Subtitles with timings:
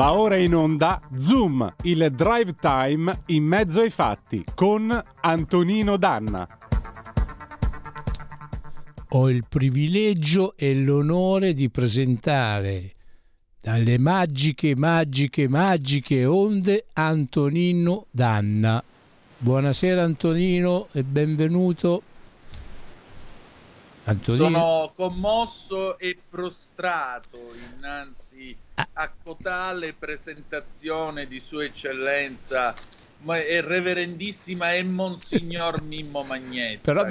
[0.00, 6.48] Va ora in onda Zoom, il drive time in mezzo ai fatti con Antonino Danna.
[9.10, 12.94] Ho il privilegio e l'onore di presentare
[13.60, 18.82] dalle magiche, magiche, magiche onde Antonino Danna.
[19.36, 22.04] Buonasera Antonino e benvenuto.
[24.20, 27.38] Sono commosso e prostrato
[27.76, 28.88] innanzi ah.
[28.92, 32.74] a cotale presentazione di Sua Eccellenza
[33.22, 36.78] e reverendissima e Monsignor Mimmo Magnetti.
[36.78, 37.04] Però,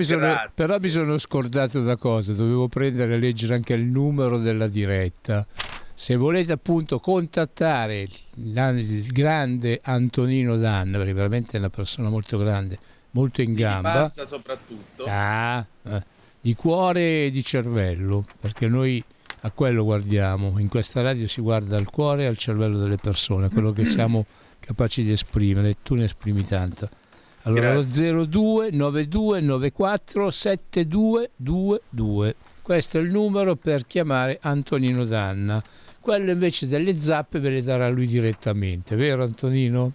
[0.54, 5.46] però mi sono scordato da cosa, dovevo prendere e leggere anche il numero della diretta.
[5.94, 12.78] Se volete appunto contattare il grande Antonino Danna, perché veramente è una persona molto grande,
[13.12, 14.12] molto in gamba.
[14.14, 15.06] Di soprattutto.
[15.08, 19.04] Ah, eh di cuore e di cervello, perché noi
[19.42, 20.58] a quello guardiamo.
[20.60, 24.26] In questa radio si guarda al cuore e al cervello delle persone, quello che siamo
[24.60, 26.90] capaci di esprimere, e tu ne esprimi tanto.
[27.44, 28.12] Allora Grazie.
[28.12, 32.36] lo 02 92 94 7222.
[32.62, 35.64] Questo è il numero per chiamare Antonino Danna.
[36.00, 39.94] Quello invece delle zappe ve le darà lui direttamente, vero Antonino?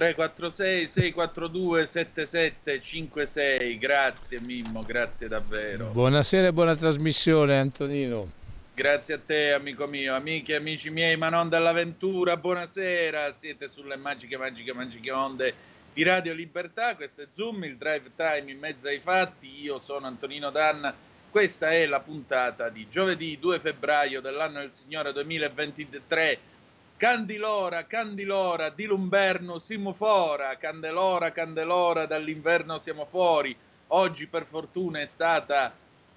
[0.00, 5.90] 346 642 7756 grazie Mimmo grazie davvero.
[5.92, 8.32] Buonasera e buona trasmissione Antonino.
[8.72, 10.14] Grazie a te amico mio.
[10.14, 13.34] Amiche e amici miei ma non dell'avventura buonasera.
[13.34, 15.52] Siete sulle magiche magiche magiche onde
[15.92, 16.96] di Radio Libertà.
[16.96, 19.60] Questo è Zoom il drive time in mezzo ai fatti.
[19.60, 20.94] Io sono Antonino Danna.
[21.28, 26.38] Questa è la puntata di giovedì 2 febbraio dell'anno del Signore 2023
[27.00, 33.56] Candilora, Candilora, di l'Umberno siamo fora, Candelora, Candelora, dall'inverno siamo fuori.
[33.86, 35.72] Oggi per fortuna è stata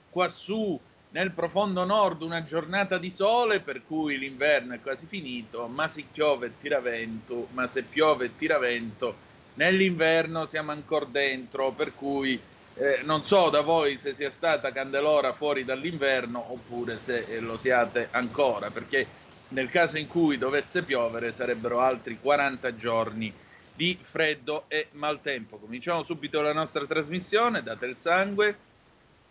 [0.10, 0.78] quassù
[1.12, 6.06] nel profondo nord una giornata di sole, per cui l'inverno è quasi finito, ma si
[6.12, 9.16] piove e tira vento, ma se piove e tira vento,
[9.54, 12.38] nell'inverno siamo ancora dentro, per cui
[12.76, 18.10] eh, non so da voi se sia stata Candelora fuori dall'inverno oppure se lo siate
[18.12, 19.22] ancora, perché
[19.54, 23.32] nel caso in cui dovesse piovere sarebbero altri 40 giorni
[23.76, 25.58] di freddo e maltempo.
[25.58, 28.58] Cominciamo subito la nostra trasmissione, date il sangue,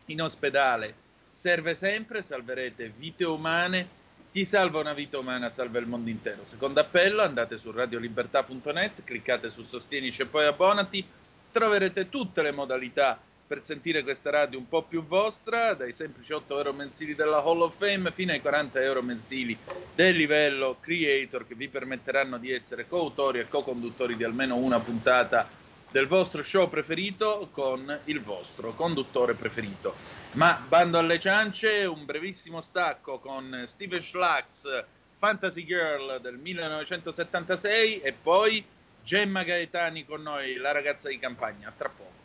[0.06, 0.94] in ospedale
[1.32, 4.00] serve sempre, salverete vite umane,
[4.30, 6.44] chi salva una vita umana salva il mondo intero.
[6.44, 11.04] Secondo appello, andate su radiolibertà.net, cliccate su Sostienici e poi abbonati,
[11.50, 13.18] troverete tutte le modalità
[13.52, 17.60] per sentire questa radio un po' più vostra, dai semplici 8 euro mensili della Hall
[17.60, 19.58] of Fame fino ai 40 euro mensili
[19.94, 25.50] del livello creator che vi permetteranno di essere coautori e co-conduttori di almeno una puntata
[25.90, 29.96] del vostro show preferito con il vostro conduttore preferito.
[30.36, 34.84] Ma bando alle ciance, un brevissimo stacco con Steven Schlax,
[35.18, 38.64] Fantasy Girl del 1976 e poi
[39.04, 41.70] Gemma Gaetani con noi, la ragazza di campagna.
[41.76, 42.21] Tra poco.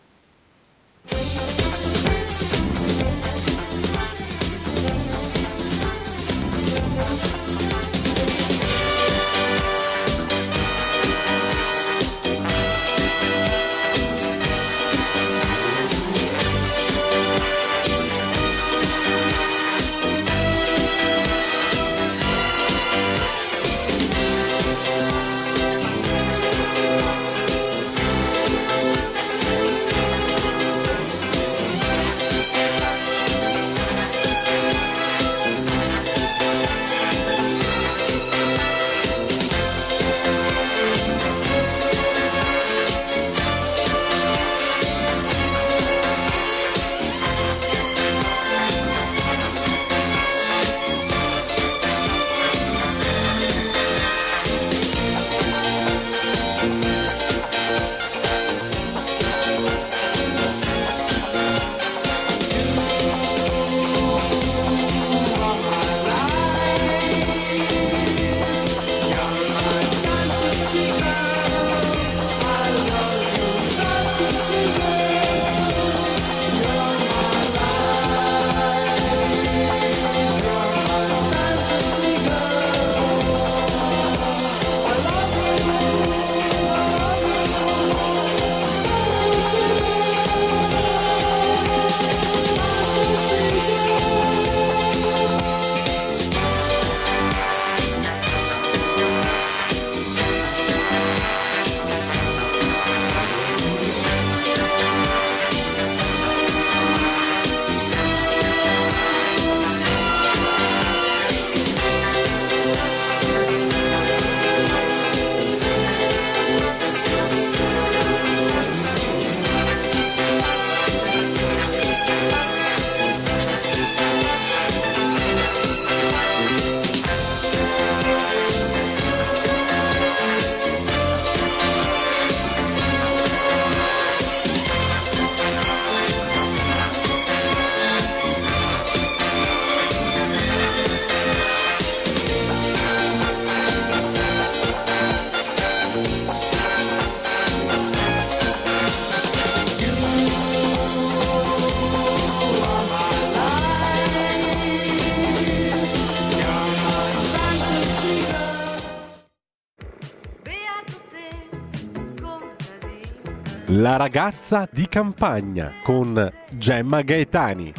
[163.88, 167.72] La ragazza di campagna con Gemma Gaetani.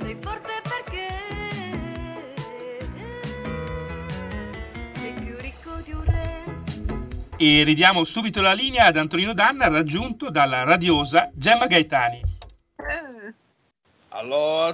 [0.00, 1.08] Sei forte perché
[4.94, 6.42] sei più ricco di un re.
[7.36, 12.33] E ridiamo subito la linea ad Antonino Danna raggiunto dalla radiosa Gemma Gaetani.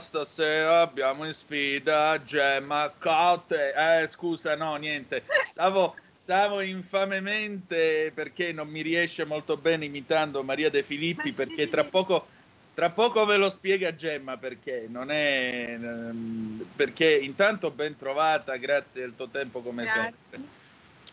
[0.01, 3.73] Stasera abbiamo in sfida Gemma Cotte.
[3.75, 5.23] Eh, scusa, no, niente.
[5.49, 11.85] Stavo, stavo infamemente perché non mi riesce molto bene imitando Maria De Filippi perché tra
[11.85, 12.27] poco,
[12.75, 15.77] tra poco ve lo spiega Gemma perché non è...
[15.79, 20.15] ehm, perché intanto ben trovata, grazie del tuo tempo come Grazie.
[20.31, 20.59] sempre.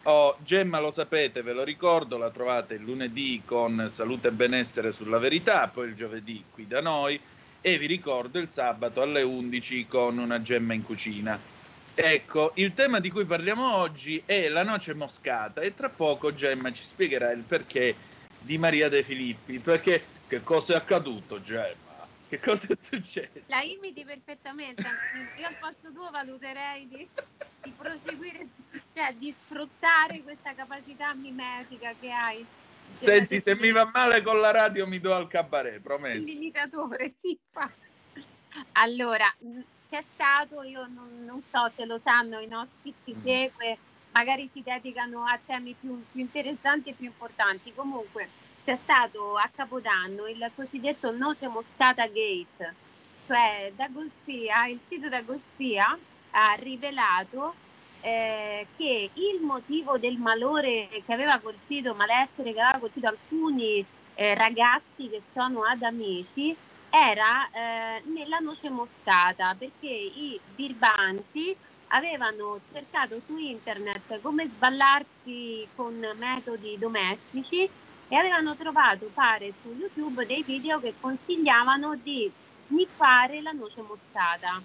[0.04, 4.94] Oh, Gemma lo sapete, ve lo ricordo, la trovate il lunedì con Salute e Benessere
[4.94, 7.20] sulla Verità, poi il giovedì qui da noi
[7.68, 11.38] e vi ricordo il sabato alle 11 con una gemma in cucina.
[11.94, 16.72] Ecco, il tema di cui parliamo oggi è la noce moscata e tra poco Gemma
[16.72, 17.94] ci spiegherà il perché
[18.40, 22.08] di Maria De Filippi, perché che cosa è accaduto Gemma?
[22.30, 23.48] Che cosa è successo?
[23.48, 24.84] La imiti perfettamente.
[25.38, 27.06] Io al posto tuo valuterei di,
[27.64, 28.46] di proseguire,
[28.94, 32.46] cioè di sfruttare questa capacità mimetica che hai.
[32.98, 36.32] Senti, se mi va male con la radio mi do al cabaret, promesso.
[36.32, 37.40] L'imitatore, sì.
[37.52, 37.72] fa.
[38.74, 43.24] Allora, mh, c'è stato, io non, non so se lo sanno, i nostri chi Mm.
[43.24, 43.80] segue,
[44.10, 47.74] magari si dedicano a temi più, più interessanti e più importanti.
[47.74, 48.32] Comunque,
[48.64, 52.78] c'è stato a Capodanno il cosiddetto Noce Moscata Gate,
[53.26, 55.98] cioè D'Agostia, il sito D'Agostia
[56.32, 57.60] ha rivelato
[58.02, 63.86] eh, che il motivo del malore che aveva colpito, malessere che aveva colpito alcuni
[64.16, 66.56] eh, ragazzi che sono ad amici
[66.90, 71.56] era eh, nella noce moscata perché i birbanti
[71.90, 77.70] avevano cercato su internet come sballarsi con metodi domestici
[78.10, 82.32] e avevano trovato, pare, su YouTube dei video che consigliavano di
[82.68, 84.62] sniffare la noce moscata.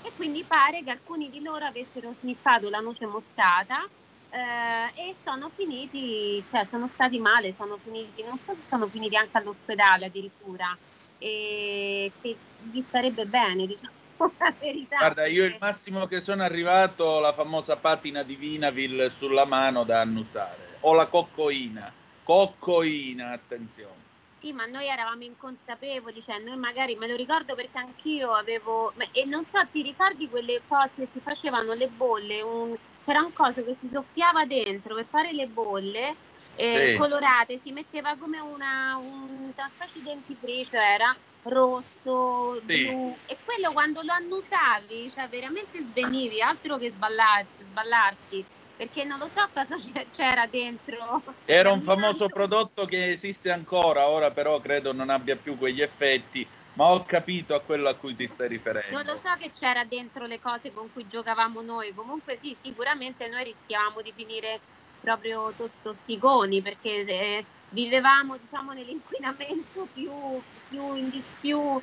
[0.00, 3.84] E quindi pare che alcuni di loro avessero sniffato la noce moscata
[4.30, 9.16] eh, e sono finiti, cioè sono stati male, sono finiti, non so se sono finiti
[9.16, 10.76] anche all'ospedale addirittura,
[11.18, 12.38] e che
[12.70, 13.94] gli starebbe bene, diciamo
[14.60, 14.96] verità.
[14.96, 20.00] Guarda, io il massimo che sono arrivato la famosa patina di Vinaville sulla mano da
[20.00, 20.78] annusare.
[20.80, 21.92] O la coccoina.
[22.22, 24.07] Coccoina, attenzione.
[24.40, 29.24] Sì, ma noi eravamo inconsapevoli, cioè noi magari me lo ricordo perché anch'io avevo, e
[29.24, 33.76] non so, ti ricordi quelle cose, si facevano le bolle, un- c'era un coso che
[33.80, 36.18] si soffiava dentro per fare le bolle
[36.54, 36.96] eh, Sì.
[36.96, 42.84] colorate, si metteva come una, un- una specie di dentifricio, era rosso, Sì.
[42.84, 48.46] blu, e quello quando lo annusavi, cioè veramente svenivi, altro che sballarsi, sballarsi
[48.78, 49.74] perché non lo so cosa
[50.12, 51.24] c'era dentro.
[51.44, 56.48] Era un famoso prodotto che esiste ancora, ora però credo non abbia più quegli effetti,
[56.74, 59.02] ma ho capito a quello a cui ti stai riferendo.
[59.02, 63.26] Non lo so che c'era dentro le cose con cui giocavamo noi, comunque sì, sicuramente
[63.26, 64.62] noi rischiavamo di finire
[65.00, 71.82] proprio to- tossiconi perché eh, vivevamo diciamo nell'inquinamento più, più, in- più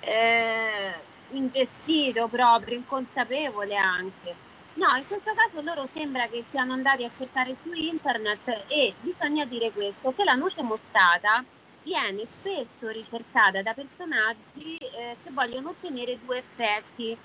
[0.00, 4.36] eh, ingestito proprio, inconsapevole anche.
[4.76, 9.44] No, in questo caso loro sembra che siano andati a cercare su internet e bisogna
[9.46, 11.44] dire questo, che la noce moscata
[11.82, 17.16] viene spesso ricercata da personaggi eh, che vogliono ottenere due effetti.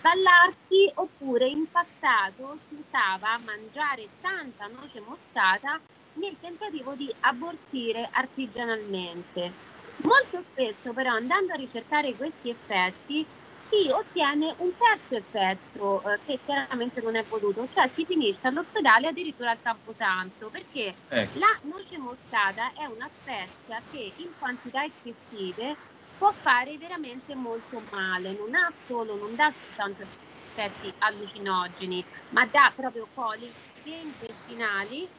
[0.00, 5.80] Ballarsi oppure in passato si usava mangiare tanta noce moscata
[6.14, 9.54] nel tentativo di abortire artigianalmente.
[10.02, 13.26] Molto spesso però andando a ricercare questi effetti
[13.72, 19.08] si ottiene un terzo effetto eh, che chiaramente non è voluto, cioè si finisce all'ospedale
[19.08, 21.38] addirittura al Camposanto perché Ecco.
[21.38, 25.78] la noce moscata è una spezia che in quantità eccessive
[26.16, 30.02] può fare veramente molto male, non ha solo, non dà soltanto
[30.54, 35.10] effetti allucinogeni, ma dà proprio coliche intestinali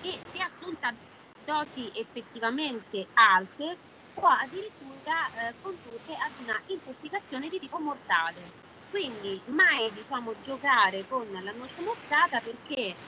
[0.00, 0.96] e se assunta
[1.44, 3.80] dosi effettivamente alte
[4.18, 5.12] può addirittura
[5.50, 8.54] eh, condurre ad una intossicazione di tipo mortale.
[8.88, 12.98] Quindi mai diciamo giocare con la noce moscata perché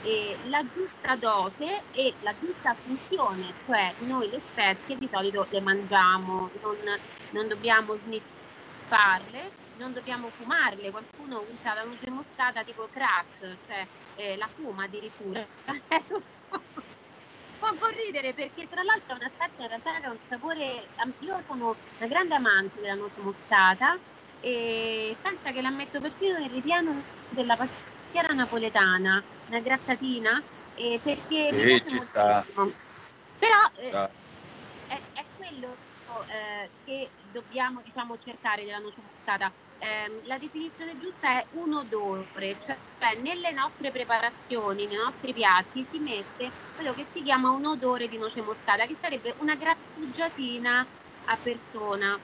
[0.00, 5.60] eh, la giusta dose e la giusta funzione, cioè noi le spezie di solito le
[5.62, 6.76] mangiamo, non,
[7.30, 14.36] non dobbiamo sniffarle, non dobbiamo fumarle, qualcuno usa la noce moscata tipo crack, cioè eh,
[14.36, 15.46] la fuma addirittura.
[18.14, 21.76] Ridere perché tra l'altro è una spezia in realtà che ha un sapore, io sono
[21.98, 23.98] una grande amante della noce moscata
[24.38, 30.40] e pensa che la metto perfino nel ripieno della pastiera napoletana, una grattatina,
[30.74, 32.46] eh, perché Sì, ci sta.
[33.36, 33.90] Però eh,
[34.86, 35.76] è, è quello
[36.30, 39.52] eh, che dobbiamo diciamo, cercare della noce moscata.
[39.80, 42.80] Ehm, la definizione giusta è un odore, cioè
[43.20, 48.16] nelle nostre preparazioni, nei nostri piatti si mette quello che si chiama un odore di
[48.18, 50.88] noce moscata, che sarebbe una grattugiatina
[51.26, 52.20] a persona.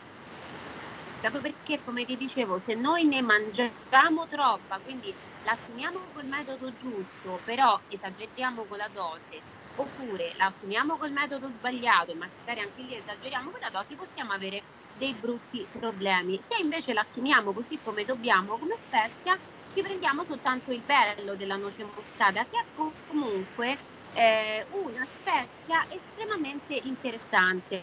[1.23, 7.41] Proprio perché, come ti dicevo, se noi ne mangiamo troppa, quindi l'assumiamo col metodo giusto,
[7.45, 12.95] però esageriamo con la dose, oppure la assumiamo col metodo sbagliato e magari anche lì
[12.97, 14.65] esageriamo con la dose, possiamo avere
[15.01, 16.39] dei brutti problemi.
[16.47, 19.37] Se invece l'assumiamo così come dobbiamo, come spezia,
[19.73, 22.65] ci prendiamo soltanto il bello della noce moscata, che è
[23.09, 23.79] comunque
[24.13, 27.83] eh, una spezia estremamente interessante.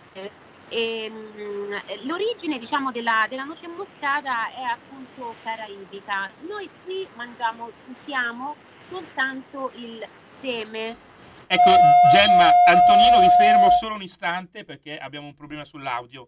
[0.69, 6.29] E, mm, l'origine diciamo della, della noce moscata è appunto caraibica.
[6.47, 8.55] Noi qui mangiamo, usiamo
[8.89, 10.05] soltanto il
[10.39, 11.07] seme
[11.49, 11.71] Ecco,
[12.11, 16.27] Gemma, Antonino, vi fermo solo un istante perché abbiamo un problema sull'audio.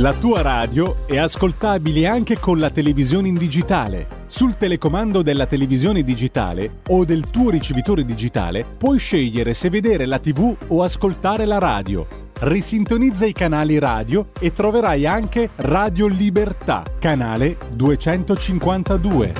[0.00, 4.26] La tua radio è ascoltabile anche con la televisione in digitale.
[4.28, 10.20] Sul telecomando della televisione digitale o del tuo ricevitore digitale puoi scegliere se vedere la
[10.20, 12.06] TV o ascoltare la radio.
[12.38, 19.32] Risintonizza i canali radio e troverai anche Radio Libertà, canale 252.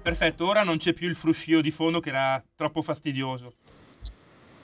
[0.00, 3.52] Perfetto, ora non c'è più il fruscio di fondo che era troppo fastidioso.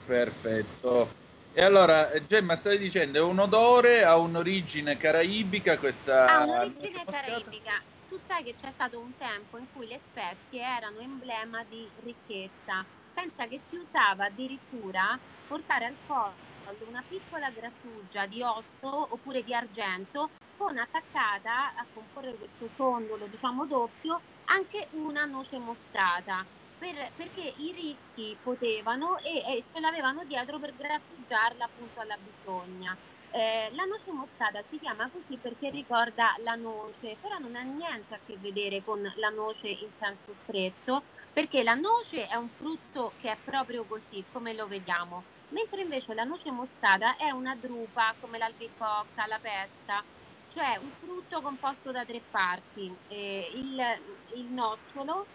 [0.07, 1.24] Perfetto.
[1.57, 6.25] E allora, Gemma, stai dicendo, è un odore, ha un'origine caraibica questa...
[6.25, 7.81] Ha un'origine caraibica.
[8.09, 12.85] Tu sai che c'è stato un tempo in cui le spezie erano emblema di ricchezza.
[13.13, 16.35] Pensa che si usava addirittura portare al collo
[16.87, 23.65] una piccola grattugia di osso oppure di argento con attaccata a comporre questo sondolo, diciamo
[23.65, 26.45] doppio, anche una noce moscata.
[26.77, 32.97] Per- perché i ricchi potevano e, e ce l'avevano dietro per grattugiarla appunto alla bisogna.
[33.29, 38.15] Eh, la noce moscata si chiama così perché ricorda la noce, però non ha niente
[38.15, 43.15] a che vedere con la noce in senso stretto, perché la noce è un frutto
[43.17, 48.15] che è proprio così, come lo vediamo, mentre invece la noce moscata è una drupa
[48.19, 50.05] come l'albicocca, la pesca,
[50.47, 53.77] cioè un frutto composto da tre parti, eh, il,
[54.37, 55.29] il nocciolo,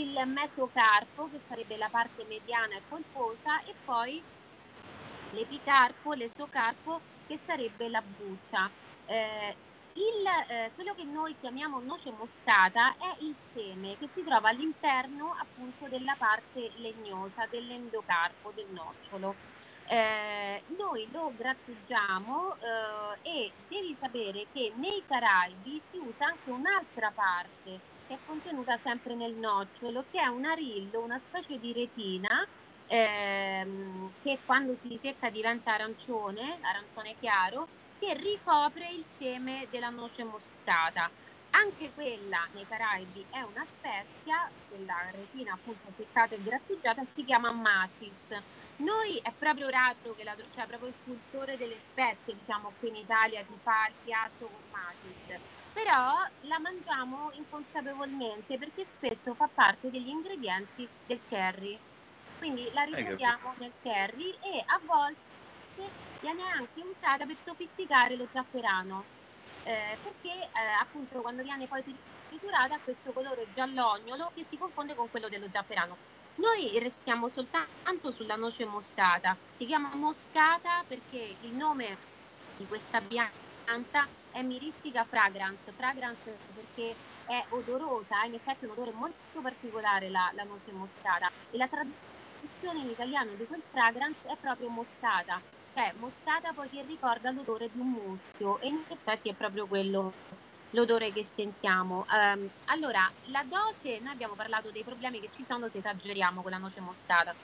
[0.00, 4.22] il mesocarpo, che sarebbe la parte mediana e polposa, e poi
[5.30, 8.70] l'epicarpo, l'esocarpo, che sarebbe la buccia.
[9.06, 9.56] Eh,
[9.94, 15.34] il, eh, quello che noi chiamiamo noce moscata è il seme che si trova all'interno
[15.38, 19.34] appunto della parte legnosa dell'endocarpo del nocciolo.
[19.88, 22.56] Eh, noi lo grattugiamo
[23.22, 28.76] eh, e devi sapere che nei Caraibi si usa anche un'altra parte che è contenuta
[28.78, 32.28] sempre nel nocciolo, che è un arillo, una specie di retina
[32.86, 40.24] ehm, che quando si secca diventa arancione, arancione chiaro, che ricopre il seme della noce
[40.24, 41.10] moscata.
[41.50, 44.36] Anche quella nei Caraibi è una spezia,
[44.66, 48.26] quella retina appunto seccata e grattugiata, si chiama matis.
[48.76, 52.96] Noi è proprio raro che la cioè proprio il cultore delle spezie, diciamo qui in
[52.96, 55.24] Italia, ti fa il piatto con matis,
[55.76, 56.16] però
[56.48, 61.78] la mangiamo inconsapevolmente perché spesso fa parte degli ingredienti del curry.
[62.38, 65.20] Quindi la ritroviamo nel curry e a volte
[66.18, 69.04] viene anche usata per sofisticare lo zafferano,
[69.64, 71.82] eh, perché eh, appunto quando viene poi
[72.28, 75.94] triturata ha questo colore giallognolo che si confonde con quello dello zafferano.
[76.36, 81.98] Noi restiamo soltanto sulla noce moscata, si chiama moscata perché il nome
[82.56, 89.40] di questa pianta è Myristica fragrance, fragrance perché è odorosa, in effetti un odore molto
[89.40, 94.70] particolare la, la noce moscata e la traduzione in italiano di quel fragrance è proprio
[94.70, 100.18] moscata, cioè moscata poiché ricorda l'odore di un muschio e in effetti è proprio quello
[100.70, 102.04] l'odore che sentiamo.
[102.06, 103.00] Ehm, allora,
[103.30, 106.80] la dose, noi abbiamo parlato dei problemi che ci sono se esageriamo con la noce
[106.80, 107.36] moscata.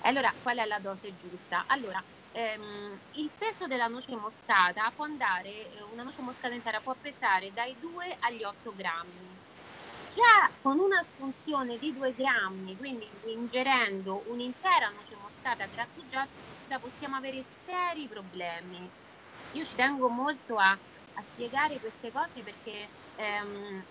[0.00, 1.64] Allora, qual è la dose giusta?
[1.66, 2.04] Allora,
[2.40, 7.52] ehm, il peso della noce moscata può andare, eh, una noce moscata intera può pesare
[7.52, 9.38] dai 2 agli 8 grammi.
[10.06, 16.30] già con un'assunzione di 2 grammi, quindi ingerendo un'intera noce moscata grattugiata,
[16.80, 18.90] possiamo avere seri problemi.
[19.52, 23.86] Io ci tengo molto a, a spiegare queste cose perché ehm,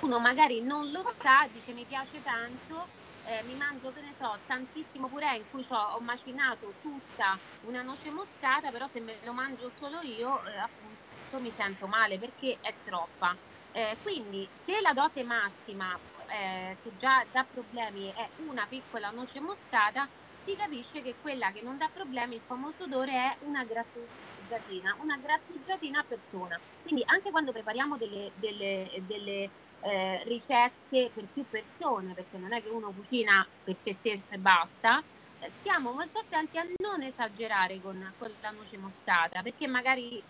[0.00, 2.90] uno magari non lo sa, dice mi piace tanto,
[3.28, 8.10] eh, mi mangio, che ne so, tantissimo purè in cui ho macinato tutta una noce
[8.10, 11.00] moscata, però se me lo mangio solo io, eh, appunto,
[11.40, 13.38] mi sento male perché è troppa.
[13.70, 16.00] Eh, quindi se la dose massima,
[16.32, 21.62] eh, che già dà problemi, è una piccola noce moscata, si capisce che quella che
[21.62, 26.60] non dà problemi, il famoso odore, è una grattugiatina, una grattugiatina a persona.
[26.80, 32.62] Quindi anche quando prepariamo delle, delle- delle, eh, ricette per più persone, perché non è
[32.62, 35.04] che uno cucina per se stesso e basta,
[35.38, 40.24] eh, stiamo molto attenti a non esagerare con, con la noce moscata, perché magari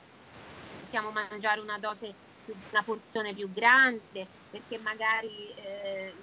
[0.79, 6.15] possiamo mangiare una dose, una porzione più grande, perché magari eh,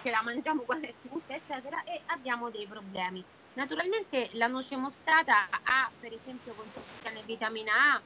[0.00, 3.26] ce la mangiamo quasi tutta, eccetera, e abbiamo dei problemi.
[3.54, 8.04] Naturalmente la noce moscata ha, per esempio, contiene vitamina A,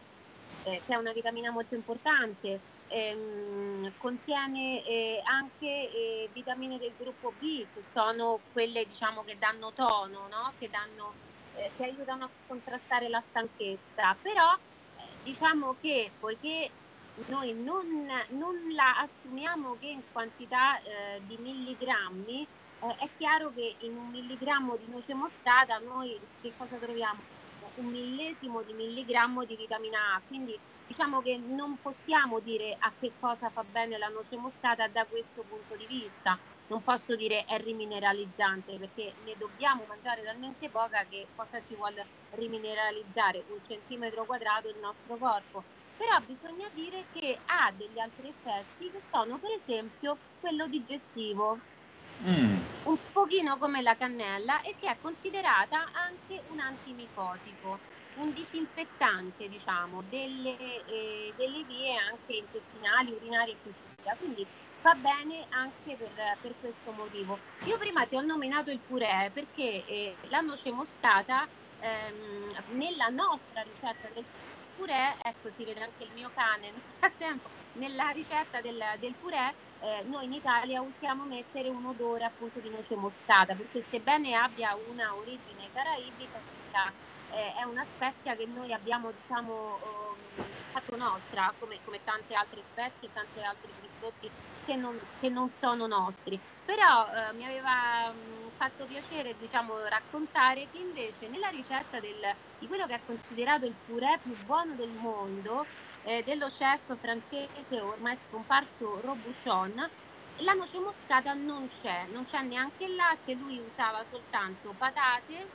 [0.63, 7.33] eh, che è una vitamina molto importante, ehm, contiene eh, anche eh, vitamine del gruppo
[7.39, 10.55] B, che sono quelle diciamo che danno tono, no?
[10.59, 11.15] che, danno,
[11.55, 16.71] eh, che aiutano a contrastare la stanchezza, però eh, diciamo che poiché
[17.27, 17.87] noi non,
[18.31, 22.43] non la assumiamo che in quantità eh, di milligrammi,
[22.81, 27.21] eh, è chiaro che in un milligrammo di noce moscata noi che cosa troviamo?
[27.75, 33.13] Un millesimo di milligrammo di vitamina A, quindi diciamo che non possiamo dire a che
[33.21, 36.41] cosa fa bene la noce moscata da questo punto di vista.
[36.69, 42.09] Non posso dire è rimineralizzante perché ne dobbiamo mangiare talmente poca che cosa ci vuole
[42.31, 45.67] rimineralizzare un centimetro quadrato del nostro corpo.
[45.95, 51.65] Però bisogna dire che ha degli altri effetti che sono per esempio quello digestivo,
[52.21, 52.57] Mm.
[52.83, 57.83] un pochino come la cannella e che è considerata anche un antimicotico,
[58.19, 63.77] un disinfettante, diciamo, delle, eh, delle vie anche intestinali, urinarie e così.
[64.17, 64.49] Quindi
[64.81, 67.43] va bene anche per, per questo motivo.
[67.65, 71.47] Io prima ti ho nominato il purè perché eh, la noce moscata
[71.79, 74.27] ehm, nella nostra ricetta del
[74.75, 79.51] purè, ecco si vede anche il mio cane nel frattempo, nella ricetta del, del purè
[79.81, 84.75] eh, noi in Italia usiamo mettere un odore appunto di noce moscata perché sebbene abbia
[84.77, 86.43] una origine caraibica
[87.29, 89.81] eh, è una spezia che noi abbiamo diciamo
[90.17, 94.33] ehm, fatto nostra come, come tante altre spezie e tanti altri prodotti
[94.65, 96.41] che non, che non sono nostri.
[96.65, 102.21] Però eh, mi aveva mh, fatto piacere diciamo raccontare che invece nella ricetta del,
[102.57, 105.71] di quello che è considerato il purè più buono del mondo
[106.03, 109.75] eh, dello chef francese ormai scomparso Robuchon,
[110.43, 115.53] la noce moscata non c'è, non c'è neanche il latte, lui usava soltanto patate,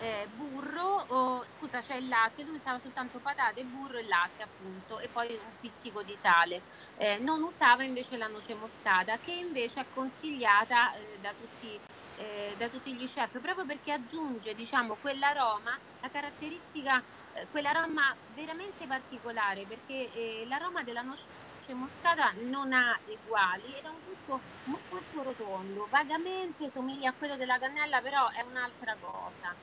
[0.00, 4.98] eh, burro, o, scusa c'è il latte, lui usava soltanto patate, burro e latte appunto
[5.00, 6.64] e poi un pizzico di sale.
[6.94, 11.80] Eh, non usava invece la noce moscata che invece è consigliata eh, da tutti
[12.14, 17.00] eh, da tutti gli chef proprio perché aggiunge diciamo quell'aroma, la caratteristica
[17.32, 21.28] eh, quell'aroma veramente particolare perché eh, l'aroma della noce
[21.74, 28.00] moscata non ha uguali, era un gusto molto rotondo, vagamente somiglia a quello della cannella,
[28.00, 29.54] però è un'altra cosa.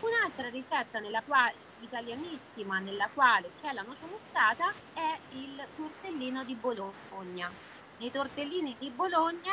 [0.00, 6.56] Un'altra ricetta nella quale, italianissima nella quale c'è la noce moscata è il tortellino di
[6.56, 7.54] Bologna.
[7.96, 9.52] Nei tortellini di Bologna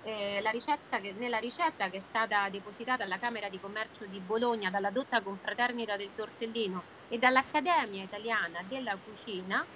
[0.00, 4.70] eh, ricetta che- nella ricetta che è stata depositata alla Camera di Commercio di Bologna
[4.70, 9.66] dalla dotta confraternita del tortellino e dall'Accademia Italiana della Cucina,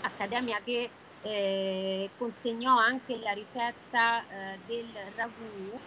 [0.00, 5.80] accademia che eh, consegnò anche la ricetta eh, del ragù,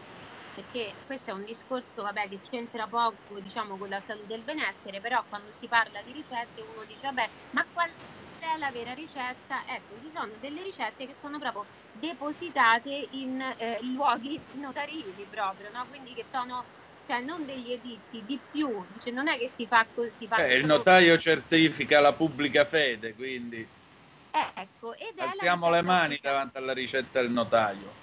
[0.55, 4.43] perché questo è un discorso vabbè, che c'entra poco diciamo, con la salute e il
[4.43, 7.89] benessere, però quando si parla di ricette uno dice vabbè, ma qual
[8.37, 9.65] è la vera ricetta?
[9.67, 15.85] Ecco, ci sono delle ricette che sono proprio depositate in eh, luoghi notarili proprio, no?
[15.87, 16.65] quindi che sono
[17.05, 20.55] cioè non degli editti, di più, dice, non è che si fa così, fa Eh,
[20.55, 26.57] il notaio certifica la pubblica fede, quindi Eh, ecco, ed è alziamo le mani davanti
[26.57, 27.95] alla ricetta del notaio.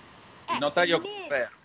[0.48, 1.61] Eh, Il notaio conferma.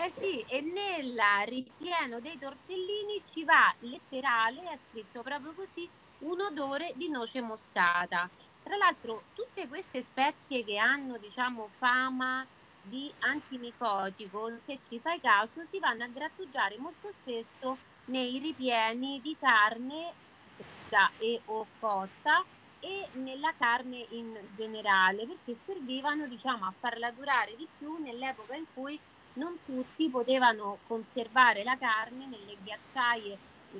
[0.00, 6.40] Eh sì, e nel ripieno dei tortellini ci va letterale, è scritto proprio così, un
[6.40, 8.32] odore di noce moscata.
[8.62, 12.48] Tra l'altro, tutte queste spezie che hanno, diciamo, fama
[12.80, 19.36] di antimicotico, se ci fai caso, si vanno a grattugiare molto spesso nei ripieni di
[19.36, 20.18] carne
[20.54, 22.46] fresca e o cotta
[22.78, 28.66] e nella carne in generale, perché servivano diciamo, a farla durare di più nell'epoca in
[28.72, 29.00] cui
[29.38, 33.38] non tutti potevano conservare la carne nelle ghiacciaie,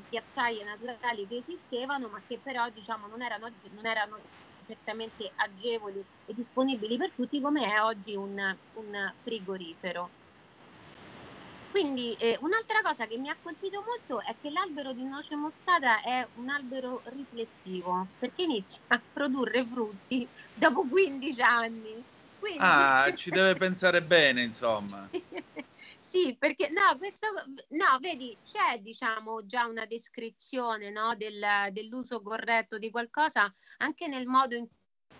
[0.08, 4.18] ghiacciaie naturali che esistevano, ma che però diciamo, non, erano, non erano
[4.66, 10.26] certamente agevoli e disponibili per tutti come è oggi un, un frigorifero.
[11.70, 16.00] Quindi eh, un'altra cosa che mi ha colpito molto è che l'albero di noce moscata
[16.00, 22.02] è un albero riflessivo perché inizia a produrre frutti dopo 15 anni.
[22.38, 22.58] Quindi...
[22.60, 25.08] Ah, ci deve pensare bene, insomma.
[26.08, 27.26] Sì, perché no, questo,
[27.68, 34.26] no, vedi, c'è diciamo già una descrizione no, del, dell'uso corretto di qualcosa anche nel
[34.26, 34.66] modo in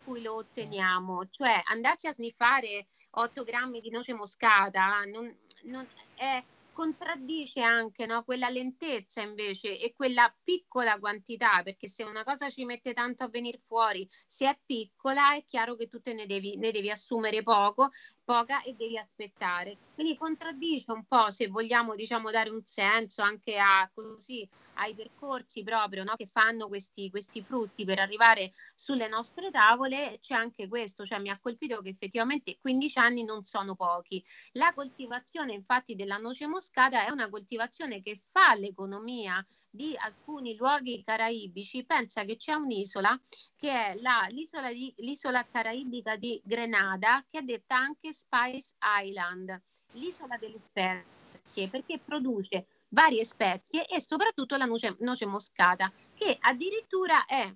[0.03, 5.31] cui lo otteniamo, cioè andarsi a sniffare 8 grammi di noce moscata non,
[5.65, 6.43] non è,
[6.79, 12.65] contraddice anche no, quella lentezza invece e quella piccola quantità, perché se una cosa ci
[12.65, 16.57] mette tanto a venire fuori, se è piccola è chiaro che tu te ne devi,
[16.57, 17.91] ne devi assumere poco,
[18.29, 19.79] poca e devi aspettare.
[19.95, 25.63] Quindi contraddice un po', se vogliamo diciamo dare un senso anche a così ai percorsi
[25.63, 31.07] proprio no, che fanno questi, questi frutti per arrivare sulle nostre tavole, c'è anche questo,
[31.07, 34.23] cioè mi ha colpito che effettivamente 15 anni non sono pochi.
[34.53, 41.03] La coltivazione infatti della noce moscata è una coltivazione che fa l'economia di alcuni luoghi
[41.03, 41.87] caraibici.
[41.87, 43.19] Pensa che c'è un'isola
[43.59, 49.61] che è la, l'isola, di, l'isola caraibica di Grenada, che è detta anche Spice Island,
[49.93, 57.25] l'isola delle spezie, perché produce varie spezie e soprattutto la noce, noce moscata, che addirittura
[57.25, 57.53] è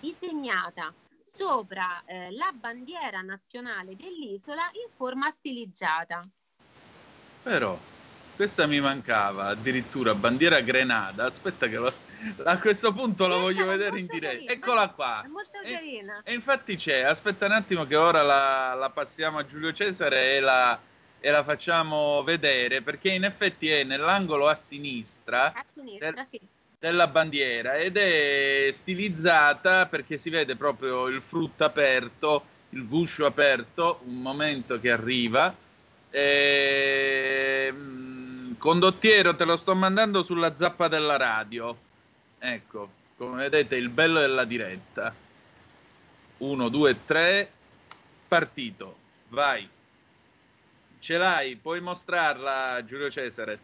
[0.00, 0.92] disegnata
[1.24, 6.28] sopra eh, la bandiera nazionale dell'isola in forma stilizzata.
[7.42, 7.78] Però,
[8.36, 11.24] questa mi mancava, addirittura bandiera Grenada.
[11.24, 11.78] Aspetta che
[12.44, 14.34] a questo punto la voglio vedere in diretta.
[14.34, 15.22] carina, Eccola qua.
[15.24, 16.20] È molto E- carina.
[16.24, 20.40] E infatti c'è, aspetta un attimo che ora la, la passiamo a Giulio Cesare e
[20.40, 20.78] la,
[21.20, 26.40] e la facciamo vedere perché in effetti è nell'angolo a sinistra A sinistra, del- sì.
[26.78, 34.00] della bandiera ed è stilizzata perché si vede proprio il frutto aperto, il guscio aperto,
[34.04, 35.54] un momento che arriva.
[37.42, 41.76] Ehm, condottiero, te lo sto mandando sulla zappa della radio.
[42.44, 45.14] Ecco, come vedete il bello della diretta.
[46.38, 47.50] 1, 2, 3,
[48.26, 48.96] partito,
[49.28, 49.68] vai.
[50.98, 53.60] Ce l'hai, puoi mostrarla Giulio Cesare.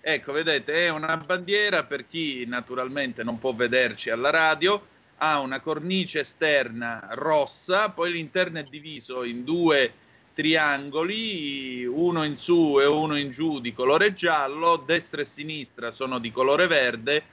[0.00, 4.84] Ecco, vedete, è una bandiera per chi naturalmente non può vederci alla radio,
[5.18, 9.92] ha una cornice esterna rossa, poi l'interno è diviso in due
[10.34, 16.18] triangoli, uno in su e uno in giù di colore giallo, destra e sinistra sono
[16.18, 17.31] di colore verde,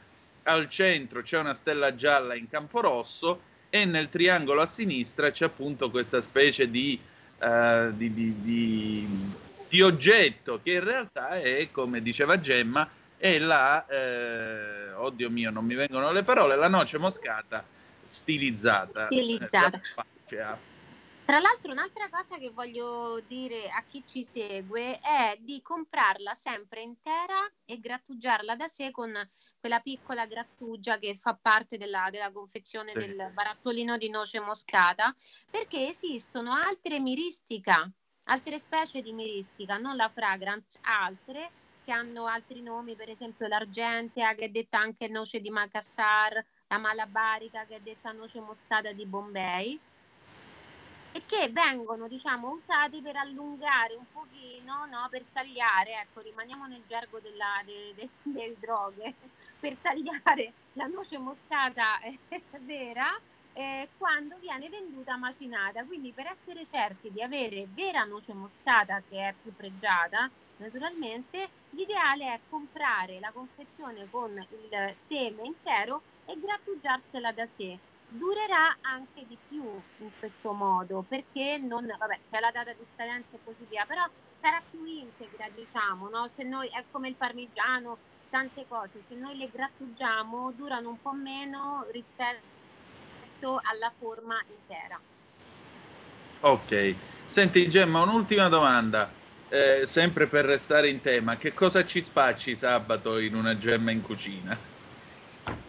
[0.49, 5.45] al centro c'è una stella gialla in campo rosso e nel triangolo a sinistra c'è
[5.45, 6.99] appunto questa specie di,
[7.39, 8.41] eh, di, di-
[9.67, 15.65] di- oggetto che in realtà è, come diceva Gemma, è la, eh, oddio mio, non
[15.65, 17.63] mi vengono le parole, la noce moscata
[18.05, 19.05] stilizzata.
[19.05, 19.79] Stilizzata.
[20.29, 20.68] Eh.
[21.29, 26.81] Tra l'altro un'altra cosa che voglio dire a chi ci segue è di comprarla sempre
[26.81, 29.13] intera e grattugiarla da sé con
[29.59, 32.97] quella piccola grattugia che fa parte della, della confezione Sì.
[32.97, 35.13] del barattolino di noce moscata,
[35.47, 37.87] perché esistono altre miristica,
[38.23, 44.33] altre specie di miristica, non la fragrance, altre che hanno altri nomi, per esempio l'argentea
[44.33, 49.05] che è detta anche noce di Macassar, la malabarica che è detta noce moscata di
[49.05, 49.79] Bombay
[51.19, 55.07] e che vengono diciamo usati per allungare un pochino no?
[55.09, 59.13] per tagliare ecco rimaniamo nel gergo della, de- de- delle droghe
[59.59, 62.19] per tagliare la noce moscata eh,
[62.59, 63.19] vera
[63.51, 69.27] eh, quando viene venduta macinata quindi per essere certi di avere vera noce moscata che
[69.27, 77.33] è più pregiata naturalmente l'ideale è comprare la confezione con il seme intero e grattugiarsela
[77.33, 77.77] da sé
[78.09, 79.63] durerà anche di più
[79.99, 84.03] in questo modo perché non vabbè c'è la data di scadenza e così via però
[84.41, 86.27] sarà più integra diciamo no?
[86.27, 89.03] Se noi è come il parmigiano tante cose.
[89.07, 92.43] Se noi le grattugiamo durano un po' meno rispetto
[93.43, 95.01] alla forma intera.
[96.41, 96.95] Ok,
[97.27, 99.17] senti Gemma, un'ultima domanda,
[99.51, 104.03] Eh, sempre per restare in tema, che cosa ci spacci sabato in una Gemma in
[104.03, 104.55] cucina?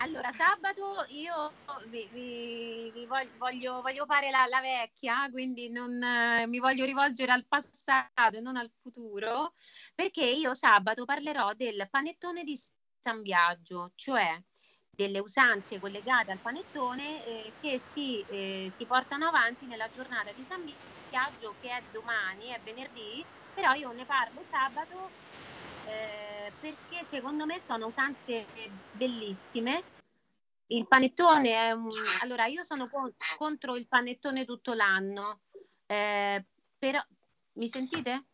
[0.02, 1.56] Allora, sabato io
[1.88, 7.32] vi, vi- vi voglio, voglio- fare la, la vecchia, quindi non, eh, mi voglio rivolgere
[7.32, 9.52] al passato e non al futuro,
[9.94, 12.58] perché io sabato parlerò del panettone di
[12.98, 14.42] San Biagio, cioè
[14.88, 20.44] delle usanze collegate al panettone eh, che si, eh, si portano avanti nella giornata di
[20.44, 25.12] San Biagio che è domani, è venerdì, però io ne parlo sabato
[25.82, 28.46] eh, perché secondo me sono usanze
[28.92, 29.82] bellissime.
[30.68, 31.90] Il panettone è un...
[32.22, 35.40] Allora, io sono con- contro il panettone tutto l'anno,
[35.86, 36.44] eh,
[36.78, 37.00] però
[37.54, 38.26] mi sentite?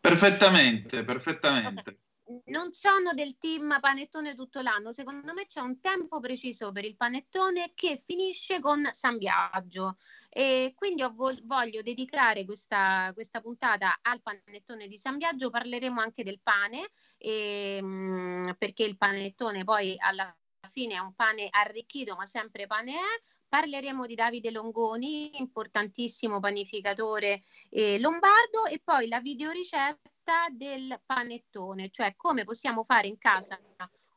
[0.00, 1.98] Perfettamente, perfettamente.
[2.46, 6.96] Non sono del team panettone tutto l'anno, secondo me c'è un tempo preciso per il
[6.96, 9.96] panettone che finisce con San Biagio.
[10.28, 16.22] E quindi vol- voglio dedicare questa, questa puntata al panettone di San Biagio, parleremo anche
[16.24, 20.34] del pane e, mm, perché il panettone poi alla
[20.70, 23.22] fine è un pane arricchito ma sempre pane è.
[23.48, 28.64] Parleremo di Davide Longoni, importantissimo panificatore eh, lombardo.
[28.70, 30.11] E poi la videoricetta
[30.54, 33.58] del panettone, cioè come possiamo fare in casa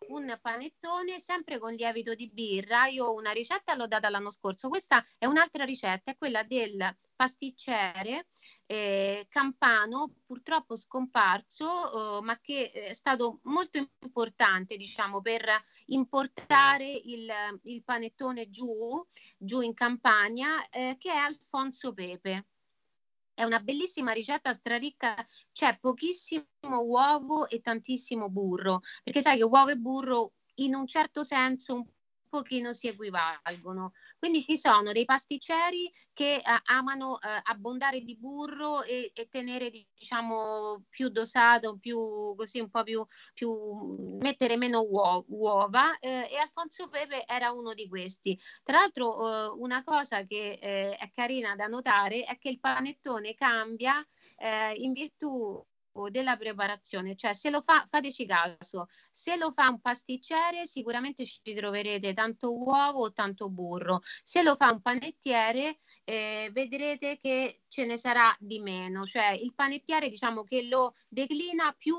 [0.08, 2.86] un panettone sempre con lievito di birra.
[2.88, 8.28] Io una ricetta l'ho data l'anno scorso, questa è un'altra ricetta, è quella del pasticcere
[8.66, 15.46] eh, campano, purtroppo scomparso, eh, ma che è stato molto importante, diciamo, per
[15.88, 17.32] importare il,
[17.64, 19.04] il panettone giù,
[19.38, 22.46] giù in Campania, eh, che è Alfonso Pepe.
[23.36, 25.14] È una bellissima ricetta straricca,
[25.52, 26.46] c'è pochissimo
[26.86, 31.86] uovo e tantissimo burro, perché sai che uovo e burro in un certo senso un
[32.30, 33.92] pochino si equivalgono.
[34.18, 39.70] Quindi ci sono dei pasticceri che eh, amano eh, abbondare di burro e, e tenere
[39.94, 46.38] diciamo più dosato, più così un po' più, più mettere meno uo- uova eh, e
[46.38, 48.40] Alfonso Pepe era uno di questi.
[48.64, 53.34] Tra l'altro eh, una cosa che eh, è carina da notare è che il panettone
[53.34, 54.06] cambia
[54.38, 55.64] eh, in virtù
[56.10, 61.40] della preparazione, cioè se lo fa, fateci caso, se lo fa un pasticcere sicuramente ci
[61.56, 67.86] troverete tanto uovo o tanto burro, se lo fa un panettiere eh, vedrete che ce
[67.86, 71.98] ne sarà di meno, cioè il panettiere diciamo che lo declina più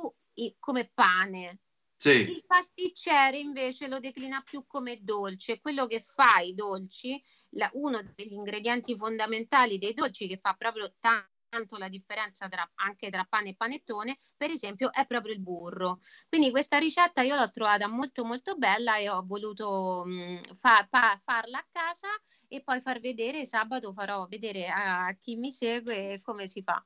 [0.59, 1.61] come pane.
[1.99, 7.71] Sì, Il pasticcere invece lo declina più come dolce, quello che fa i dolci, la-
[7.75, 11.36] uno degli ingredienti fondamentali dei dolci che fa proprio tanto
[11.79, 15.99] la differenza tra, anche tra pane e panettone, per esempio, è proprio il burro.
[16.29, 21.19] Quindi questa ricetta io l'ho trovata molto molto bella e ho voluto mh, fa- pa-
[21.23, 22.09] farla a casa
[22.49, 26.85] e poi far vedere, sabato farò vedere a chi mi segue come si fa.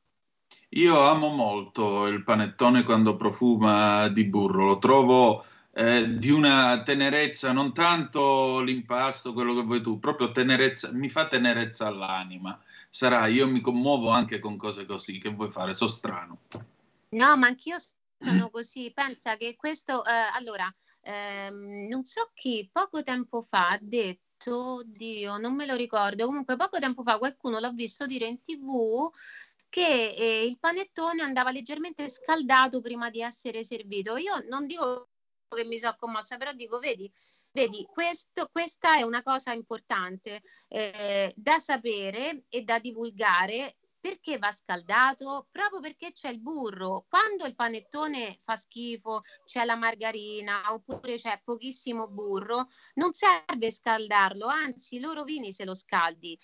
[0.71, 7.53] io amo molto il panettone quando profuma di burro, lo trovo eh, di una tenerezza,
[7.53, 12.61] non tanto l'impasto, quello che vuoi tu, proprio tenerezza, mi fa tenerezza all'anima.
[12.89, 15.75] Sarà, io mi commuovo anche con cose così, che vuoi fare?
[15.75, 16.39] So strano.
[17.11, 17.77] No, ma anch'io
[18.19, 18.93] sono così.
[18.93, 25.37] Pensa che questo, eh, allora, ehm, non so chi poco tempo fa ha detto, oddio,
[25.39, 29.11] non me lo ricordo, comunque poco tempo fa qualcuno l'ha visto dire in TV
[29.69, 34.17] che eh, il panettone andava leggermente scaldato prima di essere servito.
[34.17, 35.10] Io non dico
[35.57, 37.11] che mi sono commossa, però dico, vedi,
[37.53, 44.51] vedi, questo, questa è una cosa importante eh, da sapere e da divulgare perché va
[44.51, 45.47] scaldato?
[45.51, 47.05] Proprio perché c'è il burro.
[47.09, 54.47] Quando il panettone fa schifo, c'è la margarina oppure c'è pochissimo burro, non serve scaldarlo,
[54.47, 56.39] anzi lo rovini se lo scaldi.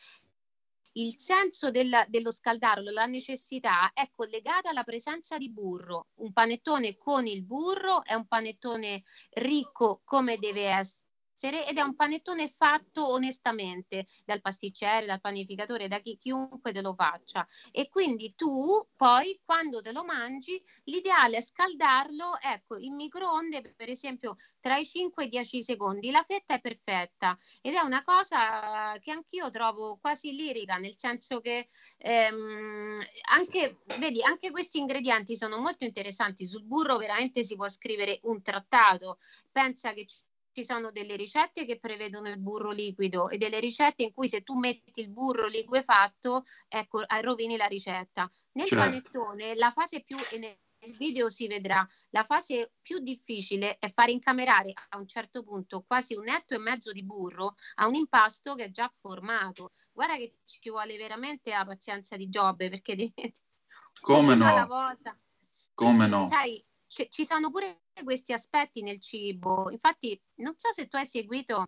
[0.98, 6.08] Il senso del- dello scaldarlo, la necessità è collegata alla presenza di burro.
[6.16, 9.02] Un panettone con il burro è un panettone
[9.34, 11.04] ricco come deve essere
[11.38, 16.94] ed è un panettone fatto onestamente dal pasticcere, dal panificatore, da chi, chiunque te lo
[16.94, 17.46] faccia.
[17.70, 23.90] E quindi tu poi quando te lo mangi, l'ideale è scaldarlo, ecco, in microonde per
[23.90, 26.10] esempio tra i 5 e i 10 secondi.
[26.10, 31.40] La fetta è perfetta ed è una cosa che anch'io trovo quasi lirica, nel senso
[31.40, 31.68] che
[31.98, 32.96] ehm,
[33.30, 36.46] anche, vedi, anche questi ingredienti sono molto interessanti.
[36.46, 39.18] Sul burro veramente si può scrivere un trattato.
[39.52, 40.18] Pensa che ci
[40.56, 44.42] ci sono delle ricette che prevedono il burro liquido e delle ricette in cui se
[44.42, 48.26] tu metti il burro liquefatto, ecco, rovini la ricetta.
[48.52, 48.82] Nel Certo.
[48.82, 54.08] panettone la fase più e nel video si vedrà, la fase più difficile è far
[54.08, 58.54] incamerare a un certo punto quasi un netto e mezzo di burro a un impasto
[58.54, 59.72] che è già formato.
[59.92, 63.42] Guarda che ci vuole veramente la pazienza di Giobbe perché diventa
[64.00, 64.88] Come no?
[65.74, 66.26] Come no?
[66.26, 69.70] Sai, ci- ci sono pure questi aspetti nel cibo.
[69.70, 71.66] Infatti, non so se tu hai seguito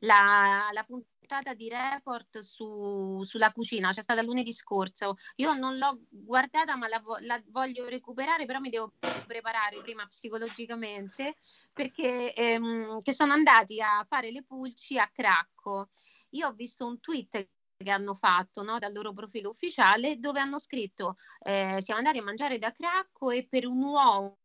[0.00, 5.16] la, la puntata di report su- sulla cucina, c'è stata lunedì scorso.
[5.36, 8.92] Io non l'ho guardata, ma la, la voglio recuperare, però mi devo
[9.26, 11.36] preparare prima psicologicamente
[11.72, 15.88] perché ehm, sono andati a fare le pulci a Cracco.
[16.30, 20.60] Io ho visto un tweet che hanno fatto no, dal loro profilo ufficiale dove hanno
[20.60, 24.38] scritto eh, siamo andati a mangiare da Cracco e per un uovo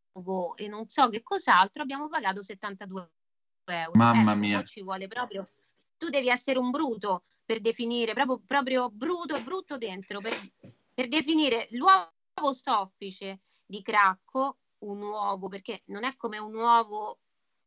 [0.56, 3.10] e non so che cos'altro abbiamo pagato 72
[3.66, 3.92] euro.
[3.94, 4.64] Mamma Ecco, mia.
[4.64, 5.48] ci vuole proprio
[6.00, 10.34] tu devi essere un bruto per definire proprio, proprio bruto brutto dentro per,
[10.94, 17.20] per definire l'uovo soffice di Cracco un uovo perché non è come un uovo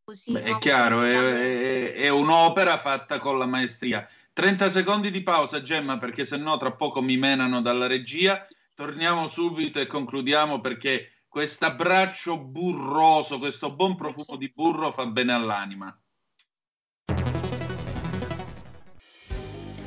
[0.02, 4.08] così Beh, è uovo chiaro, è, è- è un'opera fatta con la maestria.
[4.32, 8.46] 30 secondi di pausa, Gemma, perché se no tra poco mi menano dalla regia.
[8.74, 15.32] Torniamo subito e concludiamo perché questo abbraccio burroso, questo buon profumo di burro fa bene
[15.32, 15.98] all'anima.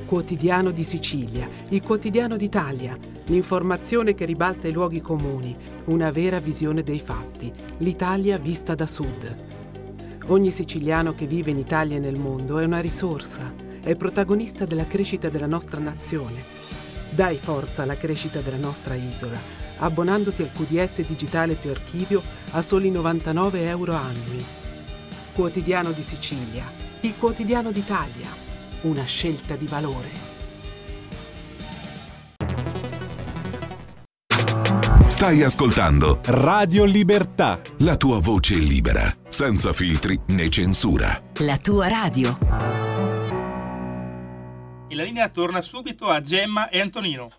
[0.08, 5.56] Quotidiano di Sicilia, il quotidiano d'Italia, l'informazione che ribalta i luoghi comuni,
[5.86, 10.24] una vera visione dei fatti, l'Italia vista da sud.
[10.30, 14.88] Ogni siciliano che vive in Italia e nel mondo è una risorsa, è protagonista della
[14.88, 16.42] crescita della nostra nazione.
[17.12, 22.90] Dai forza alla crescita della nostra isola, abbonandoti al QDS digitale più archivio a soli
[22.92, 24.44] 99 euro annui.
[25.34, 26.66] Quotidiano di Sicilia,
[27.02, 28.30] il quotidiano d'Italia,
[28.82, 30.34] una scelta di valore.
[35.08, 37.62] Stai ascoltando Radio Libertà.
[37.78, 41.22] la tua voce libera, senza filtri né censura.
[41.40, 42.38] La tua radio.
[44.88, 47.30] E la linea torna subito a Gemma e Antonino.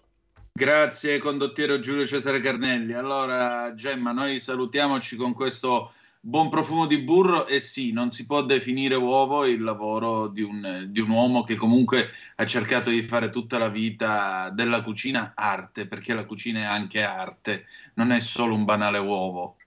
[0.57, 2.95] Grazie condottiero Giulio Cesare Carnelli.
[2.95, 8.43] Allora, Gemma, noi salutiamoci con questo buon profumo di burro e sì, non si può
[8.43, 13.29] definire uovo il lavoro di un, di un uomo che comunque ha cercato di fare
[13.29, 17.67] tutta la vita della cucina arte, perché la cucina è anche arte,
[17.97, 19.59] non è solo un banale uovo.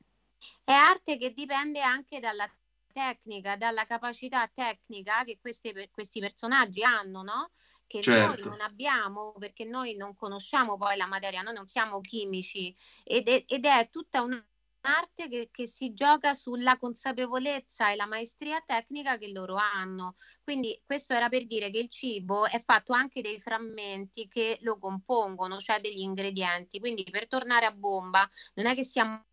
[0.63, 2.51] È arte che dipende anche dalla
[2.91, 7.51] tecnica, dalla capacità tecnica che queste- questi personaggi hanno, no?
[7.89, 8.47] Che Certo.
[8.47, 13.27] noi non abbiamo perché noi non conosciamo poi la materia, noi non siamo chimici ed
[13.27, 19.17] è, ed è tutta un'arte che, che si gioca sulla consapevolezza e la maestria tecnica
[19.17, 20.15] che loro hanno.
[20.43, 24.77] Quindi questo era per dire che il cibo è fatto anche dei frammenti che lo
[24.77, 26.79] compongono, cioè degli ingredienti.
[26.79, 29.25] Quindi per tornare a bomba, non è che siamo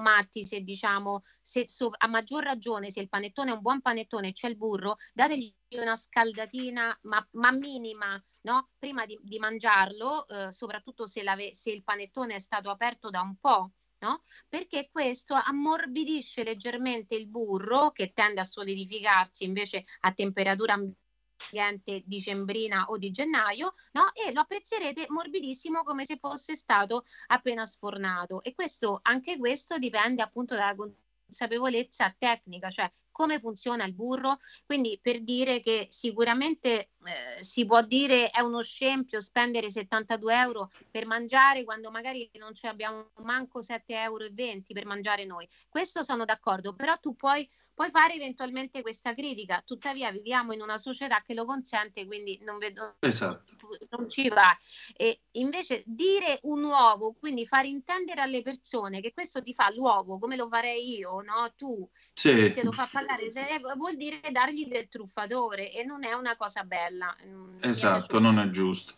[0.00, 4.28] matti se diciamo se so- a maggior ragione se il panettone è un buon panettone
[4.28, 8.70] e c'è il burro dategli una scaldatina ma, ma minima no?
[8.78, 13.36] prima di, di mangiarlo eh, soprattutto se, se il panettone è stato aperto da un
[13.36, 14.22] po' no?
[14.48, 21.02] perché questo ammorbidisce leggermente il burro che tende a solidificarsi invece a temperatura ambiente
[22.04, 24.12] dicembrina o di gennaio, no?
[24.14, 28.42] E lo apprezzerete morbidissimo come se fosse stato appena sfornato.
[28.42, 34.38] E questo, anche questo dipende appunto dalla consapevolezza tecnica, cioè come funziona il burro.
[34.66, 40.70] Quindi per dire che sicuramente eh, si può dire è uno scempio spendere 72 euro
[40.90, 44.26] per mangiare quando magari non ci abbiamo manco 7,20 euro
[44.66, 45.48] per mangiare noi.
[45.68, 50.78] Questo sono d'accordo, però tu puoi puoi fare eventualmente questa critica, tuttavia viviamo in una
[50.78, 53.54] società che lo consente, quindi non vedo Esatto.
[53.90, 54.56] non ci va.
[54.96, 60.18] E invece dire un uovo, quindi far intendere alle persone che questo ti fa l'uovo
[60.18, 61.52] come lo farei io, no?
[61.56, 62.52] Tu Sì.
[62.52, 63.28] te lo fa parlare,
[63.76, 67.14] vuol dire dargli del truffatore e non è una cosa bella.
[67.26, 68.94] Non Esatto, non è giusto.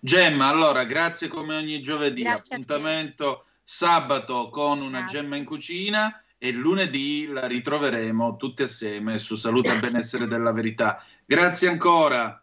[0.00, 2.22] Gemma, allora, grazie come ogni giovedì.
[2.22, 2.56] Grazie.
[2.56, 5.20] Appuntamento sabato con una Grazie.
[5.20, 11.04] Gemma in cucina e lunedì la ritroveremo tutti assieme su Salute e Benessere della Verità.
[11.26, 12.42] Grazie ancora.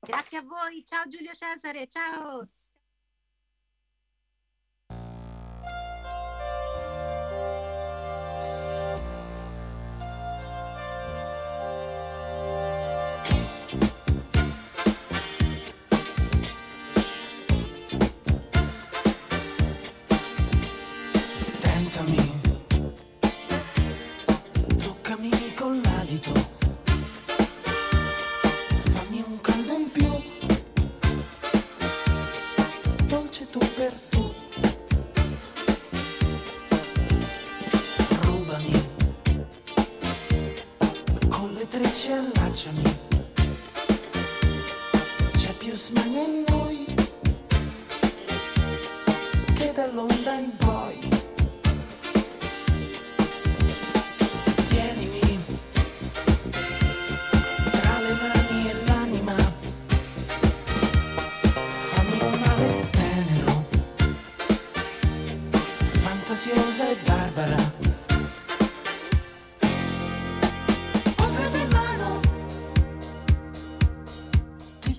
[0.00, 2.48] Grazie a voi, ciao Giulio Cesare, ciao.
[21.60, 22.25] Tentami,
[26.20, 26.45] con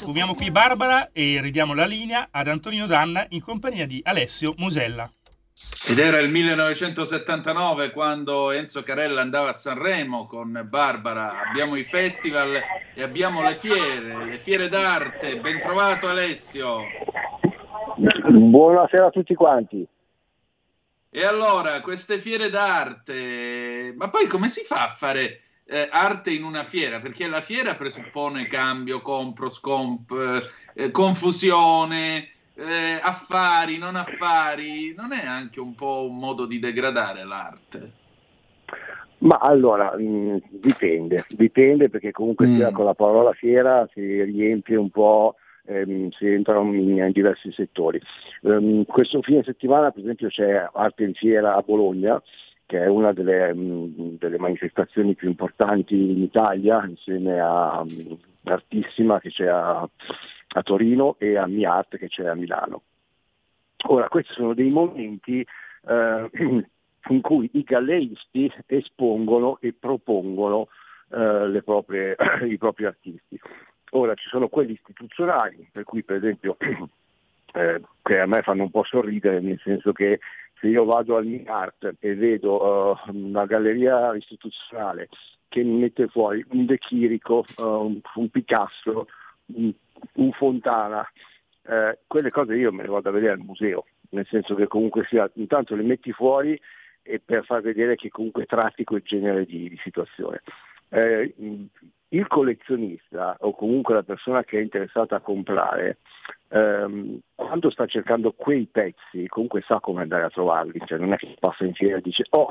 [0.08, 5.12] Sfumiamo qui Barbara e ridiamo la linea ad Antonino Danna in compagnia di Alessio Musella.
[5.86, 11.50] Ed era il 1979 quando Enzo Carella andava a Sanremo con Barbara.
[11.50, 12.58] Abbiamo i festival
[12.94, 15.42] e abbiamo le fiere, le fiere d'arte.
[15.42, 16.84] Ben trovato Alessio.
[18.30, 19.86] Buonasera a tutti quanti.
[21.10, 26.44] E allora, queste fiere d'arte, ma poi come si fa a fare eh, arte in
[26.44, 27.00] una fiera?
[27.00, 30.12] Perché la fiera presuppone cambio, compro, scomp,
[30.74, 34.94] eh, confusione, eh, affari, non affari.
[34.96, 37.92] Non è anche un po' un modo di degradare l'arte?
[39.20, 42.72] Ma allora, mh, dipende, dipende perché comunque Mm.
[42.72, 48.00] con la parola fiera si riempie un po', ehm, si entrano in, in diversi settori.
[48.44, 52.22] Ehm, questo fine settimana per esempio c'è Arte in Fiera a Bologna,
[52.68, 59.20] che è una delle, mh, delle manifestazioni più importanti in Italia, insieme a mh, Artissima
[59.20, 62.84] che c'è a, a Torino e a MiArt che c'è a Milano.
[63.88, 65.46] Ora, questi sono dei momenti
[65.88, 66.30] eh,
[67.10, 70.68] in cui i galleristi espongono e propongono
[71.12, 72.16] eh, proprie-
[72.48, 73.40] i propri artisti.
[73.92, 76.58] Ora ci sono quelli istituzionali, per cui per esempio
[77.54, 80.20] eh, che a me fanno un po' sorridere, nel senso che
[80.60, 85.10] se io vado al MiArt e vedo eh, una galleria istituzionale
[85.48, 89.08] che mette fuori un De Chirico, eh, un, Picasso,
[89.48, 89.72] un,
[90.14, 91.08] un Fontana,
[91.64, 95.06] eh, quelle cose io me le vado a vedere al museo, nel senso che comunque
[95.06, 96.60] sia, intanto le metti fuori
[97.02, 100.42] e per far vedere che comunque tratti quel genere di, di situazione.
[100.90, 101.34] Eh,
[102.10, 105.98] il collezionista o comunque la persona che è interessata a comprare,
[106.50, 111.18] ehm, quando sta cercando quei pezzi, comunque sa come andare a trovarli, cioè non è
[111.18, 112.48] che passa in fiera e dice oh,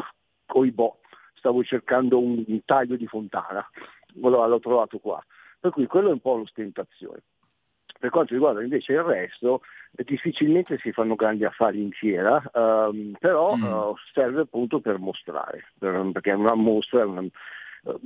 [0.48, 0.94] oibò,
[1.34, 3.66] stavo cercando un, un taglio di fontana,
[4.22, 5.22] allora l'ho trovato qua.
[5.59, 7.22] Per cui quello è un po' l'ostentazione.
[7.98, 13.57] Per quanto riguarda invece il resto, difficilmente si fanno grandi affari in fiera, ehm, però
[13.57, 13.64] Mm.
[13.64, 17.98] eh, serve appunto per mostrare, per- perché è una mostra, è una- eh,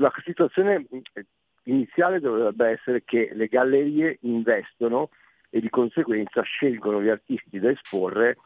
[0.00, 1.26] la situazione eh,
[1.64, 5.10] iniziale dovrebbe essere che le gallerie investono
[5.50, 8.38] e di conseguenza scelgono gli artisti da esporre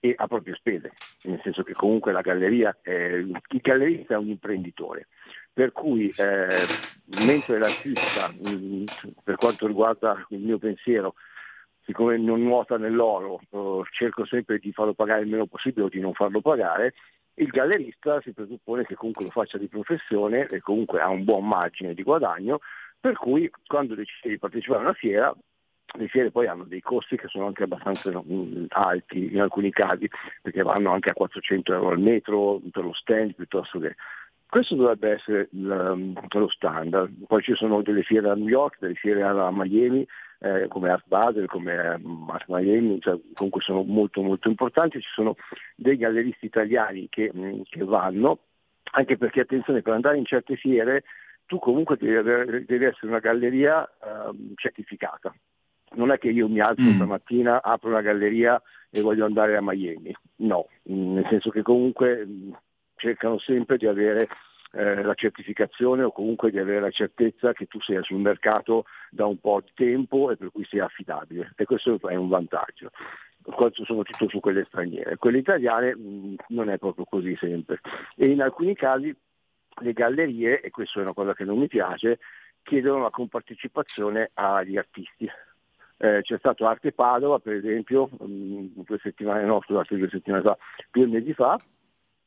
[0.00, 0.92] e a proprie spese,
[1.22, 5.08] nel senso che comunque la galleria, è, il gallerista è un imprenditore,
[5.52, 6.66] per cui eh,
[7.24, 8.84] mentre l'artista, mh,
[9.22, 11.14] per quanto riguarda il mio pensiero,
[11.84, 16.00] siccome non nuota nell'oro, eh, cerco sempre di farlo pagare il meno possibile o di
[16.00, 16.94] non farlo pagare,
[17.36, 21.46] il gallerista si presuppone che comunque lo faccia di professione e comunque ha un buon
[21.46, 22.60] margine di guadagno,
[23.00, 25.34] per cui quando decide di partecipare a una fiera,
[25.96, 30.08] le fiere poi hanno dei costi che sono anche abbastanza mm, alti in alcuni casi,
[30.42, 33.94] perché vanno anche a 400 euro al metro per lo stand piuttosto che...
[34.54, 37.26] Questo dovrebbe essere lo standard.
[37.26, 40.06] Poi ci sono delle fiere a New York, delle fiere a Miami,
[40.38, 45.00] eh, come Art Basel, come eh, Art Miami, cioè, comunque sono molto molto importanti.
[45.00, 45.34] Ci sono
[45.74, 48.38] dei galleristi italiani che, mh, che vanno,
[48.92, 51.02] anche perché attenzione, per andare in certe fiere
[51.46, 55.34] tu comunque devi, avere- devi essere una galleria ehm, certificata.
[55.94, 56.94] Non è che io mi alzo Mm.
[56.94, 60.14] stamattina, apro una galleria e voglio andare a Miami.
[60.36, 62.24] No, mh, nel senso che comunque
[63.04, 64.28] cercano sempre di avere
[64.72, 69.26] eh, la certificazione o comunque di avere la certezza che tu sia sul mercato da
[69.26, 71.52] un po' di tempo e per cui sia affidabile.
[71.56, 72.90] E questo è un vantaggio
[73.42, 75.18] questo soprattutto su quelle straniere.
[75.18, 77.80] Quelle italiane mh, non è proprio così sempre.
[78.16, 79.14] E in alcuni casi
[79.82, 82.20] le gallerie, e questa è una cosa che non mi piace,
[82.62, 85.28] chiedono la compartecipazione agli artisti.
[85.98, 90.56] Eh, c'è stato Arte Padova, per esempio, mh, due settimane, no, scusate, due settimane fa,
[90.90, 91.58] due mesi fa,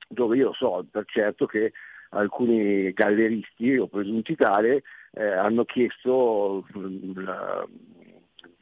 [0.08, 1.74] dove io so per certo che
[2.10, 7.68] alcuni galleristi o presunti tale eh, hanno chiesto mh, la-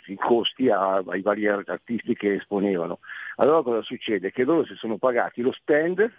[0.07, 2.99] i costi a- ai vari artisti che esponevano.
[3.37, 4.31] Allora cosa succede?
[4.31, 6.11] Che loro si sono pagati lo stand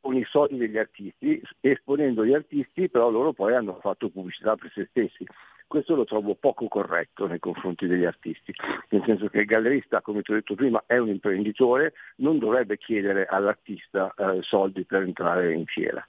[0.00, 4.70] con i soldi degli artisti, esponendo gli artisti, però loro poi hanno fatto pubblicità per
[4.72, 5.26] se stessi.
[5.66, 8.54] Questo lo trovo poco corretto nei confronti degli artisti,
[8.90, 12.78] nel senso che il gallerista, come ti ho detto prima, è un imprenditore, non dovrebbe
[12.78, 16.06] chiedere all'artista eh, soldi per entrare in fiera.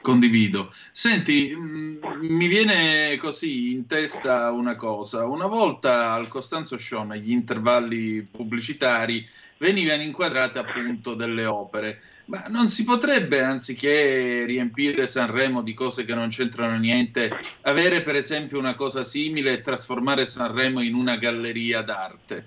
[0.00, 0.72] Condivido.
[0.90, 5.26] Senti, mh, mi viene così in testa una cosa.
[5.26, 9.24] Una volta al Costanzo Show, negli intervalli pubblicitari,
[9.62, 12.00] venivano inquadrate appunto delle opere.
[12.26, 17.30] Ma non si potrebbe, anziché riempire Sanremo di cose che non c'entrano niente,
[17.62, 22.46] avere per esempio una cosa simile e trasformare Sanremo in una galleria d'arte?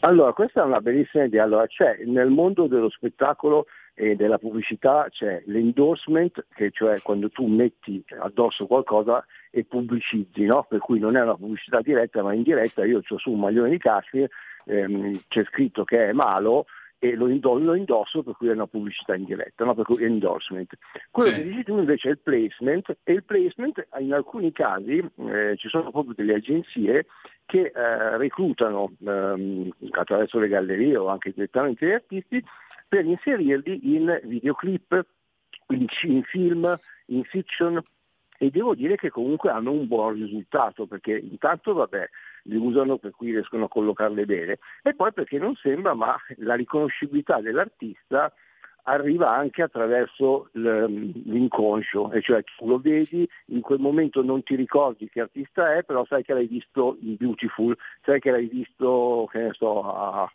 [0.00, 1.44] Allora, questa è una bellissima idea.
[1.44, 7.46] Allora, c'è nel mondo dello spettacolo e della pubblicità c'è l'endorsement, che cioè quando tu
[7.46, 10.66] metti addosso qualcosa e pubblicizzi, no?
[10.68, 13.78] per cui non è una pubblicità diretta ma indiretta, io ho su un maglione di
[13.78, 14.26] caschi,
[14.66, 16.66] ehm, c'è scritto che è malo
[16.98, 19.74] e lo, indo- lo indosso per cui è una pubblicità indiretta, no?
[19.74, 20.72] per cui è endorsement.
[21.10, 21.36] Quello Sì.
[21.36, 25.68] che dici tu invece è il placement e il placement in alcuni casi eh, ci
[25.68, 27.06] sono proprio delle agenzie
[27.44, 32.42] che eh, reclutano ehm, attraverso le gallerie o anche direttamente gli artisti
[32.88, 35.04] per inserirli in videoclip,
[35.68, 36.74] in, in film,
[37.06, 37.82] in fiction
[38.38, 42.08] e devo dire che comunque hanno un buon risultato perché intanto vabbè
[42.44, 44.58] li usano per cui riescono a collocarle bene.
[44.82, 48.32] E poi perché non sembra ma la riconoscibilità dell'artista
[48.84, 55.08] arriva anche attraverso l'inconscio, e cioè tu lo vedi, in quel momento non ti ricordi
[55.08, 59.38] che artista è, però sai che l'hai visto in Beautiful, sai che l'hai visto, che
[59.38, 60.30] ne so, a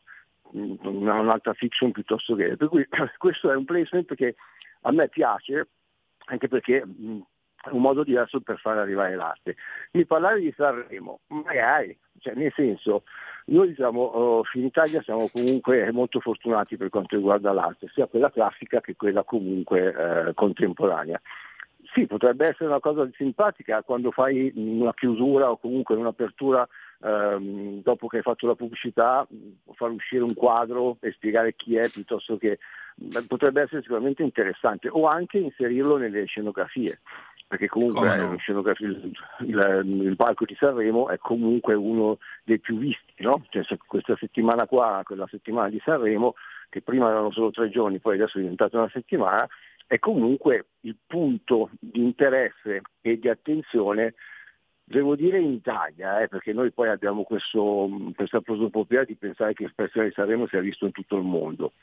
[0.51, 2.57] una- un'altra fiction piuttosto che...
[2.57, 2.87] Per cui
[3.17, 4.35] questo è un placement che
[4.81, 5.67] a me piace,
[6.25, 6.83] anche perché
[7.71, 9.55] un modo diverso per fare arrivare l'arte.
[9.91, 13.03] Mi parlare di Sanremo, magari, cioè nel senso,
[13.45, 18.31] noi diciamo, oh, in Italia siamo comunque molto fortunati per quanto riguarda l'arte, sia quella
[18.31, 21.19] classica che quella comunque eh, contemporanea.
[21.93, 26.67] Sì, potrebbe essere una cosa simpatica quando fai una chiusura o comunque un'apertura
[27.01, 29.27] ehm, dopo che hai fatto la pubblicità,
[29.73, 32.59] far uscire un quadro e spiegare chi è piuttosto che
[33.27, 36.99] potrebbe essere sicuramente interessante o anche inserirlo nelle scenografie
[37.49, 38.33] perché comunque no?
[38.33, 43.43] eh, scenografia- il, il- il palco di Sanremo è comunque uno dei più visti, no?
[43.49, 46.35] Cioè, questa settimana qua, quella settimana di Sanremo,
[46.69, 49.47] che prima erano solo tre giorni, poi adesso è diventata una settimana,
[49.87, 54.13] è comunque il punto di interesse e di attenzione,
[54.83, 59.63] devo dire in Italia, eh, perché noi poi abbiamo questo, questa prosopopea di pensare che
[59.63, 61.73] il Festival di Sanremo sia visto in tutto il mondo.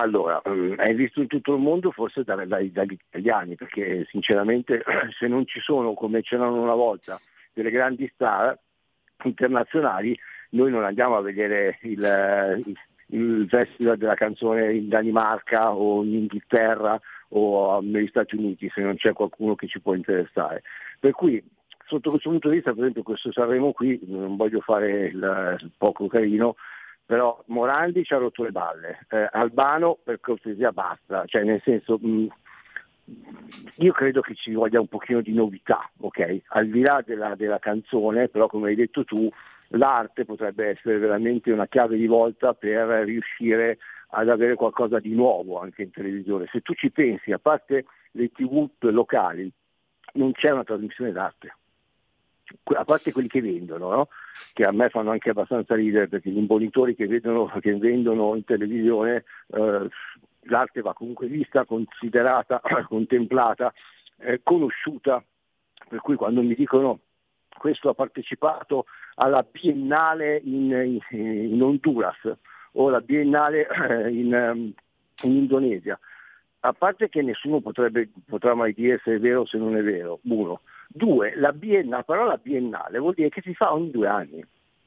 [0.00, 4.84] Allora, è visto in tutto il mondo forse da- dai- dagli italiani, perché sinceramente
[5.18, 7.20] se non ci sono, come c'erano una volta,
[7.52, 8.56] delle grandi star
[9.24, 10.16] internazionali,
[10.50, 12.64] noi non andiamo a vedere il,
[13.06, 18.94] il- festival della canzone in Danimarca o in Inghilterra o negli Stati Uniti se non
[18.94, 20.62] c'è qualcuno che ci può interessare.
[21.00, 21.42] Per cui
[21.86, 26.06] sotto questo punto di vista, per esempio, questo Sanremo qui, non voglio fare il poco
[26.06, 26.54] carino,
[27.08, 31.96] però Morandi ci ha rotto le balle, Eh, Albano per cortesia basta, cioè nel senso
[31.98, 32.26] mh,
[33.76, 36.42] io credo che ci voglia un pochino di novità, ok?
[36.48, 39.26] Al di là della, della canzone, però come hai detto tu,
[39.68, 43.78] l'arte potrebbe essere veramente una chiave di volta per riuscire
[44.10, 46.46] ad avere qualcosa di nuovo anche in televisione.
[46.52, 49.50] Se tu ci pensi, a parte le tv locali,
[50.12, 51.54] non c'è una trasmissione d'arte
[52.76, 54.08] a parte quelli che vendono, no?
[54.52, 58.44] che a me fanno anche abbastanza ridere perché gli imbonitori che, vedono, che vendono in
[58.44, 59.88] televisione, eh,
[60.42, 63.72] l'arte va comunque vista, considerata, contemplata,
[64.18, 65.22] eh, conosciuta,
[65.88, 67.00] per cui quando mi dicono
[67.56, 68.86] questo ha partecipato
[69.16, 71.18] alla Biennale in, in,
[71.52, 72.30] in Honduras
[72.72, 73.66] o la Biennale
[74.10, 74.72] in, ehm,
[75.22, 75.98] in Indonesia,
[76.60, 79.82] a parte che nessuno potrebbe, potrà mai dire se è vero o se non è
[79.82, 80.60] vero, uno.
[80.90, 84.44] Due, la, bienna- la parola biennale vuol dire che si fa ogni due anni.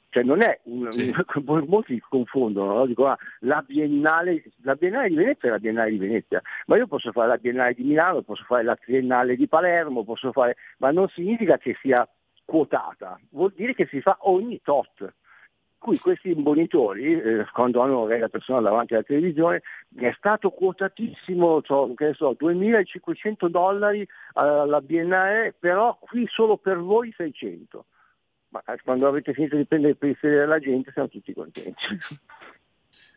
[0.09, 0.89] Cioè non è un,
[1.45, 2.85] un- molti si confondono, no?
[2.85, 6.87] dicono ah, la, biennale, la biennale di Venezia è la biennale di Venezia, ma io
[6.87, 10.91] posso fare la biennale di Milano, posso fare la triennale di Palermo, posso fare, ma
[10.91, 12.05] non significa che sia
[12.43, 15.13] quotata, vuol dire che si fa ogni tot
[15.81, 19.63] cui questi imbonitori, eh, quando hanno la persona davanti alla televisione,
[19.95, 27.85] è stato quotatissimo, so, so, 2.500 dollari alla Biennale, però qui solo per voi 600.
[28.49, 31.97] Ma eh, quando avete finito di prendere i pensieri della gente siamo tutti contenti.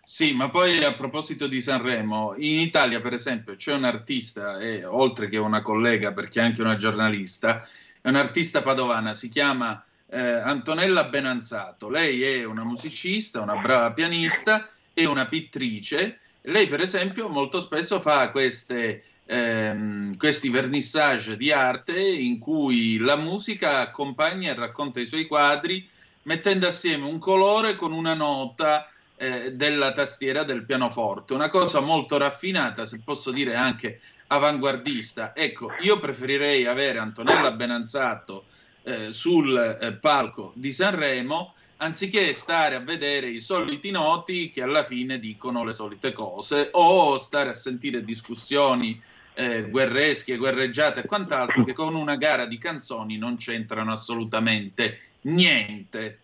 [0.06, 4.84] Sì, ma poi a proposito di Sanremo, in Italia per esempio c'è un artista, e
[4.84, 7.66] oltre che una collega perché è anche una giornalista,
[8.00, 9.82] è un'artista padovana, si chiama
[10.14, 11.88] eh, Antonella Benanzato.
[11.88, 16.20] Lei è una musicista, una brava pianista e una pittrice.
[16.42, 23.16] Lei per esempio molto spesso fa queste, ehm, questi vernissage di arte in cui la
[23.16, 25.88] musica accompagna e racconta i suoi quadri
[26.22, 32.16] mettendo assieme un colore con una nota eh, della tastiera del pianoforte, una cosa molto
[32.18, 35.34] raffinata, se posso dire anche avanguardista.
[35.34, 38.46] Ecco, io preferirei avere Antonella Benanzato
[38.84, 44.84] eh, sul eh, palco di Sanremo anziché stare a vedere i soliti noti che alla
[44.84, 49.00] fine dicono le solite cose o stare a sentire discussioni
[49.34, 56.18] eh, guerresche, guerreggiate e quant'altro che con una gara di canzoni non c'entrano assolutamente niente.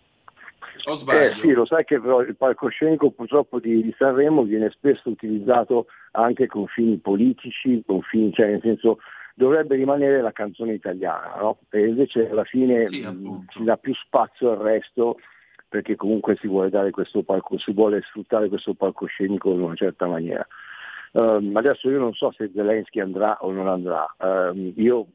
[0.84, 1.32] O sbaglio?
[1.32, 6.46] Eh sì, lo sai che però il palcoscenico purtroppo di, Sanremo viene spesso utilizzato anche
[6.46, 8.98] con fini politici, con fini, cioè nel senso
[9.34, 11.58] dovrebbe rimanere la canzone italiana, no?
[11.70, 13.06] E invece alla fine Sì,
[13.48, 15.16] si dà più spazio al resto
[15.68, 20.06] perché comunque si vuole dare questo palco, si vuole sfruttare questo palcoscenico in una certa
[20.06, 20.44] maniera.
[21.12, 24.04] Ehm, adesso io non so se Zelensky andrà o non andrà.
[24.18, 25.06] Ehm, io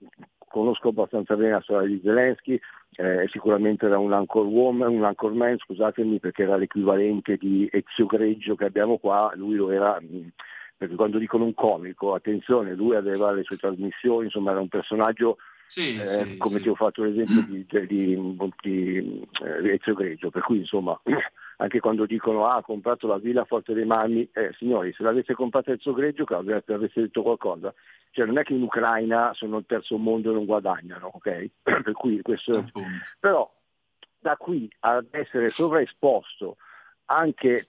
[0.47, 2.59] conosco abbastanza bene la storia di Zelensky,
[2.95, 8.05] eh, sicuramente era un anchor woman, un anchor man, scusatemi, perché era l'equivalente di Ezio
[8.05, 10.29] Greggio che abbiamo qua, lui lo era, mh,
[10.77, 15.37] perché quando dicono un comico, attenzione, lui aveva le sue trasmissioni, insomma era un personaggio
[15.67, 16.63] Sì, eh, sì, come sì.
[16.63, 20.99] ti ho fatto l'esempio di, di, di, di, eh, Ezio Greggio, per cui insomma
[21.57, 25.03] anche quando dicono ah ha comprato la villa a Forte dei Marmi, eh, signori se
[25.03, 27.73] l'avesse comprata Ezio Greggio avesse detto qualcosa,
[28.11, 31.49] cioè non è che in Ucraina sono il terzo mondo e non guadagnano, ok?
[31.63, 32.69] per cui questo
[33.19, 33.49] però
[34.19, 36.57] da qui ad essere sovraesposto
[37.05, 37.67] anche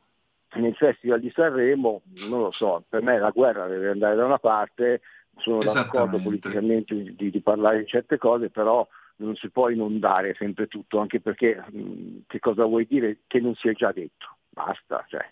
[0.55, 4.38] nel Festival di Sanremo, non lo so, per me la guerra deve andare da una
[4.38, 5.03] parte,
[5.38, 8.86] sono d'accordo politicamente di, di parlare di certe cose, però
[9.16, 13.55] non si può inondare sempre tutto, anche perché mh, che cosa vuoi dire che non
[13.55, 14.36] si è già detto?
[14.49, 15.28] Basta, cioè.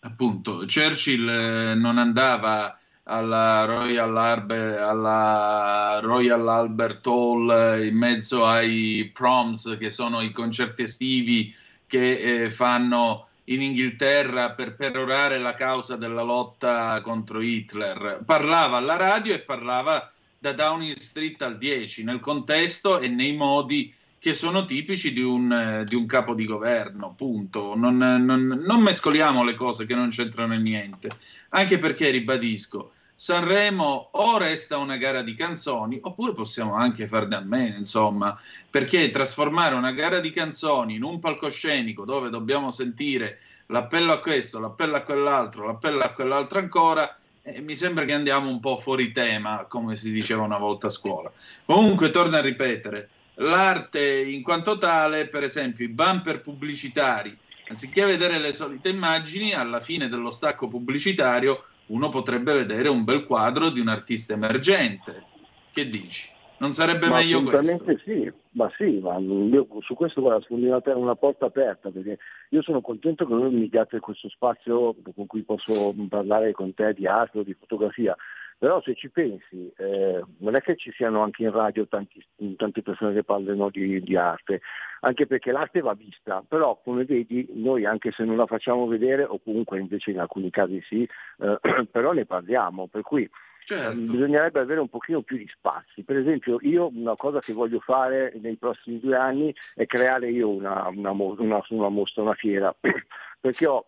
[0.00, 8.44] Appunto, Churchill eh, non andava alla Royal, Arbe- alla Royal Albert Hall eh, in mezzo
[8.44, 11.54] ai proms che sono i concerti estivi
[11.86, 18.22] che eh, fanno in Inghilterra per perorare la causa della lotta contro Hitler.
[18.24, 23.92] Parlava alla radio e parlava da Downing Street al 10 nel contesto e nei modi
[24.18, 27.74] che sono tipici di un, di un capo di governo, punto.
[27.76, 31.10] Non, non- non mescoliamo le cose che non c'entrano niente,
[31.50, 37.40] anche perché, ribadisco, Sanremo o resta una gara di canzoni, oppure possiamo anche farne a
[37.40, 38.40] meno, insomma,
[38.70, 44.60] perché trasformare una gara di canzoni in un palcoscenico dove dobbiamo sentire l'appello a questo,
[44.60, 49.10] l'appello a quell'altro, l'appello a quell'altro ancora, eh, mi sembra che andiamo un po' fuori
[49.10, 51.32] tema, come si diceva una volta a scuola.
[51.64, 57.36] Comunque, torno a ripetere, l'arte in quanto tale, per esempio, i bumper pubblicitari,
[57.68, 63.24] anziché vedere le solite immagini, alla fine dello stacco pubblicitario uno potrebbe vedere un bel
[63.24, 65.24] quadro di un artista emergente.
[65.72, 66.36] Che dici?
[66.58, 67.96] Non sarebbe Ma meglio questo?
[68.04, 72.18] sì, ma sì, ma io su questo guarda, sfondi una, una porta aperta perché
[72.48, 76.94] io sono contento che voi mi diate questo spazio con cui posso parlare con te
[76.94, 78.16] di arte o di fotografia,
[78.58, 82.24] però se ci pensi eh, non è che ci siano anche in radio tanti-
[82.56, 84.60] tante persone che parlano di, di arte,
[85.00, 89.22] anche perché l'arte va vista, però come vedi noi anche se non la facciamo vedere
[89.22, 91.58] o comunque invece in alcuni casi sì, eh,
[91.90, 93.28] però ne parliamo, per cui
[93.60, 93.90] Certo.
[94.00, 96.02] eh, bisognerebbe avere un pochino più di spazi.
[96.02, 100.48] Per esempio io una cosa che voglio fare nei prossimi due anni è creare io
[100.48, 102.74] una, una una- una mostra, una fiera,
[103.38, 103.86] perché ho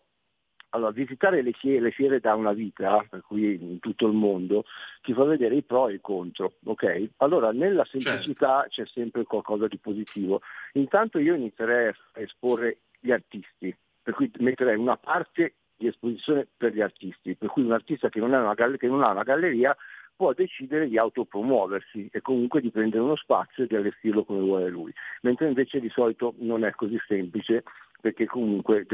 [0.71, 4.65] allora, visitare le fiere, le fiere da una vita, per cui in tutto il mondo,
[5.03, 6.55] ti fa vedere i pro e i contro.
[6.65, 7.11] ok?
[7.19, 10.43] Allora, nella semplicità c'è sempre qualcosa di positivo.
[10.75, 16.73] Intanto io inizierei a esporre gli artisti, per cui metterei una parte di esposizione per
[16.73, 19.23] gli artisti, per cui un artista che non, ha una, galler- che non ha una
[19.23, 19.77] galleria
[20.15, 24.69] può decidere di autopromuoversi e comunque di prendere uno spazio e di allestirlo come vuole
[24.69, 24.93] lui,
[25.23, 27.63] mentre invece di solito non è così semplice
[28.01, 28.87] perché comunque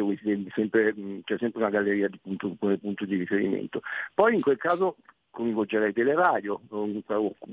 [0.55, 0.95] sempre-
[1.25, 3.81] c'è sempre una galleria di punto, come punto di riferimento.
[4.15, 4.97] Poi in quel caso
[5.37, 6.59] coinvolgerei delle radio,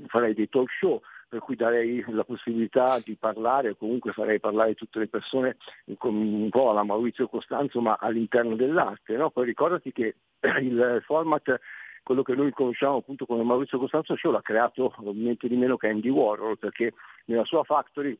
[0.06, 4.74] farei dei talk show, per cui darei la possibilità di parlare, o comunque farei parlare
[4.74, 9.16] tutte le persone un po' alla Maurizio Costanzo, ma all'interno dell'arte.
[9.16, 9.30] no?
[9.30, 10.14] Poi ricordati che
[10.62, 11.60] il format,
[12.02, 15.88] quello che noi conosciamo appunto come Maurizio Costanzo Show, l'ha creato niente di meno che
[15.88, 16.94] Andy Warhol, perché
[17.26, 18.16] nella sua factory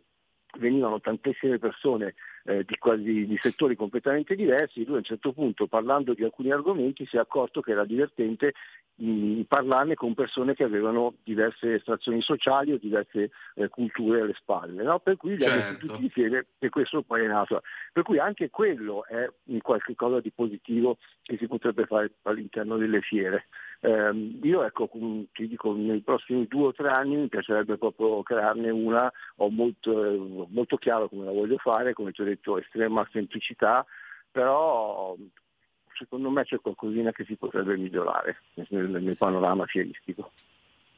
[0.58, 5.66] venivano tantissime persone eh, di, quasi- di settori completamente diversi, lui a un certo punto
[5.66, 8.52] parlando di alcuni argomenti si è accorto che era divertente
[8.96, 14.82] mh, parlarne con persone che avevano diverse estrazioni sociali o diverse eh, culture alle spalle,
[14.82, 14.98] no?
[15.00, 15.86] per cui li Certo.
[15.86, 17.62] tutti insieme e questo poi è nato.
[17.92, 22.76] Per cui anche quello è un qualche cosa di positivo che si potrebbe fare all'interno
[22.76, 23.46] delle fiere.
[23.84, 28.22] Ehm, io ecco, com- ti dico, nei prossimi due o tre anni mi piacerebbe proprio
[28.22, 32.58] crearne una, ho molto, eh, molto chiaro come la voglio fare, come ti ho detto,
[32.58, 33.84] estrema semplicità,
[34.30, 35.14] però
[35.98, 40.32] secondo me c'è qualcosina che si potrebbe migliorare nel, nel panorama fieristico.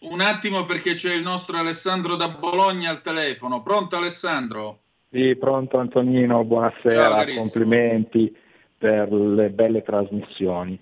[0.03, 3.63] Un attimo perché c'è il nostro Alessandro da Bologna al telefono.
[3.63, 4.79] Pronto Alessandro?
[5.11, 7.41] Sì, pronto Antonino, Ciao, buonasera, carissimo.
[7.41, 8.37] complimenti
[8.79, 10.79] per le belle trasmissioni.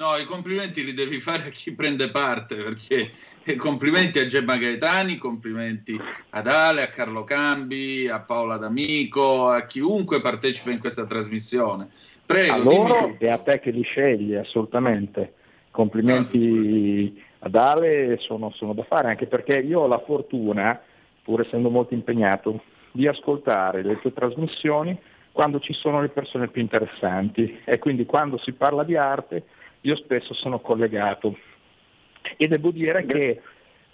[0.00, 3.10] No, i complimenti li devi fare a chi prende parte, perché
[3.58, 10.22] complimenti a Gemma Gaetani, complimenti ad Ale, a Carlo Cambi, a Paola D'Amico, a chiunque
[10.22, 11.90] partecipa in questa trasmissione.
[12.24, 15.34] Prego, a loro e a te che li scegli, assolutamente.
[15.70, 20.80] Complimenti ad Ale sono, sono da fare, anche perché io ho la fortuna,
[21.22, 24.98] pur essendo molto impegnato, di ascoltare le tue trasmissioni
[25.30, 29.44] quando ci sono le persone più interessanti e quindi quando si parla di arte
[29.82, 31.36] io spesso sono collegato
[32.36, 33.40] e devo dire che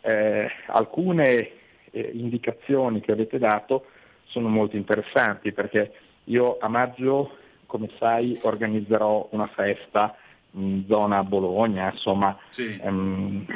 [0.01, 1.51] eh, alcune
[1.91, 3.87] eh, indicazioni che avete dato
[4.24, 5.93] sono molto interessanti perché
[6.24, 10.16] io a maggio, come sai, organizzerò una festa
[10.53, 12.76] in zona Bologna, insomma, Sì.
[12.82, 13.47] ehm,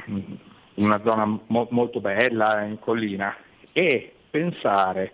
[0.74, 3.34] in una zona mo- molto bella in collina
[3.72, 5.12] e pensare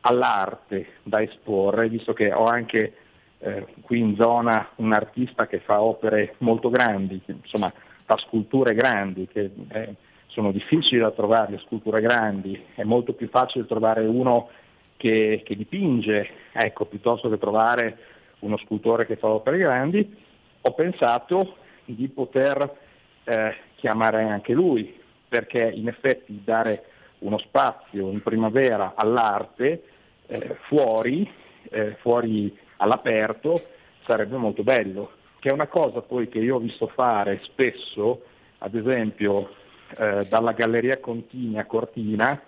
[0.00, 2.94] all'arte da esporre, visto che ho anche
[3.38, 7.72] eh, qui in zona un artista che fa opere molto grandi, che, insomma
[8.04, 9.94] fa sculture grandi, che eh,
[10.26, 14.48] sono difficili da trovare, le sculture grandi, è molto più facile trovare uno
[14.96, 17.98] che, che dipinge, ecco, piuttosto che trovare
[18.40, 20.16] uno scultore che fa opere grandi,
[20.60, 22.76] ho pensato di poter
[23.24, 24.94] eh, chiamare anche lui,
[25.28, 26.84] perché in effetti dare
[27.18, 29.82] uno spazio in primavera all'arte
[30.26, 31.28] eh, fuori,
[31.70, 33.66] eh, fuori all'aperto
[34.04, 38.22] sarebbe molto bello, che è una cosa poi che io ho visto fare spesso,
[38.58, 39.50] ad esempio
[39.96, 42.40] eh, dalla Galleria Contini a Cortina,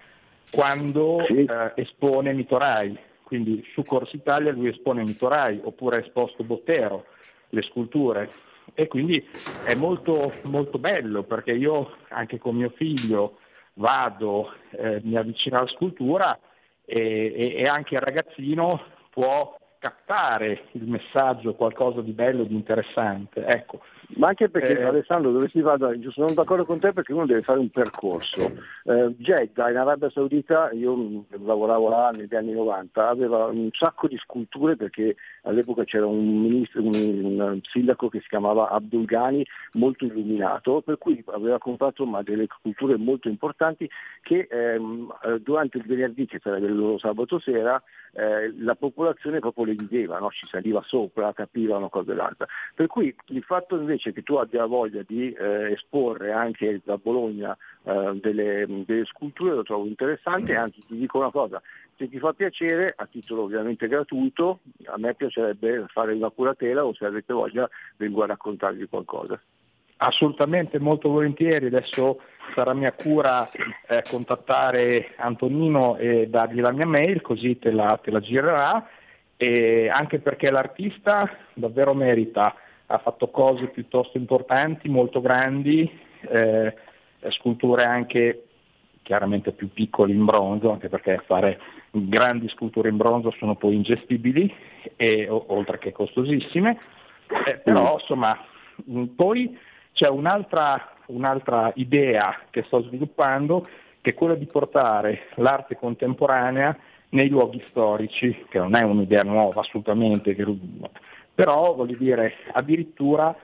[0.51, 7.07] quando eh, espone Mitorai, quindi su Corsa Italia lui espone Mitorai, oppure ha esposto Bottero,
[7.51, 8.33] le sculture.
[8.75, 9.25] E quindi
[9.63, 13.39] è molto, molto bello perché io anche con mio figlio
[13.75, 16.39] vado, eh, mi avvicino alla scultura
[16.85, 23.45] e, e- e anche il ragazzino può captare il messaggio, qualcosa di bello, di interessante.
[23.45, 23.81] Ecco.
[24.17, 27.43] Ma anche perché Eh, Alessandro dove si vada, sono d'accordo con te perché uno deve
[27.43, 28.41] fare un percorso.
[28.85, 34.17] Eh, Jeddah in Arabia Saudita, io lavoravo là negli anni 90, aveva un sacco di
[34.19, 40.05] sculture perché all'epoca c'era un, ministro, un, un sindaco che si chiamava Abdul Ghani, molto
[40.05, 43.89] illuminato, per cui aveva comprato ma, delle sculture molto importanti
[44.23, 47.81] che ehm, eh, durante il venerdì, che sarebbe il loro sabato sera,
[48.13, 50.31] eh, la popolazione proprio le vedeva, no?
[50.31, 52.47] ci saliva sopra, capiva una cosa e l'altra.
[52.75, 57.57] Per cui il fatto invece che tu abbia voglia di eh, esporre anche da Bologna
[57.85, 61.61] eh, delle, delle sculture lo trovo interessante, anzi ti dico una cosa,
[61.97, 66.95] se ti fa piacere, a titolo ovviamente gratuito, a me piacerebbe fare una curatela o
[66.95, 69.39] se avete voglia vengo a raccontarvi qualcosa.
[70.03, 71.67] Assolutamente, molto volentieri.
[71.67, 72.23] Adesso
[72.55, 73.47] sarà mia cura
[73.87, 78.89] eh, contattare Antonino e dargli la mia mail, così te la, te la girerà.
[79.37, 82.55] E anche perché l'artista davvero merita,
[82.91, 85.89] ha fatto cose piuttosto importanti, molto grandi,
[86.29, 86.75] eh,
[87.29, 88.47] sculture anche
[89.03, 91.61] chiaramente più piccole in bronzo, anche perché fare
[91.91, 94.53] grandi sculture in bronzo sono poi ingestibili,
[94.97, 96.79] e, oltre che costosissime.
[97.47, 98.37] Eh, però insomma,
[98.85, 99.57] mh, poi
[99.93, 103.69] c'è un'altra, un'altra idea che sto sviluppando,
[104.01, 106.77] che è quella di portare l'arte contemporanea
[107.11, 110.45] nei luoghi storici, che non è un'idea nuova assolutamente, che-
[111.35, 113.35] però voglio dire, addirittura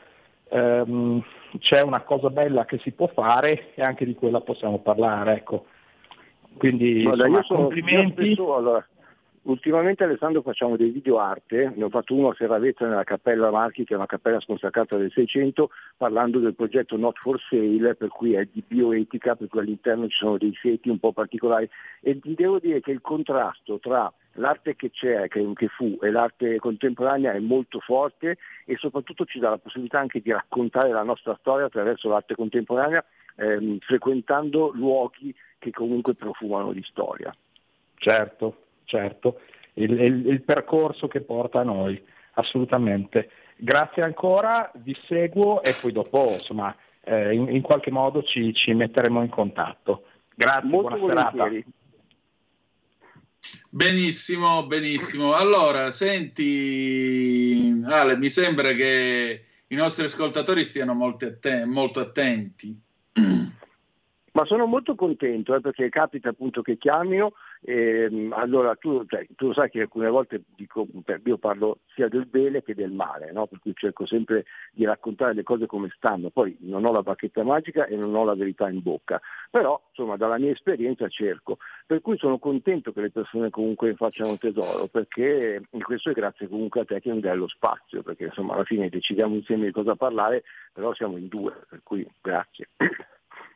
[0.48, 1.22] ehm,
[1.58, 5.34] c'è una cosa bella che si può fare e anche di quella possiamo parlare.
[5.34, 5.66] Ecco.
[6.56, 8.24] Quindi Guarda, insomma, sono complimenti.
[8.24, 8.86] spesso- allora,
[9.46, 13.84] ultimamente Alessandro facciamo dei video arte, ne ho fatto uno a Serravezza nella Cappella Marchi,
[13.84, 18.34] che è una cappella sconsacrata del 600, parlando del progetto Not for Sale, per cui
[18.34, 21.68] è di bioetica, per cui all'interno ci sono dei seti un po' particolari.
[22.00, 26.10] E ti devo dire che il contrasto tra l'arte che c'è, che, che fu, e
[26.10, 31.02] l'arte contemporanea è molto forte e soprattutto ci dà la possibilità anche di raccontare la
[31.02, 33.04] nostra storia attraverso l'arte contemporanea,
[33.36, 37.34] ehm, frequentando luoghi che comunque profumano di storia.
[37.94, 39.40] Certo, certo,
[39.74, 42.02] il, il- il percorso che porta a noi,
[42.34, 43.28] assolutamente.
[43.58, 46.74] Grazie ancora, vi seguo e poi dopo insomma,
[47.04, 50.04] eh, in, in qualche modo ci, ci metteremo in contatto.
[50.34, 51.36] Grazie, Molto buona serata.
[51.36, 51.64] volentieri.
[53.68, 55.34] Benissimo, benissimo.
[55.34, 62.78] Allora, senti, Ale, mi sembra che i nostri ascoltatori stiano molto, atten- molto attenti.
[64.32, 67.32] Ma sono molto contento eh, perché capita appunto che chiamino
[67.62, 70.86] Ehm, allora tu, cioè, tu, sai che alcune volte dico,
[71.24, 73.46] io parlo sia del bene che del male, no?
[73.46, 77.42] per cui cerco sempre di raccontare le cose come stanno, poi non ho la bacchetta
[77.42, 82.00] magica e non ho la verità in bocca, però insomma dalla mia esperienza cerco, per
[82.00, 86.82] cui sono contento che le persone comunque facciano tesoro, perché in questo è grazie comunque
[86.82, 89.96] a te che non dai lo spazio, perché insomma alla fine decidiamo insieme di cosa
[89.96, 92.68] parlare, però siamo in due, per cui grazie.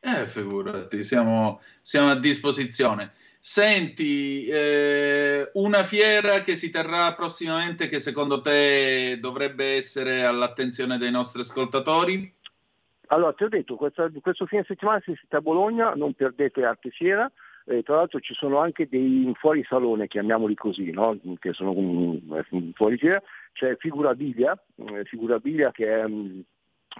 [0.02, 3.12] Eh, figurati, siamo, siamo a disposizione.
[3.42, 11.10] Senti, eh, una fiera che si terrà prossimamente che secondo te dovrebbe essere all'attenzione dei
[11.10, 12.30] nostri ascoltatori?
[13.06, 16.90] Allora, ti ho detto, questa, questo fine settimana se siete a Bologna non perdete Arte
[16.90, 17.32] Fiera,
[17.64, 21.18] eh, tra l'altro ci sono anche dei fuori salone, chiamiamoli così, no?
[21.38, 23.22] che sono um, fuori fiera,
[23.52, 26.42] c'è Figurabilia, eh, Figurabilia che è um,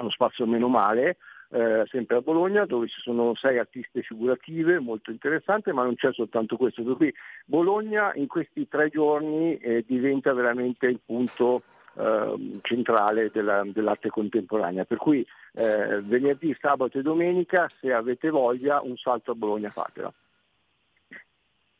[0.01, 1.19] uno spazio meno male,
[1.53, 6.13] eh, sempre a Bologna, dove ci sono sei artiste figurative, molto interessante, ma non c'è
[6.13, 6.83] soltanto questo.
[6.83, 7.13] Per
[7.45, 11.63] Bologna in questi tre giorni eh, diventa veramente il punto
[11.95, 14.85] eh, centrale della, dell'arte contemporanea.
[14.85, 20.13] Per cui eh, venerdì, sabato e domenica, se avete voglia, un salto a Bologna fatela.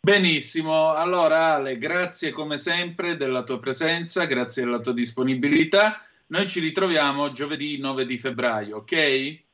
[0.03, 6.03] Benissimo, allora Ale, grazie come sempre della tua presenza, grazie della tua disponibilità.
[6.29, 9.49] Noi ci ritroviamo giovedì 9 di febbraio, ok?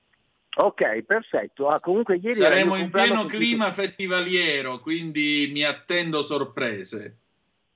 [0.58, 1.68] Ok, perfetto.
[1.68, 7.16] Ah, comunque ieri Saremo in pieno clima festivaliero, quindi mi attendo sorprese.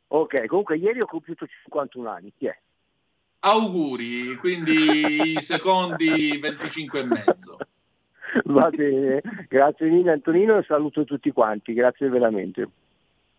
[0.08, 2.58] Ok, comunque ieri ho compiuto 51 anni, chi è?
[3.40, 7.58] Auguri, quindi i secondi 25 e mezzo.
[8.44, 12.68] Va bene, grazie mille Antonino e saluto tutti quanti, grazie veramente.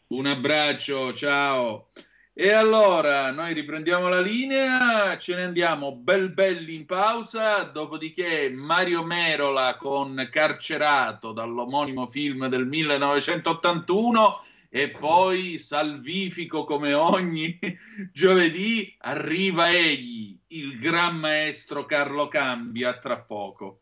[0.07, 1.87] Un abbraccio, ciao.
[2.33, 9.03] E allora noi riprendiamo la linea, ce ne andiamo bel belli in pausa, dopodiché Mario
[9.03, 17.59] Merola con Carcerato dall'omonimo film del 1981 e poi salvifico come ogni
[18.13, 23.81] giovedì arriva egli, il gran maestro Carlo Cambia, tra poco.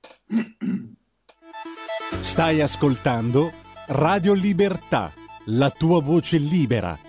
[2.21, 3.53] Stai ascoltando
[3.89, 5.13] Radio Libertà,
[5.45, 7.08] la tua voce libera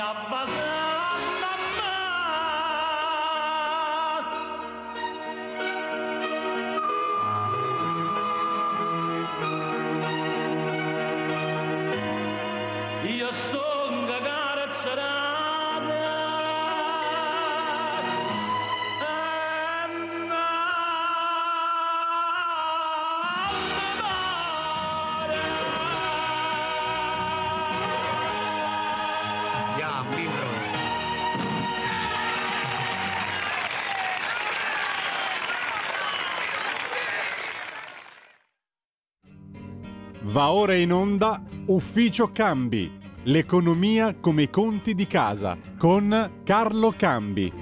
[0.00, 0.90] Fammi abbassare
[40.40, 42.90] Va ora in onda Ufficio Cambi,
[43.24, 47.52] l'economia come i conti di casa, con Carlo Cambi.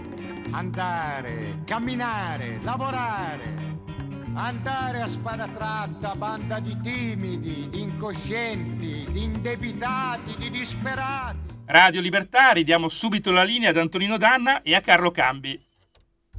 [0.53, 3.81] Andare, camminare, lavorare.
[4.35, 11.39] Andare a spada tratta, banda di timidi, di incoscienti, di indebitati, di disperati.
[11.67, 15.61] Radio Libertà, ridiamo subito la linea ad Antonino Danna e a Carlo Cambi.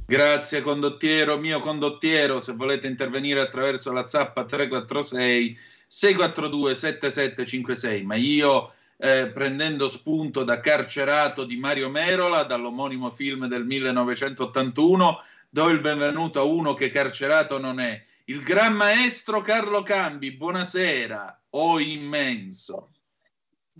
[0.06, 8.74] Grazie condottiero, mio condottiero, se volete intervenire attraverso la zappa 346 642 7756, ma io
[8.96, 16.38] eh, prendendo spunto da Carcerato di Mario Merola, dall'omonimo film del 1981, do il benvenuto
[16.38, 22.92] a uno che carcerato non è, il gran maestro Carlo Cambi, buonasera, o immenso.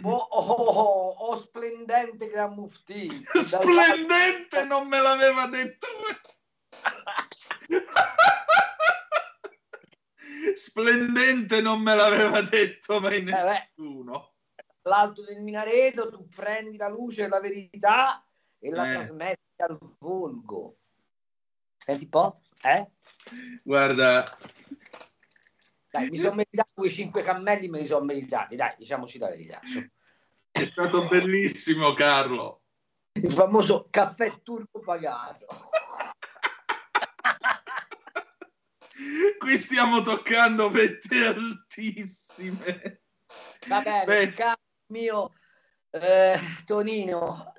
[0.03, 3.25] Oh, oh, oh, oh, splendente Gran Mufti.
[3.39, 5.87] Splendente, non me l'aveva detto.
[10.55, 14.33] Splendente non me l'aveva detto mai Eh, nessuno.
[14.83, 18.25] L'alto del minareto, tu prendi la luce e la verità
[18.59, 18.95] e la Eh.
[18.95, 20.77] trasmetti al volgo.
[21.79, 22.91] Senti un po', eh?
[23.63, 24.25] Guarda,
[25.91, 29.61] Dai, mi sono meritato quei cinque cammelli, me li sono meritati, dai, diciamoci la verità.
[30.53, 32.63] è stato bellissimo Carlo.
[33.13, 35.47] Il famoso caffè turco pagato.
[39.39, 43.03] Qui stiamo toccando vette altissime.
[43.67, 44.33] Va bene, Beh.
[44.35, 45.33] caro mio
[45.91, 47.53] eh, Tonino,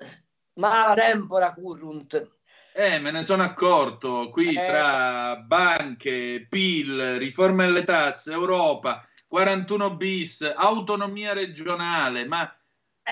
[0.54, 2.38] mala tempora currunt.
[2.74, 4.66] Eh, me ne sono accorto, qui Eh.
[4.66, 12.50] tra banche, PIL, riforme delle tasse, Europa, 41 bis, autonomia regionale, ma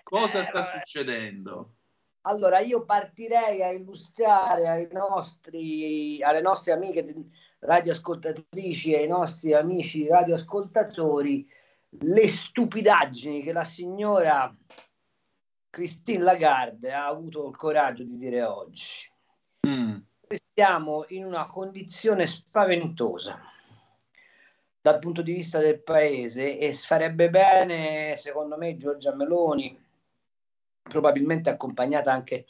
[0.03, 0.79] cosa Eh, sta vabbè.
[0.79, 1.75] succedendo?
[2.23, 7.05] Allora, io partirei a illustrare ai nostri, alle nostre amiche
[7.61, 11.49] radioascoltatrici e ai nostri amici radioascoltatori
[11.91, 14.53] le stupidaggini che la signora
[15.69, 19.11] Christine Lagarde ha avuto il coraggio di dire oggi.
[19.67, 19.99] Mm.
[20.55, 23.41] Siamo in una condizione spaventosa
[24.81, 29.79] dal punto di vista del paese e farebbe bene, secondo me, Giorgia Meloni,
[30.83, 32.47] probabilmente accompagnata anche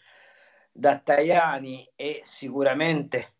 [0.72, 3.34] da Tajani e sicuramente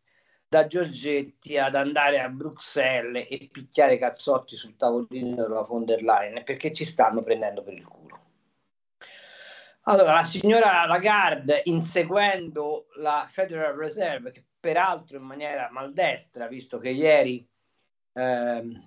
[0.51, 6.43] da Giorgetti ad andare a Bruxelles e picchiare cazzotti sul tavolino della von der Leyen
[6.43, 8.19] perché ci stanno prendendo per il culo.
[9.83, 16.91] Allora, la signora Lagarde, inseguendo la Federal Reserve, che peraltro in maniera maldestra, visto che
[16.91, 17.49] ieri
[18.15, 18.85] ehm,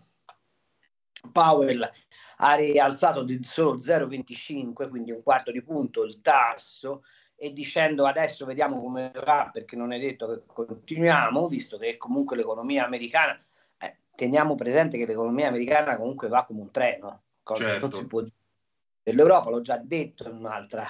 [1.32, 1.90] Powell
[2.38, 7.06] ha rialzato di solo 0,25, quindi un quarto di punto il tasso,
[7.44, 12.38] e dicendo adesso vediamo come va, perché non è detto che continuiamo, visto che comunque
[12.38, 13.38] l'economia americana,
[13.80, 17.98] eh, teniamo presente che l'economia americana comunque va come un treno, cosa che non Certo.
[17.98, 18.36] si può dire
[19.04, 20.88] dell'Europa, l'ho già detto in un'altra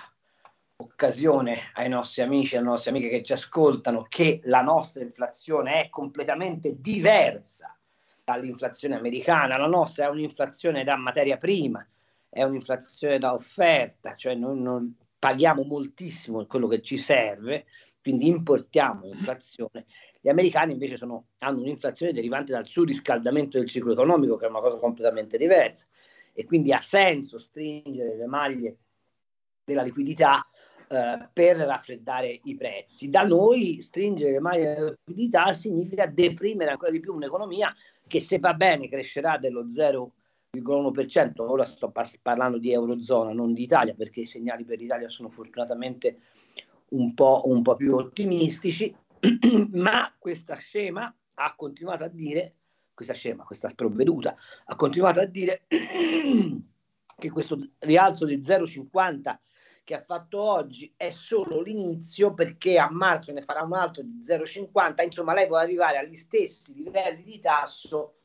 [0.76, 5.86] occasione ai nostri amici e alle nostre amiche che ci ascoltano che la nostra inflazione
[5.86, 7.76] è completamente diversa
[8.24, 9.58] dall'inflazione americana.
[9.58, 11.84] La nostra è un'inflazione da materia prima,
[12.30, 17.64] è un'inflazione da offerta, cioè noi non paghiamo moltissimo quello che ci serve,
[18.02, 19.86] quindi importiamo l'inflazione.
[20.20, 24.60] Gli americani invece sono- hanno un'inflazione derivante dal surriscaldamento del ciclo economico, che è una
[24.60, 25.88] cosa completamente diversa.
[26.36, 28.78] e quindi ha senso stringere le maglie
[29.64, 30.44] della liquidità
[30.88, 33.12] eh, per raffreddare i prezzi.
[33.12, 37.72] Da noi stringere le maglie della liquidità significa deprimere ancora di più un'economia
[38.08, 39.70] che se va bene crescerà dello
[40.56, 41.92] 0,1%, ora sto
[42.22, 46.20] parlando di Eurozona, non di Italia, perché i segnali per l'Italia sono fortunatamente
[46.90, 48.96] un po', un po più ottimistici,
[49.74, 52.56] ma questa scema ha continuato a dire,
[52.94, 54.36] questa scema, questa sprovveduta,
[54.66, 55.64] ha continuato a dire
[57.18, 59.38] che questo rialzo di 0,50
[59.84, 64.20] che ha fatto oggi è solo l'inizio perché a marzo ne farà un altro di
[64.24, 68.20] 0,50, insomma lei vuole arrivare agli stessi livelli di tasso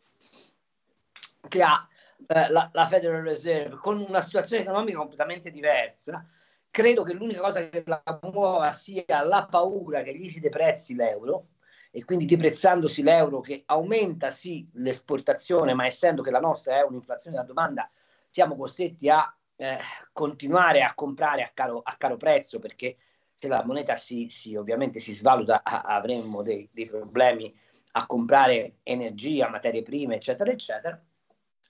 [1.49, 1.89] che ha
[2.27, 6.27] eh, la, la Federal Reserve con una situazione economica completamente diversa.
[6.71, 11.49] Credo che l'unica cosa che la muova sia la paura che gli si deprezzi l'euro
[11.91, 17.37] e quindi deprezzandosi l'euro che aumenta sì l'esportazione, ma essendo che la nostra è un'inflazione
[17.37, 17.91] della domanda,
[18.29, 19.79] siamo costretti a eh,
[20.13, 22.97] continuare a comprare a caro, a caro, prezzo perché
[23.35, 27.53] se la moneta si, si ovviamente si svaluta a, avremmo dei, dei, problemi
[27.93, 31.03] a comprare energia, materie prime, eccetera, eccetera.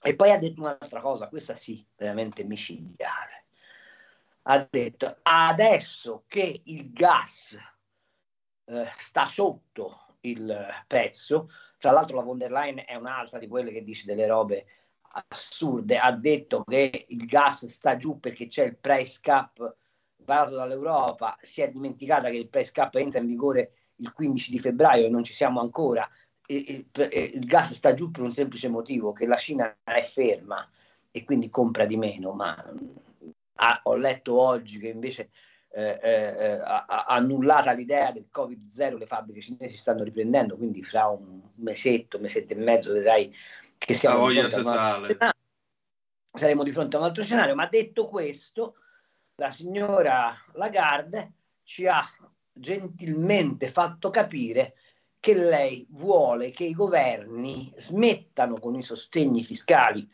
[0.01, 3.45] E poi ha detto un'altra cosa, questa sì, veramente micidiale.
[4.43, 7.57] Ha detto adesso che il gas
[8.65, 13.71] eh, sta sotto il prezzo, tra l'altro la von der Leyen è un'altra di quelle
[13.71, 14.65] che dice delle robe
[15.11, 19.75] assurde, ha detto che il gas sta giù perché c'è il price cap
[20.17, 24.59] varato dall'Europa, si è dimenticata che il price cap entra in vigore il 15 di
[24.59, 26.07] febbraio e non ci siamo ancora.
[26.51, 30.67] Il gas sta giù per un semplice motivo, che la Cina è ferma
[31.11, 32.55] e quindi compra di meno, ma
[33.55, 35.29] ha, ho letto oggi che invece
[35.71, 41.07] eh, eh, ha, ha annullata l'idea del Covid-0, le fabbriche cinesi stanno riprendendo, quindi fra
[41.07, 43.31] un mesetto, mesetto e mezzo vedrai
[43.77, 45.33] che siamo di fronte a
[46.31, 48.75] saremo di fronte a un altro scenario, ma detto questo,
[49.35, 51.33] la signora Lagarde
[51.63, 52.07] ci ha
[52.51, 54.75] gentilmente fatto capire
[55.19, 60.09] che lei vuole che i governi smettano con i sostegni fiscali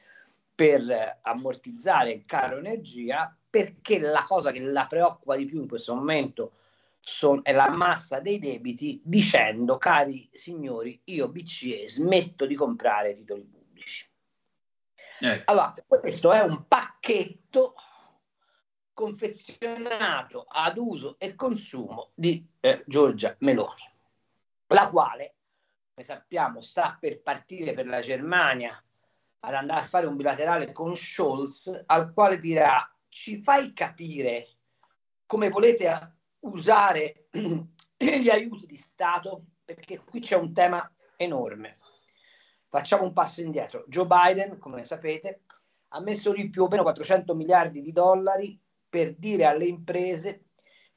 [0.54, 5.94] per ammortizzare il caro energia perché la cosa che la preoccupa di più in questo
[5.94, 6.54] momento
[7.00, 13.44] son, è la massa dei debiti dicendo cari signori io BCE smetto di comprare titoli
[13.44, 14.10] pubblici.
[15.20, 15.44] Eh.
[15.46, 17.76] Allora, questo è un pacchetto
[18.92, 23.90] confezionato ad uso e consumo di eh, Giorgia Meloni,
[24.68, 25.36] la quale,
[25.94, 28.82] come sappiamo, sta per partire per la Germania
[29.40, 34.48] ad andare a fare un bilaterale con Scholz, al quale dirà ci fai capire
[35.26, 41.78] come volete usare gli aiuti di Stato, perché qui c'è un tema enorme.
[42.68, 43.86] Facciamo un passo indietro.
[43.88, 45.42] Joe Biden, come sapete,
[45.90, 48.60] ha messo lì più o meno 400 miliardi di dollari
[48.90, 50.46] per dire alle imprese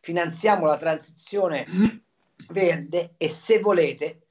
[0.01, 1.67] finanziamo la transizione
[2.49, 4.23] verde e se volete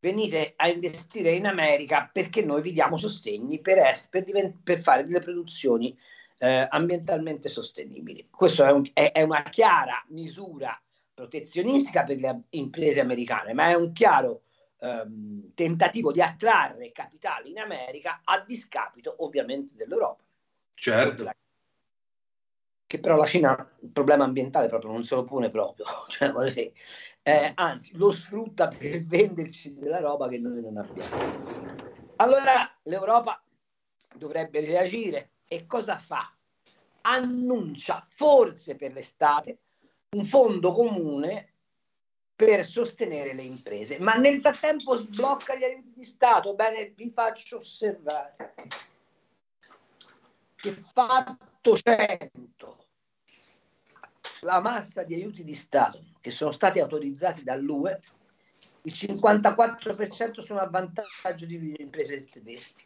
[0.00, 4.80] venite a investire in America perché noi vi diamo sostegni per, es- per, divent- per
[4.80, 5.96] fare delle produzioni
[6.38, 8.28] eh, ambientalmente sostenibili.
[8.30, 10.80] Questa è, un, è, è, una chiara misura
[11.12, 14.44] protezionistica per le imprese americane, ma è un chiaro
[14.78, 20.22] ehm, tentativo di attrarre capitali in America a discapito ovviamente dell'Europa.
[20.72, 21.30] Certo.
[22.86, 26.32] Che però la Cina il problema ambientale proprio non se lo pone proprio, cioè,
[27.22, 31.16] eh, anzi lo sfrutta per venderci della roba che noi non abbiamo.
[32.16, 33.42] Allora l'Europa
[34.14, 36.32] dovrebbe reagire e cosa fa?
[37.02, 39.58] Annuncia forse per l'estate
[40.10, 41.48] un fondo comune
[42.34, 46.54] per sostenere le imprese, ma nel frattempo sblocca gli aiuti di Stato.
[46.54, 48.54] Bene, vi faccio osservare
[50.56, 52.79] che fatto 100
[54.40, 58.00] la massa di aiuti di Stato che sono stati autorizzati dall'UE,
[58.82, 62.84] il 54% sono a vantaggio di imprese tedesche,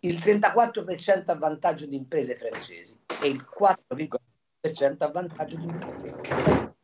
[0.00, 6.16] il 34% a vantaggio di imprese francesi e il 4,5% a vantaggio di imprese.
[6.24, 6.74] Il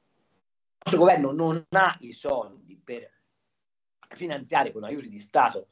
[0.84, 3.10] nostro governo non ha i soldi per
[4.08, 5.68] finanziare con aiuti di Stato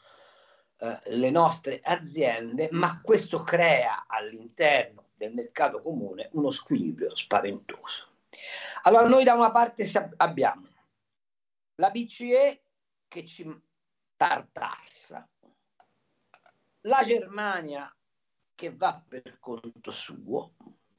[0.79, 8.10] eh, le nostre aziende, ma questo crea all'interno del mercato comune uno squilibrio spaventoso.
[8.83, 10.69] Allora noi da una parte abbiamo
[11.81, 12.63] la BCE
[13.09, 13.45] che ci
[14.17, 15.29] tartassa,
[16.83, 17.93] la Germania
[18.55, 20.53] che va per conto suo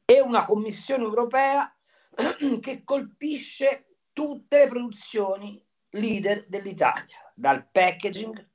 [0.03, 1.73] e una Commissione europea
[2.59, 8.49] che colpisce tutte le produzioni leader dell'Italia, dal packaging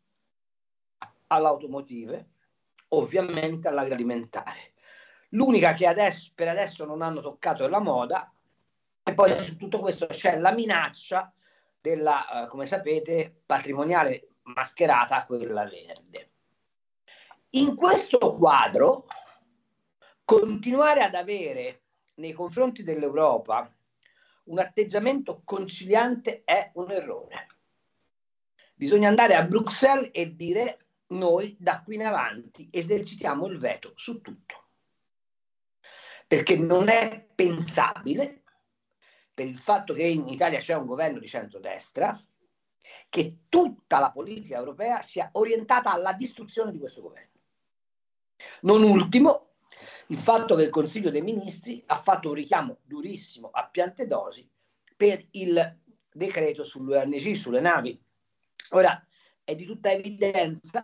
[1.29, 2.31] all'automotive,
[2.89, 4.75] ovviamente all'agroalimentare.
[5.31, 8.31] L'unica che adesso, per adesso non hanno toccato è la moda
[9.09, 11.33] e poi su tutto questo c'è la minaccia
[11.81, 16.31] della, eh, come sapete, patrimoniale mascherata, quella verde.
[17.51, 19.07] In questo quadro,
[20.25, 21.83] continuare ad avere
[22.15, 23.73] nei confronti dell'Europa
[24.47, 27.47] un atteggiamento conciliante è un errore.
[28.75, 34.21] Bisogna andare a Bruxelles e dire noi da qui in avanti esercitiamo il veto su
[34.21, 34.65] tutto.
[36.27, 38.43] Perché non è pensabile,
[39.37, 42.19] per il fatto che in Italia c'è un governo di centrodestra,
[43.11, 47.33] che tutta la politica europea sia orientata alla distruzione di questo governo.
[48.63, 49.57] Non ultimo,
[50.07, 54.49] il fatto che il Consiglio dei Ministri ha fatto un richiamo durissimo a piante dosi
[54.97, 55.81] per il
[56.11, 58.03] decreto sull'ONG, sulle navi.
[58.71, 59.07] Ora,
[59.45, 60.83] è di tutta evidenza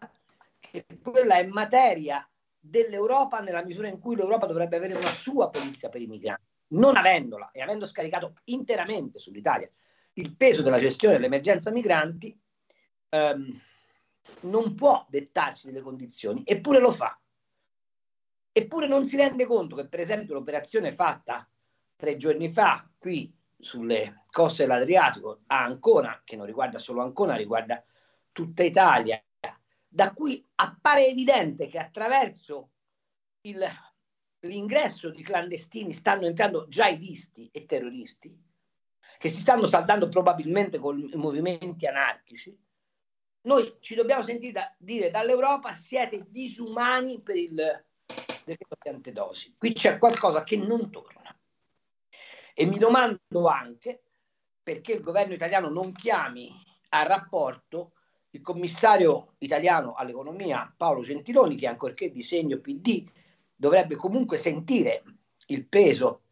[0.60, 2.28] che quella è materia
[2.60, 6.51] dell'Europa nella misura in cui l'Europa dovrebbe avere una sua politica per i migranti.
[6.73, 9.70] Non avendola e avendo scaricato interamente sull'Italia
[10.15, 12.39] il peso della gestione dell'emergenza migranti,
[13.09, 13.61] ehm,
[14.40, 17.19] non può dettarci delle condizioni, eppure lo fa.
[18.53, 21.49] Eppure non si rende conto che, per esempio, l'operazione fatta
[21.97, 27.82] tre giorni fa qui sulle coste dell'Adriatico a Ancona, che non riguarda solo Ancona, riguarda
[28.32, 29.23] tutta Italia,
[29.89, 32.70] da cui appare evidente che attraverso
[33.43, 33.65] il,
[34.43, 38.36] l'ingresso di clandestini stanno entrando jihadisti e terroristi,
[39.19, 42.56] che si stanno saldando probabilmente con i movimenti anarchici,
[43.43, 47.85] noi ci dobbiamo sentire da, dire dall'Europa siete disumani per il
[48.44, 49.55] decreto di antidosi.
[49.59, 51.36] Qui c'è qualcosa che non torna.
[52.55, 54.02] E mi domando anche
[54.62, 56.52] perché il governo italiano non chiami
[56.90, 57.94] a rapporto
[58.31, 63.06] il commissario italiano all'economia Paolo Gentiloni, che ancorché di segno PD,
[63.62, 65.05] dovrebbe comunque sentire
[65.47, 66.22] il peso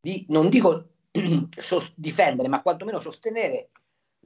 [0.00, 0.88] di, non dico
[1.94, 3.70] difendere, ma quantomeno sostenere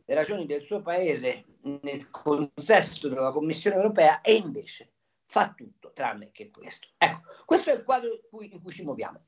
[0.02, 1.44] le ragioni del suo paese
[1.82, 4.92] nel consesso della Commissione europea e invece
[5.26, 6.88] fa tutto tranne che questo.
[6.96, 9.22] Ecco, questo è il quadro in cui, in cui ci muoviamo.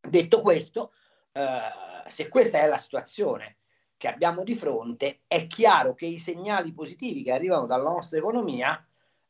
[0.00, 0.92] Detto questo,
[1.32, 3.58] eh, se questa è la situazione
[3.98, 8.82] che abbiamo di fronte, è chiaro che i segnali positivi che arrivano dalla nostra economia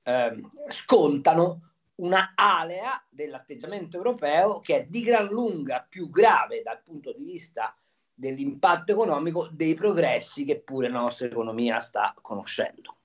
[0.04, 1.66] eh, scontano
[1.96, 7.74] una alea dell'atteggiamento europeo che è di gran lunga più grave dal punto di vista
[8.12, 12.96] dell'impatto economico dei progressi che pure la nostra economia sta conoscendo.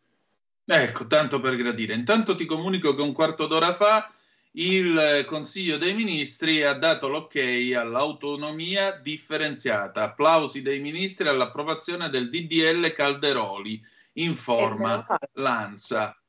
[0.66, 1.94] Ecco, tanto per gradire.
[1.94, 4.14] Intanto ti comunico che un quarto d'ora fa
[4.52, 7.36] il Consiglio dei Ministri ha dato l'ok
[7.76, 10.04] all'autonomia differenziata.
[10.04, 13.82] Applausi dei ministri all'approvazione del DDL Calderoli,
[14.14, 16.21] informa l'ANSA.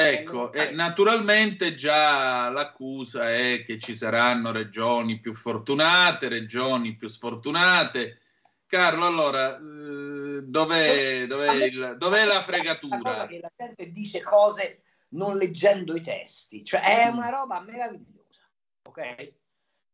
[0.00, 8.20] Ecco, e naturalmente già l'accusa è che ci saranno regioni più fortunate, regioni più sfortunate.
[8.64, 13.26] Carlo, allora, eh, dov'è, dov'è, il, dov'è la fregatura?
[13.26, 18.48] Che la gente dice cose non leggendo i testi, cioè è una roba meravigliosa,
[18.82, 19.32] ok?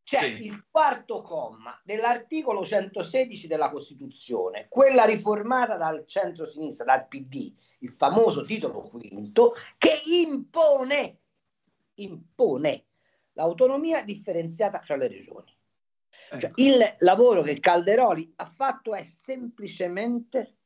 [0.02, 0.44] C'è Sì.
[0.44, 8.44] il quarto comma dell'articolo 116 della Costituzione, quella riformata dal centro-sinistra, dal PD, il famoso
[8.44, 11.18] titolo quinto, che impone,
[11.94, 12.84] impone
[13.32, 15.52] l'autonomia differenziata fra le regioni.
[16.38, 20.56] Cioè, il lavoro che Calderoli ha fatto è semplicemente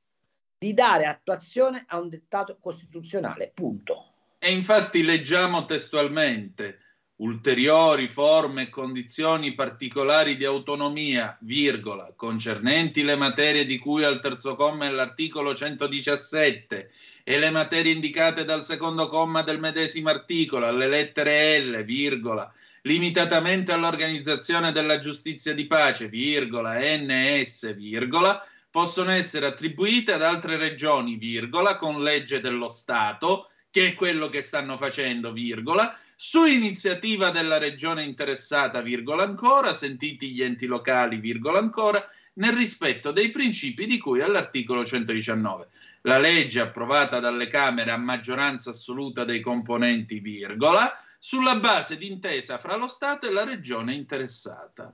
[0.58, 4.12] di dare attuazione a un dettato costituzionale, punto.
[4.38, 6.80] E infatti leggiamo testualmente
[7.18, 14.54] ulteriori forme e condizioni particolari di autonomia, virgola, concernenti le materie di cui al terzo
[14.54, 16.90] comma dell'articolo 117
[17.24, 22.50] e le materie indicate dal secondo comma del medesimo articolo, alle lettere L, virgola,
[22.82, 31.16] limitatamente all'organizzazione della giustizia di pace, virgola, NS, virgola, possono essere attribuite ad altre regioni,
[31.16, 37.58] virgola, con legge dello Stato, che è quello che stanno facendo, virgola, su iniziativa della
[37.58, 42.04] regione interessata, virgola ancora, sentiti gli enti locali, virgola ancora,
[42.34, 45.68] nel rispetto dei principi di cui all'articolo 119.
[46.02, 52.58] La legge approvata dalle Camere a maggioranza assoluta dei componenti, virgola, sulla base di intesa
[52.58, 54.92] fra lo Stato e la regione interessata.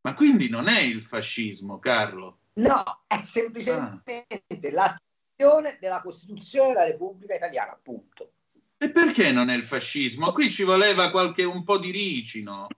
[0.00, 2.38] Ma quindi non è il fascismo, Carlo?
[2.54, 8.32] No, è semplicemente l'attuazione della Costituzione della Repubblica Italiana, punto.
[8.80, 10.32] E perché non è il fascismo?
[10.32, 12.68] Qui ci voleva qualche un po' di ricino.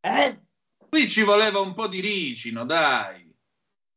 [0.00, 0.40] Eh?
[0.88, 3.28] Qui ci voleva un po' di ricino, dai.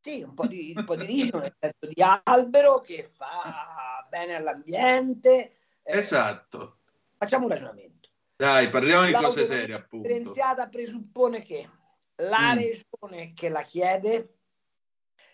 [0.01, 4.35] Sì, un po' di, un po' di ricino nel senso di albero che fa bene
[4.35, 5.55] all'ambiente.
[5.81, 6.79] Eh, Esatto.
[7.17, 8.09] Facciamo un ragionamento.
[8.35, 10.05] Dai, parliamo di cose serie, appunto.
[10.07, 11.69] differenziata presuppone che
[12.17, 12.57] la Mm.
[12.57, 14.39] regione che la chiede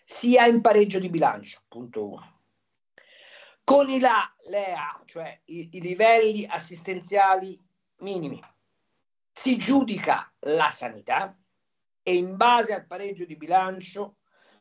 [0.04, 2.39] sia in pareggio di bilancio, punto uno.
[3.70, 7.56] Con i la, LEA, cioè i, i livelli assistenziali
[7.98, 8.42] minimi,
[9.30, 11.32] si giudica la sanità
[12.02, 14.16] e in base al pareggio di bilancio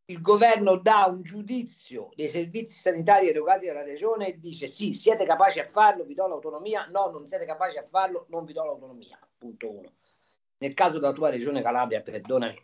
[0.06, 5.26] il governo dà un giudizio dei servizi sanitari erogati dalla regione e dice sì, siete
[5.26, 8.64] capaci a farlo, vi do l'autonomia, no, non siete capaci a farlo, non vi do
[8.64, 9.92] l'autonomia, punto uno.
[10.60, 12.62] Nel caso della tua regione Calabria, perdonami,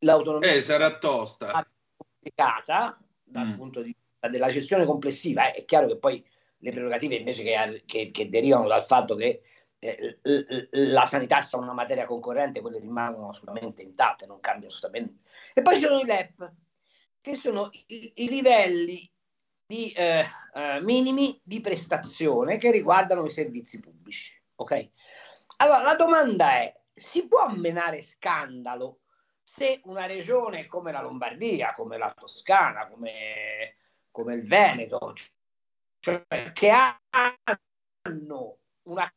[0.00, 1.64] l'autonomia Eh, sarà tosta.
[1.96, 3.54] complicata dal Mm.
[3.54, 5.52] punto di vista della gestione complessiva.
[5.52, 5.60] eh.
[5.60, 6.24] È chiaro che poi
[6.58, 9.42] le prerogative invece che, che- che derivano dal fatto che
[9.78, 10.18] eh,
[10.70, 15.20] la sanità sia una materia concorrente, quelle rimangono assolutamente intatte, non cambia assolutamente.
[15.54, 16.52] E poi ci sono i LEP,
[17.20, 19.08] che sono i, i livelli
[19.64, 20.24] di, eh,
[20.54, 24.40] eh, minimi di prestazione che riguardano i servizi pubblici.
[24.56, 24.88] Ok?
[25.58, 29.00] Allora la domanda è: si può menare scandalo
[29.42, 33.76] se una regione come la Lombardia, come la Toscana, come,
[34.18, 35.14] come il Veneto,
[36.00, 39.08] cioè che hanno una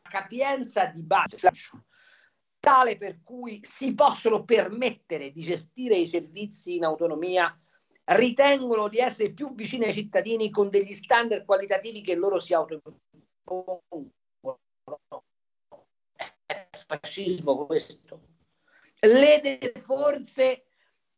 [0.00, 1.36] capienza di base
[2.58, 7.54] tale per cui si possono permettere di gestire i servizi in autonomia,
[8.04, 13.82] ritengono di essere più vicini ai cittadini con degli standard qualitativi che loro si autoimpongono.
[16.46, 18.28] È fascismo questo.
[19.00, 20.64] Lede forse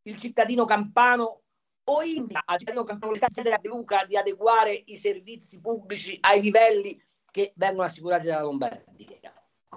[0.03, 1.42] il cittadino campano
[1.85, 7.01] o indica al cittadino campano della Luca di adeguare i servizi pubblici ai livelli
[7.31, 9.33] che vengono assicurati dalla Lombardia?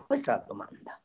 [0.05, 1.01] Questa è la domanda.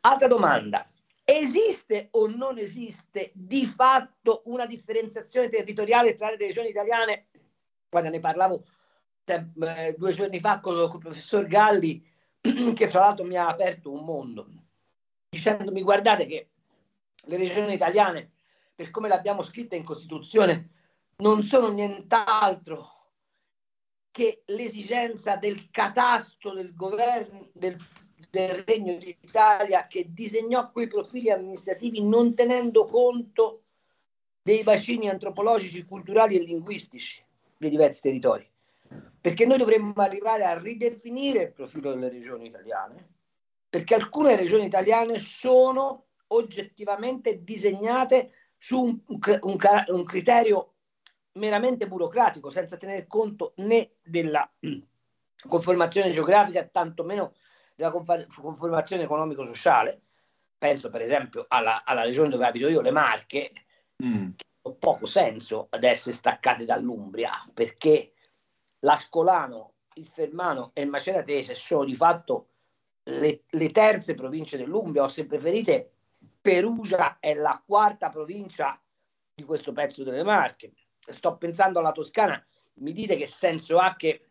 [0.00, 0.90] Altra domanda.
[1.24, 7.28] Esiste o non esiste di fatto una differenziazione territoriale tra le regioni italiane?
[7.90, 8.64] Guarda, ne parlavo
[9.24, 12.02] eh, due giorni fa con, con il professor Galli,
[12.74, 14.48] che fra l'altro mi ha aperto un mondo,
[15.28, 16.48] dicendomi guardate che
[17.24, 18.30] le regioni italiane,
[18.78, 20.68] per come l'abbiamo scritta in Costituzione,
[21.16, 23.08] non sono nient'altro
[24.12, 27.76] che l'esigenza del catasto del governo del,
[28.30, 33.64] del Regno d'Italia che disegnò quei profili amministrativi non tenendo conto
[34.42, 37.20] dei bacini antropologici, culturali e linguistici
[37.56, 38.48] dei diversi territori.
[39.20, 43.08] Perché noi dovremmo arrivare a ridefinire il profilo delle regioni italiane,
[43.68, 50.74] perché alcune regioni italiane sono oggettivamente disegnate su un, un, un criterio
[51.32, 54.48] meramente burocratico, senza tener conto né della
[55.48, 57.34] conformazione geografica, tantomeno
[57.74, 60.00] della conformazione economico-sociale.
[60.58, 63.52] Penso per esempio alla, alla regione dove abito io, le Marche,
[64.02, 64.30] mm.
[64.34, 68.14] che ha poco senso ad essere staccate dall'Umbria, perché
[68.80, 72.48] l'Ascolano, il Fermano e il Maceratese sono di fatto
[73.04, 75.92] le, le terze province dell'Umbria, o se preferite
[76.48, 78.82] Perugia è la quarta provincia
[79.34, 80.72] di questo pezzo delle Marche.
[80.98, 82.42] Sto pensando alla Toscana,
[82.76, 84.30] mi dite che senso ha che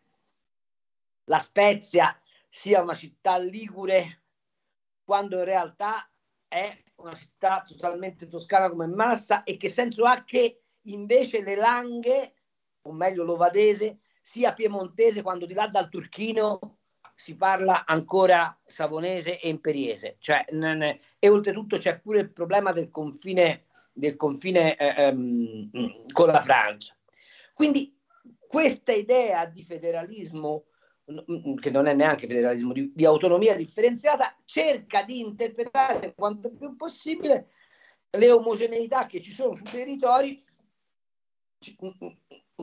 [1.26, 4.24] la Spezia sia una città ligure
[5.04, 6.10] quando in realtà
[6.48, 12.34] è una città totalmente toscana come massa e che senso ha che invece le Langhe,
[12.82, 16.77] o meglio l'Ovadese, sia piemontese quando di là dal turchino
[17.18, 20.16] si parla ancora savonese e imperiese.
[20.20, 26.28] Cioè, n- e oltretutto c'è pure il problema del confine, del confine eh, ehm, con
[26.28, 26.96] la Francia.
[27.54, 27.98] Quindi
[28.46, 30.66] questa idea di federalismo,
[31.58, 37.48] che non è neanche federalismo, di, di autonomia differenziata, cerca di interpretare quanto più possibile
[38.10, 40.44] le omogeneità che ci sono sui territori,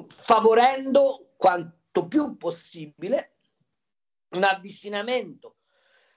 [0.07, 3.34] favorendo quanto più possibile
[4.35, 5.57] un avvicinamento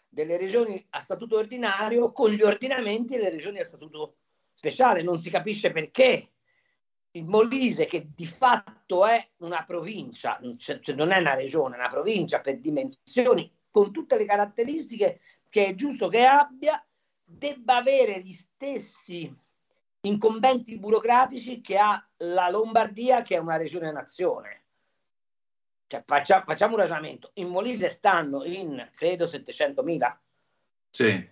[0.09, 4.17] delle regioni a statuto ordinario con gli ordinamenti delle regioni a statuto
[4.55, 5.03] speciale.
[5.03, 6.31] Non si capisce perché
[7.13, 11.79] il Molise, che di fatto è una provincia, cioè, cioè non è una regione, è
[11.79, 16.85] una provincia per dimensioni, con tutte le caratteristiche che è giusto che abbia,
[17.25, 19.35] debba avere gli stessi
[20.03, 24.58] incombenti burocratici che ha la Lombardia, che è una regione nazione.
[25.89, 27.31] Cioè, facciamo, facciamo un ragionamento.
[27.35, 30.17] In Molise stanno in, credo, 700.000?
[30.91, 31.29] Sì.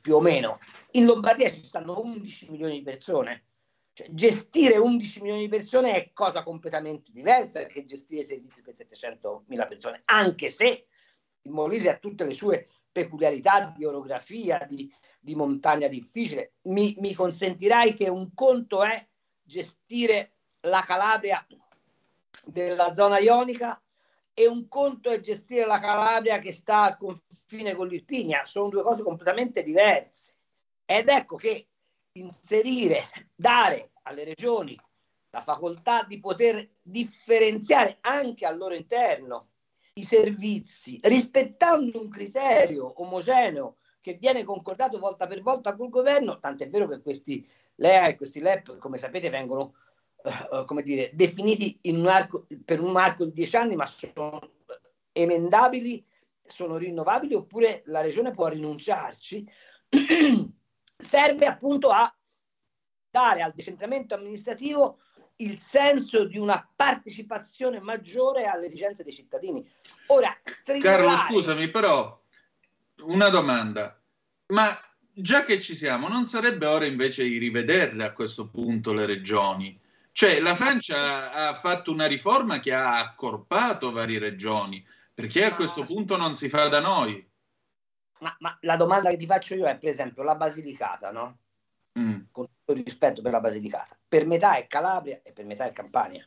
[0.00, 0.58] Più o meno.
[0.92, 3.44] In Lombardia ci stanno 11 milioni di persone.
[3.92, 9.68] Cioè, gestire 11 milioni di persone è cosa completamente diversa che gestire servizi per 700.000
[9.68, 10.86] persone, anche se
[11.42, 14.90] il Molise ha tutte le sue peculiarità di orografia, di,
[15.20, 16.54] di montagna difficile.
[16.62, 19.06] Mi, mi consentirai che un conto è
[19.42, 21.46] gestire la Calabria
[22.44, 23.80] della zona ionica
[24.32, 28.82] e un conto è gestire la Calabria che sta al confine con l'Irpinia, sono due
[28.82, 30.34] cose completamente diverse.
[30.84, 31.68] Ed ecco che
[32.12, 34.78] inserire, dare alle regioni
[35.30, 39.48] la facoltà di poter differenziare anche al loro interno
[39.94, 46.68] i servizi, rispettando un criterio omogeneo che viene concordato volta per volta col governo, tant'è
[46.68, 49.74] vero che questi LEA e questi LEP, come sapete, vengono
[50.24, 54.40] eh, come dire, definiti in un arco, per un arco di dieci anni, ma sono
[55.12, 56.02] emendabili,
[56.46, 59.46] sono rinnovabili, oppure la regione può rinunciarci,
[60.96, 62.10] serve appunto a
[63.10, 64.98] dare al decentramento amministrativo
[65.36, 69.68] il senso di una partecipazione maggiore alle esigenze dei cittadini.
[70.06, 70.34] Ora,
[70.80, 72.18] Carlo, scusami, però
[73.02, 74.00] una domanda.
[74.48, 74.68] Ma
[75.12, 79.82] già che ci siamo, non sarebbe ora invece di rivederle a questo punto le regioni?
[80.16, 85.82] Cioè, la Francia ha fatto una riforma che ha accorpato varie regioni, perché a questo
[85.82, 87.28] punto non si fa da noi?
[88.20, 91.38] Ma, ma la domanda che ti faccio io è, per esempio, la Basilicata, no?
[91.98, 92.26] Mm.
[92.30, 95.72] Con tutto il rispetto per la Basilicata, per metà è Calabria e per metà è
[95.72, 96.24] Campania.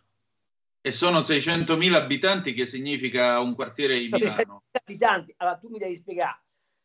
[0.81, 4.63] E sono 600.000 abitanti, che significa un quartiere di Milano.
[4.69, 6.41] abitanti, allora tu mi devi spiegare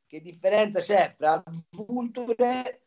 [0.06, 2.82] che differenza c'è fra Vulture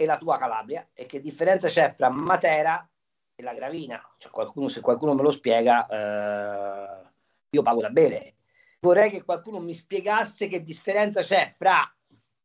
[0.00, 2.88] e la tua Calabria e che differenza c'è fra Matera
[3.34, 4.02] e la Gravina.
[4.16, 7.08] Cioè, qualcuno, se qualcuno me lo spiega, eh,
[7.50, 8.36] io pago da bere.
[8.80, 11.86] Vorrei che qualcuno mi spiegasse che differenza c'è fra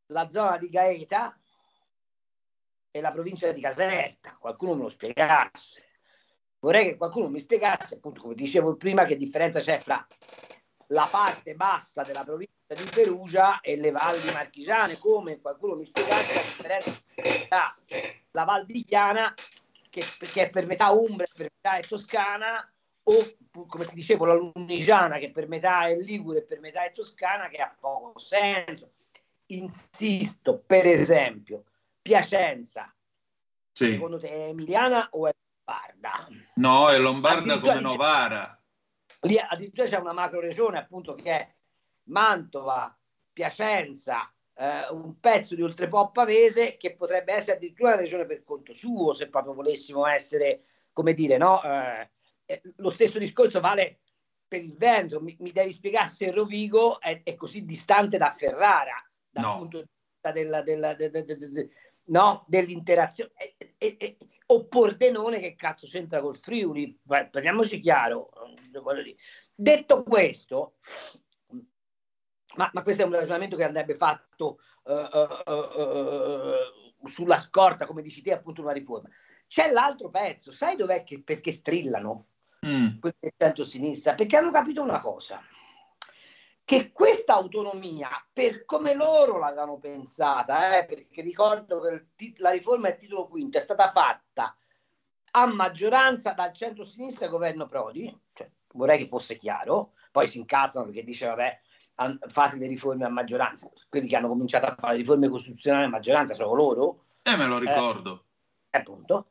[0.07, 1.39] la zona di Gaeta
[2.91, 4.35] e la provincia di Caserta.
[4.37, 5.81] Qualcuno me lo spiegasse.
[6.59, 10.05] Vorrei che qualcuno mi spiegasse, appunto, come dicevo prima, che differenza c'è fra
[10.87, 16.33] la parte bassa della provincia di Perugia e le valli marchigiane, come qualcuno mi spiegasse
[16.33, 17.01] la differenza
[17.47, 17.75] tra
[18.31, 19.33] la Val di Chiana,
[19.89, 22.69] che, che è per metà Umbria, per metà è Toscana,
[23.03, 23.13] o
[23.67, 27.47] come ti dicevo la Lunigiana, che per metà è Ligure e per metà è Toscana,
[27.47, 28.91] che ha poco senso.
[29.47, 31.65] Insisto, per esempio,
[32.01, 32.93] Piacenza,
[33.71, 33.91] Sì.
[33.91, 35.35] secondo te è emiliana o è
[35.65, 36.27] lombarda?
[36.55, 38.59] No, è Lombarda come Novara.
[39.21, 41.53] Lì addirittura c'è una macro regione appunto che è
[42.03, 42.95] Mantova,
[43.33, 48.73] Piacenza, eh, un pezzo di oltrepò pavese che potrebbe essere addirittura una regione per conto
[48.73, 50.63] suo se proprio volessimo essere,
[50.93, 51.61] come dire, no?
[51.63, 52.09] Eh,
[52.45, 53.99] eh, lo stesso discorso vale
[54.47, 55.19] per il Veneto.
[55.19, 59.57] Mi, mi devi spiegare se Rovigo è, è così distante da Ferrara dal No.
[59.57, 61.69] punto di vista della, della- de- de- de- de- de-
[62.05, 63.31] no, dell'interazione.
[63.35, 64.17] E- e- e-
[64.47, 66.99] o Pordenone che cazzo c'entra col Friuli?
[67.05, 68.29] Parliamoci chiaro.
[68.45, 69.15] eh.
[69.53, 70.75] Detto questo,
[72.55, 78.01] ma, ma questo è un ragionamento che andrebbe fatto eh, eh, eh, sulla scorta, come
[78.01, 79.09] dici te, appunto una riforma.
[79.47, 82.27] C'è l'altro pezzo, sai dov'è che perché strillano
[82.65, 82.97] Mm.
[82.99, 84.15] del centro-sinistra?
[84.15, 85.39] Perché hanno capito una cosa,
[86.65, 92.89] che questa autonomia, per come loro l'avevano pensata, eh, perché ricordo che tit- la riforma
[92.89, 94.57] del titolo quinto è stata fatta
[95.31, 101.03] a maggioranza dal centro-sinistra governo Prodi, cioè, vorrei che fosse chiaro, poi si incazzano perché
[101.03, 101.59] dice vabbè
[101.95, 105.85] an- fate le riforme a maggioranza, quelli che hanno cominciato a fare le riforme costituzionali
[105.85, 108.23] a maggioranza sono loro, Eh, me lo ricordo.
[108.71, 109.27] appunto.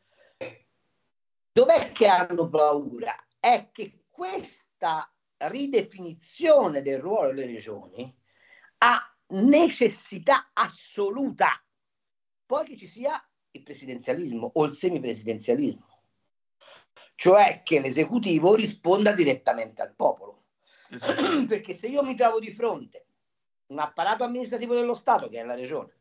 [1.52, 3.15] Dov'è che hanno paura?
[3.40, 5.09] È che questa
[5.39, 8.15] ridefinizione del ruolo delle regioni
[8.78, 11.62] ha necessità assoluta.
[12.47, 15.86] Poi che ci sia il presidenzialismo o il semipresidenzialismo,
[17.15, 20.43] cioè che l'esecutivo risponda direttamente al popolo.
[21.48, 23.06] Perché se io mi trovo di fronte
[23.66, 25.93] un apparato amministrativo dello Stato, che è la regione,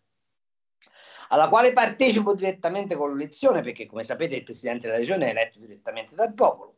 [1.30, 5.60] alla quale partecipo direttamente con l'elezione, perché come sapete il presidente della regione è eletto
[5.60, 6.76] direttamente dal popolo,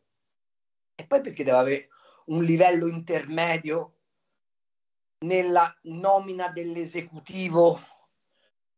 [0.94, 1.88] e poi perché deve avere
[2.26, 3.92] un livello intermedio
[5.18, 7.80] nella nomina dell'esecutivo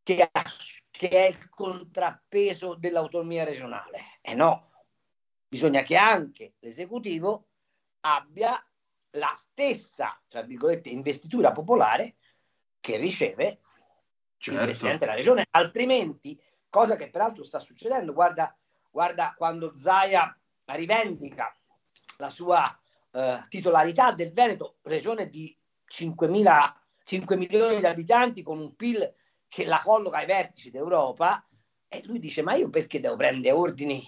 [0.02, 0.44] che, ha-
[0.90, 4.18] che è il contrappeso dell'autonomia regionale.
[4.20, 4.70] E no,
[5.48, 7.48] bisogna che anche l'esecutivo
[8.00, 8.62] abbia
[9.12, 12.16] la stessa, tra virgolette, investitura popolare
[12.80, 13.58] che riceve il
[14.38, 14.64] Certo.
[14.64, 18.56] presidente della regione, altrimenti, cosa che peraltro sta succedendo, guarda,
[18.90, 21.52] guarda quando Zaia rivendica
[22.18, 22.80] la sua
[23.18, 25.56] eh, titolarità del Veneto, regione di
[25.88, 26.72] 5.000,
[27.04, 29.12] 5 milioni di abitanti con un PIL
[29.48, 31.44] che la colloca ai vertici d'Europa,
[31.88, 34.06] e lui dice: Ma io perché devo prendere ordini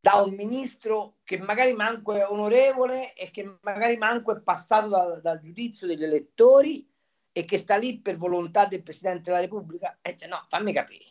[0.00, 5.20] da un ministro che magari manco è onorevole e che magari manco è passato dal,
[5.20, 6.88] dal giudizio degli elettori
[7.32, 9.98] e che sta lì per volontà del Presidente della Repubblica?
[10.00, 11.07] E dice, no, fammi capire.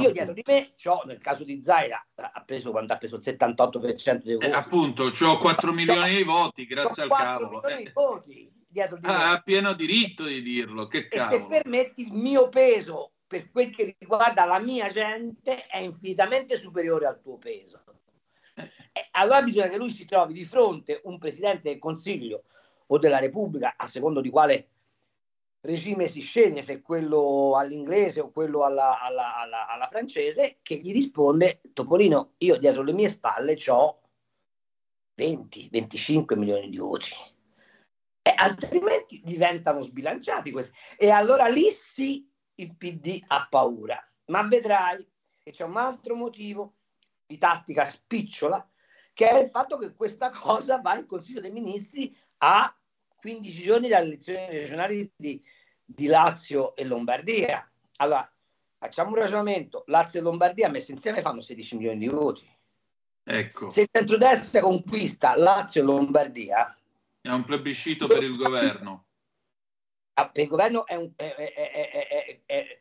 [0.00, 3.22] Io dietro di me, c'ho, nel caso di Zaira, ha preso quanto ha preso il
[3.24, 4.46] 78% dei voti.
[4.46, 7.60] Eh, appunto, ho 4 milioni di voti, grazie al 4 cavolo.
[7.62, 9.12] milioni Eh, di voti dietro di me.
[9.12, 11.46] ha pieno diritto di dirlo, che e se cavolo.
[11.46, 17.20] permetti il mio peso per quel che riguarda la mia gente è infinitamente superiore al
[17.20, 17.82] tuo peso.
[18.54, 22.44] E allora bisogna che lui si trovi di fronte un presidente del Consiglio
[22.86, 24.68] o della Repubblica, a secondo di quale
[25.66, 30.92] regime si sceglie, se quello all'inglese o quello alla, alla- alla- alla francese, che gli
[30.92, 34.00] risponde, Topolino, io dietro le mie spalle ho
[35.16, 37.10] 20-25 milioni di voti.
[38.22, 40.72] E altrimenti diventano sbilanciati questi.
[40.96, 44.02] E allora lì sì il PD ha paura.
[44.26, 45.06] Ma vedrai
[45.42, 46.74] che c'è un altro motivo
[47.26, 48.68] di tattica spicciola,
[49.12, 52.74] che è il fatto che questa cosa va in Consiglio dei Ministri a
[53.16, 55.42] 15 giorni dalle elezioni regionali di,
[55.86, 57.66] di Lazio e Lombardia.
[57.96, 58.28] Allora,
[58.76, 59.84] facciamo un ragionamento.
[59.86, 62.46] Lazio e Lombardia messe insieme fanno 16 milioni di voti.
[63.28, 66.76] Ecco, Se il centrodestra conquista Lazio e Lombardia,
[67.20, 69.04] è un plebiscito per il governo.
[70.14, 72.80] ah, per il governo è, un, è, è- è-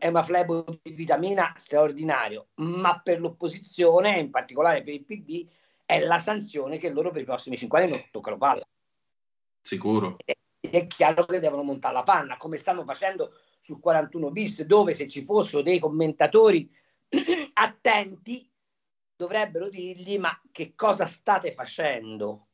[0.00, 5.46] è- una flebo di vitamina straordinario, ma per l'opposizione, in particolare per il PD,
[5.84, 8.66] è la sanzione che loro per i prossimi cinque anni non toccano palla.
[9.60, 10.16] Sicuro.
[10.70, 15.08] È chiaro che devono montare la panna, come stanno facendo sul 41 bis, dove se
[15.08, 16.70] ci fossero dei commentatori
[17.54, 18.50] attenti
[19.16, 22.48] dovrebbero dirgli ma che cosa state facendo?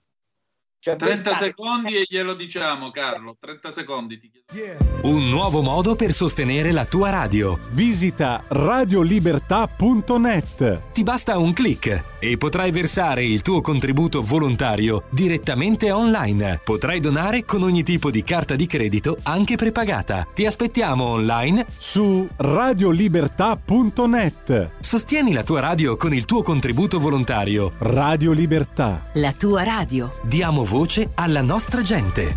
[0.82, 3.36] Cioè, voi 30 state- secondi e glielo diciamo, Carlo.
[3.38, 4.82] 30 secondi ti chiedo.
[5.02, 7.58] Un nuovo modo per sostenere la tua radio.
[7.72, 10.80] Visita radiolibertà.net.
[10.92, 16.60] Ti basta un clic e potrai versare il tuo contributo volontario direttamente online.
[16.64, 20.26] Potrai donare con ogni tipo di carta di credito, anche prepagata.
[20.34, 24.70] Ti aspettiamo online su radiolibertà.net.
[24.80, 27.72] Sostieni la tua radio con il tuo contributo volontario.
[27.78, 29.10] Radio Libertà.
[29.14, 30.10] La tua radio.
[30.22, 32.32] Diamo voce alla nostra gente.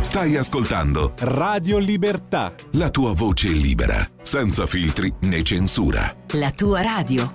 [0.00, 2.54] Stai ascoltando Radio Libertà.
[2.74, 6.14] la tua voce libera, senza filtri né censura.
[6.34, 7.32] La tua radio.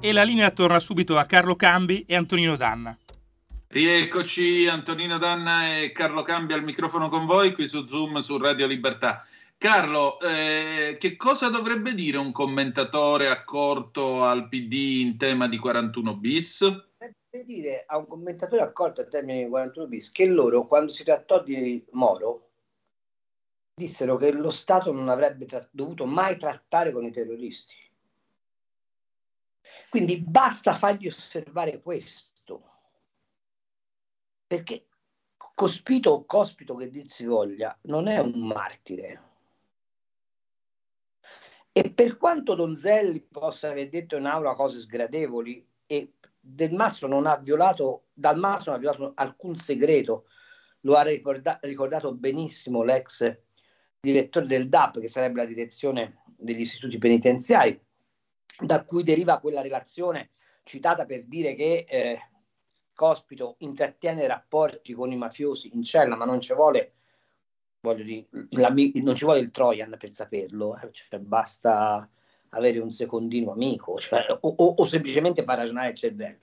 [0.00, 2.96] E la linea torna subito a Carlo Cambi e Antonino Danna.
[3.68, 8.66] Rieccoci, Antonino Danna e Carlo Cambia al microfono con voi qui su Zoom su Radio
[8.66, 9.22] Libertà.
[9.64, 16.16] Carlo, eh, che cosa dovrebbe dire un commentatore accorto al PD in tema di 41
[16.18, 16.60] bis?
[17.30, 21.02] Deve dire a un commentatore accorto a termini di 41 bis che loro, quando si
[21.02, 22.50] trattò di Moro,
[23.74, 27.76] dissero che lo Stato non avrebbe tra- dovuto mai trattare con i terroristi.
[29.88, 32.68] Quindi basta fargli osservare questo.
[34.46, 34.88] Perché
[35.54, 39.32] Cospito o Cospito che dir si voglia, non è un martire.
[41.76, 47.26] E per quanto Donzelli possa aver detto in aula cose sgradevoli e Del Mastro non
[47.26, 50.26] ha violato, Dal Mastro non ha violato alcun segreto,
[50.82, 53.38] lo ha ricorda- ricordato benissimo l'ex
[53.98, 57.76] direttore del DAP, che sarebbe la direzione degli istituti penitenziari,
[58.60, 60.30] da cui deriva quella relazione
[60.62, 62.18] citata per dire che eh,
[62.94, 66.92] Cospito intrattiene rapporti con i mafiosi in cella, ma non ci vuole,
[67.92, 72.08] dire, l'ami- non ci vuole il Trojan per saperlo, eh, cioè, basta
[72.50, 76.38] avere un secondino amico cioè, o, o- o semplicemente far ragionare il cervello.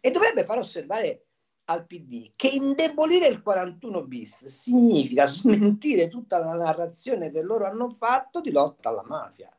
[0.00, 1.24] E dovrebbe far osservare
[1.66, 7.88] al PD che indebolire il 41 bis significa smentire tutta la narrazione che loro hanno
[7.88, 9.50] fatto di lotta alla mafia.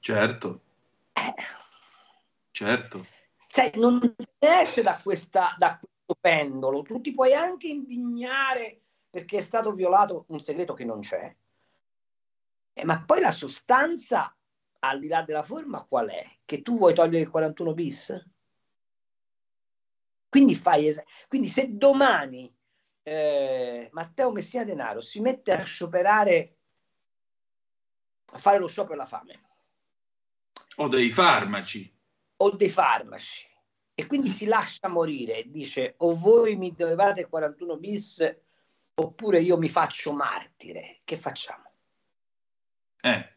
[0.00, 0.60] Certo.
[2.50, 3.06] Certo.
[3.48, 6.82] Cioè, non ne esce da, questa, da questo pendolo.
[6.82, 8.80] Tu ti puoi anche indignare
[9.10, 11.34] perché è stato violato un segreto che non c'è,
[12.72, 14.34] Eh, ma poi la sostanza,
[14.78, 16.24] al di là della forma, qual è?
[16.44, 18.26] Che tu vuoi togliere il 41 bis?
[20.28, 22.50] Quindi, fai es- quindi se domani
[23.02, 26.56] eh, Matteo Messina Denaro si mette a scioperare,
[28.32, 29.40] a fare lo sciopero della fame,
[30.76, 31.92] O dei farmaci.
[32.36, 33.48] o dei farmaci
[33.94, 38.36] e quindi si lascia morire e dice o voi mi dovevate 41 bis
[39.00, 41.70] oppure io mi faccio martire che facciamo?
[43.00, 43.32] Eh.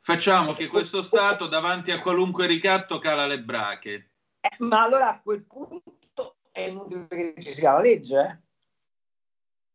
[0.00, 4.10] Facciamo che questo Stato davanti a qualunque ricatto cala le brache.
[4.40, 8.18] Eh, ma allora a quel punto è inutile che ci sia la legge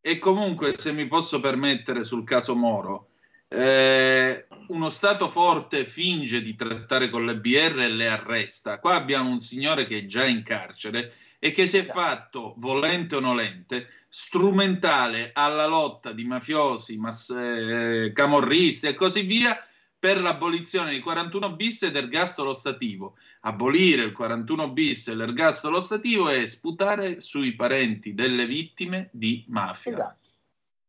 [0.02, 0.12] eh?
[0.12, 3.10] E comunque, se mi posso permettere sul caso Moro,
[3.48, 8.80] eh, uno Stato forte finge di trattare con le BR e le arresta.
[8.80, 11.12] Qua abbiamo un signore che è già in carcere
[11.46, 18.12] e che si è fatto, volente o nolente, strumentale alla lotta di mafiosi, mas- eh,
[18.16, 19.56] camorristi e così via
[20.00, 23.18] per l'abolizione di 41 bis e dell'ergastolo stativo.
[23.42, 29.94] Abolire il 41 bis e l'ergastolo stativo è sputare sui parenti delle vittime di mafia.
[29.94, 30.30] Esatto.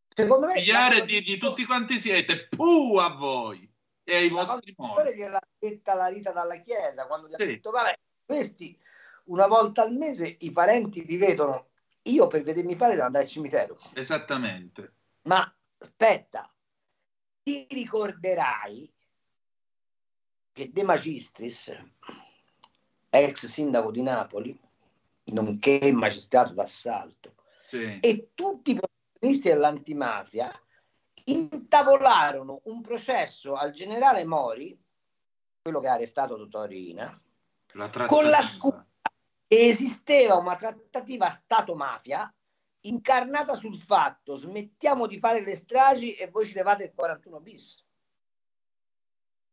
[0.09, 3.69] Secondo me Pigliare e dirgli tutti quanti siete, puh a voi
[4.03, 5.13] e ai vostri morti.
[5.13, 7.45] gliel'ha detta la Rita dalla Chiesa quando gli ha Sì.
[7.45, 8.75] detto vabbè questi
[9.27, 11.69] una volta al mese i parenti ti vedono
[12.03, 14.93] io per vedermi i padre devo andare al cimitero Esattamente.
[15.23, 16.51] ma aspetta
[17.43, 18.91] ti ricorderai
[20.51, 21.75] che De Magistris
[23.09, 24.57] ex sindaco di Napoli
[25.25, 27.99] nonché magistrato d'assalto Sì.
[27.99, 30.49] e tutti i protagonisti dell'antimafia
[31.25, 34.77] intavolarono un processo al generale Mori,
[35.61, 37.19] quello che ha arrestato Totorina,
[37.73, 38.86] La con la scusa
[39.47, 42.31] esisteva una trattativa Stato-mafia
[42.81, 47.85] incarnata sul fatto smettiamo di fare le stragi e voi ci levate il 41 bis.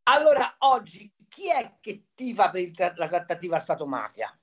[0.03, 4.37] Allora oggi chi è che tifa per tra- la trattativa Stato-mafia?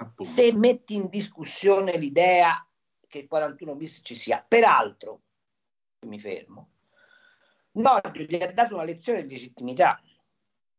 [0.00, 0.30] Appunto.
[0.30, 2.66] Se metti in discussione l'idea
[3.06, 5.22] che il 41 bis ci sia, peraltro,
[6.06, 6.70] mi fermo,
[7.72, 10.00] Nordio gli ha dato una lezione di legittimità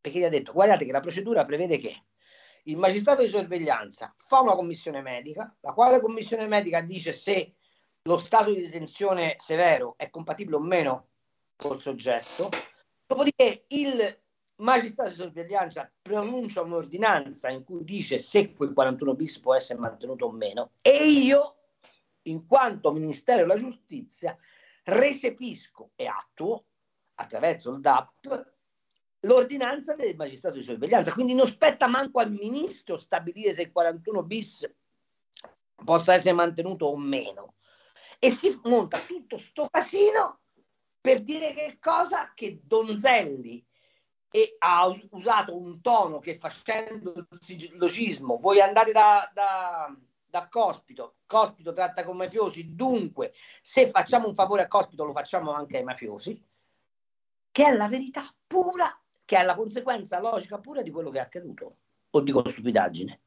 [0.01, 2.03] perché gli ha detto guardate che la procedura prevede che
[2.69, 7.55] il magistrato di sorveglianza fa una commissione medica, la quale commissione medica dice se
[8.03, 11.07] lo stato di detenzione severo è compatibile o meno
[11.55, 12.49] col soggetto,
[13.05, 14.19] dopodiché il
[14.57, 20.25] magistrato di sorveglianza pronuncia un'ordinanza in cui dice se quel 41 bis può essere mantenuto
[20.25, 20.71] o meno.
[20.81, 21.55] E io,
[22.23, 24.37] in quanto Ministero della Giustizia,
[24.83, 26.65] recepisco e attuo
[27.15, 28.57] attraverso il DAP
[29.21, 31.11] l'ordinanza del magistrato di sorveglianza.
[31.11, 34.71] Quindi non spetta manco al ministro stabilire se il 41 bis
[35.83, 37.55] possa essere mantenuto o meno.
[38.19, 40.39] E si monta tutto sto casino
[40.99, 42.31] per dire che cosa?
[42.33, 43.65] Che Donzelli
[44.31, 49.95] e ha us- usato un tono che facendo il sigillogismo vuoi andare da, da,
[50.29, 55.51] da Cospito, Cospito tratta con mafiosi, dunque se facciamo un favore a Cospito lo facciamo
[55.53, 56.43] anche ai mafiosi,
[57.51, 58.95] che è la verità pura,
[59.29, 61.75] che è la conseguenza logica pura di quello che è accaduto.
[62.09, 63.19] O dico stupidaggine.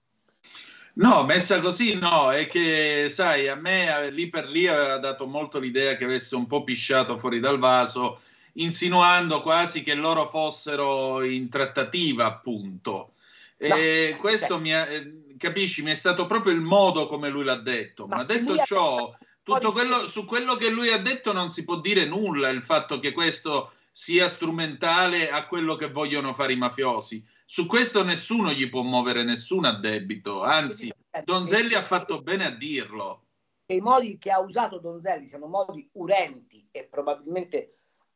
[0.94, 5.28] No, messa così no, è che sai, a me eh, lì per lì aveva dato
[5.28, 8.20] molto l'idea che avesse un po' pisciato fuori dal vaso,
[8.54, 13.12] insinuando quasi che loro fossero in trattativa, appunto.
[13.56, 17.54] E questo mi ha- eh, capisci, mi è stato proprio il modo come lui l'ha
[17.54, 18.08] detto.
[18.08, 21.62] Ma, detto lui ha ciò, tutto quello, su quello che lui ha detto non si
[21.62, 26.56] può dire nulla, il fatto che questo sia strumentale a quello che vogliono fare i
[26.56, 27.22] mafiosi.
[27.44, 30.90] Su questo nessuno gli può muovere nessun addebito, anzi,
[31.24, 33.26] Donzelli ha fatto bene a dirlo.
[33.66, 37.74] che i modi che ha usato Donzelli siano modi urenti e probabilmente,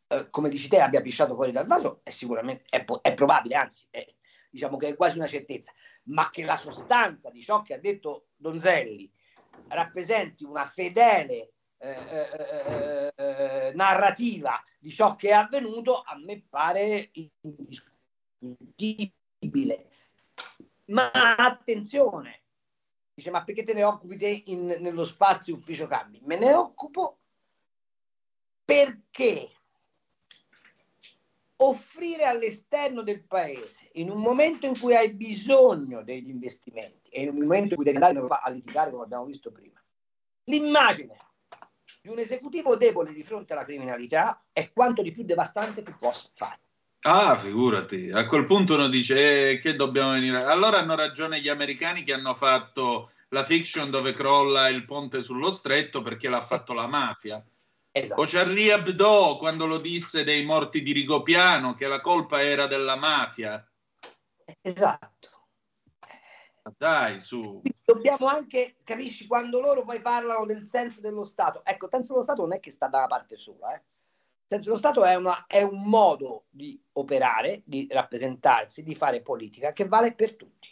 [0.08, 3.86] eh, come dici te, abbia pisciato fuori dal vaso, è sicuramente è, è probabile, anzi,
[3.90, 4.06] è-
[4.50, 5.72] diciamo che è quasi una certezza,
[6.04, 9.12] ma che la sostanza di ciò che ha detto Donzelli
[9.68, 17.10] rappresenti una fedele eh, eh, eh, narrativa di ciò che è avvenuto, a me pare
[17.40, 19.90] indiscutibile.
[20.86, 22.40] Ma attenzione,
[23.12, 26.22] dice ma perché te ne occupi te in- nello spazio ufficio cambi?
[26.24, 27.18] Me ne occupo
[28.64, 29.50] perché
[31.58, 37.30] offrire all'esterno del paese in un momento in cui hai bisogno degli investimenti e in
[37.30, 39.82] un momento in cui devi andare a litigare come abbiamo visto prima
[40.44, 41.16] l'immagine
[42.06, 46.28] di un esecutivo debole di fronte alla criminalità è quanto di più devastante tu possa
[46.34, 46.60] fare
[47.00, 50.42] Ah, figurati, a quel punto uno dice eh, che dobbiamo venire.
[50.42, 55.52] Allora hanno ragione gli americani che hanno fatto la fiction dove crolla il ponte sullo
[55.52, 57.40] stretto perché l'ha fatto la mafia.
[57.92, 58.20] Esatto.
[58.20, 62.96] O Charlie Hebdo quando lo disse dei morti di Rigopiano che la colpa era della
[62.96, 63.64] mafia.
[64.60, 65.35] esatto
[66.76, 67.62] Dai, su.
[67.84, 72.24] dobbiamo anche, capisci, quando loro poi parlano del senso dello Stato, ecco, il senso dello
[72.24, 73.76] Stato non è che sta da una parte sola, eh.
[73.76, 73.82] il
[74.48, 79.72] senso dello Stato è, una- è un modo di operare, di rappresentarsi, di fare politica
[79.72, 80.68] che vale per tutti,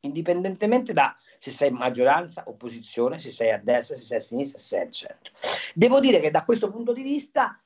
[0.00, 4.66] indipendentemente da se sei maggioranza, opposizione, se sei a destra, se sei a sinistra, se
[4.66, 5.32] sei al centro.
[5.74, 7.60] Devo dire che da questo punto di vista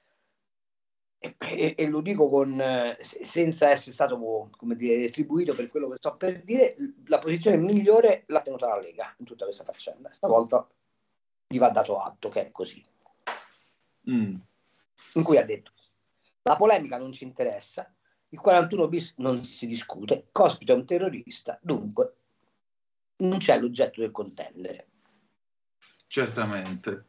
[1.19, 2.63] e, e- lo dico con,
[3.01, 6.77] se- senza essere stato come dire, retribuito per quello che sto per dire,
[7.07, 10.11] la posizione migliore l'ha tenuta la Lega in tutta questa faccenda.
[10.11, 10.67] Stavolta
[11.47, 12.85] gli va dato atto che è così.
[14.11, 14.37] Mm.
[15.15, 15.73] In cui ha detto:
[16.43, 17.93] la polemica non ci interessa,
[18.29, 22.15] il 41 bis non si discute, Cospito è un terrorista, dunque
[23.19, 24.89] non c'è l'oggetto del contendere.
[26.07, 27.05] Certamente,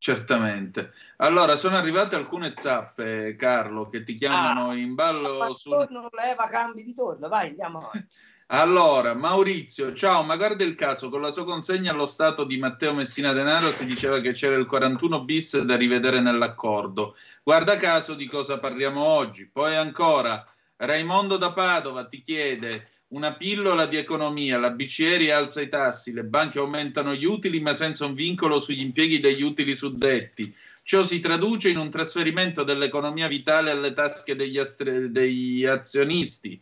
[0.00, 0.94] certamente.
[1.18, 5.68] Allora, sono arrivate alcune zappe, Carlo, che ti chiamano in ballo su...
[5.68, 8.08] Torno, leva, cambi di torno, vai, andiamo avanti.
[8.52, 12.92] Allora, Maurizio, ciao, ma guarda il caso, con la sua consegna allo Stato di Matteo
[12.94, 17.14] Messina Denaro si diceva che c'era il 41 bis da rivedere nell'accordo.
[17.44, 19.46] Guarda caso di cosa parliamo oggi.
[19.48, 20.44] Poi ancora,
[20.78, 26.24] Raimondo da Padova ti chiede una pillola di economia, la BCE rialza i tassi, le
[26.24, 30.54] banche aumentano gli utili ma senza un vincolo sugli impieghi degli utili suddetti.
[30.82, 36.60] Ciò si traduce in un trasferimento dell'economia vitale alle tasche degli, astre- degli azionisti.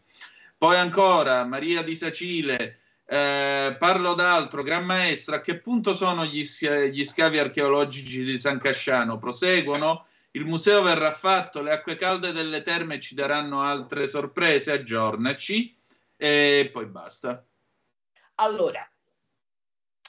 [0.56, 6.42] Poi ancora, Maria di Sacile, eh, parlo d'altro, Gran Maestro, a che punto sono gli,
[6.90, 9.18] gli scavi archeologici di San Casciano?
[9.18, 10.06] Proseguono?
[10.32, 15.76] Il museo verrà fatto, le acque calde delle terme ci daranno altre sorprese, aggiornaci
[16.18, 17.46] e poi basta.
[18.36, 18.86] Allora,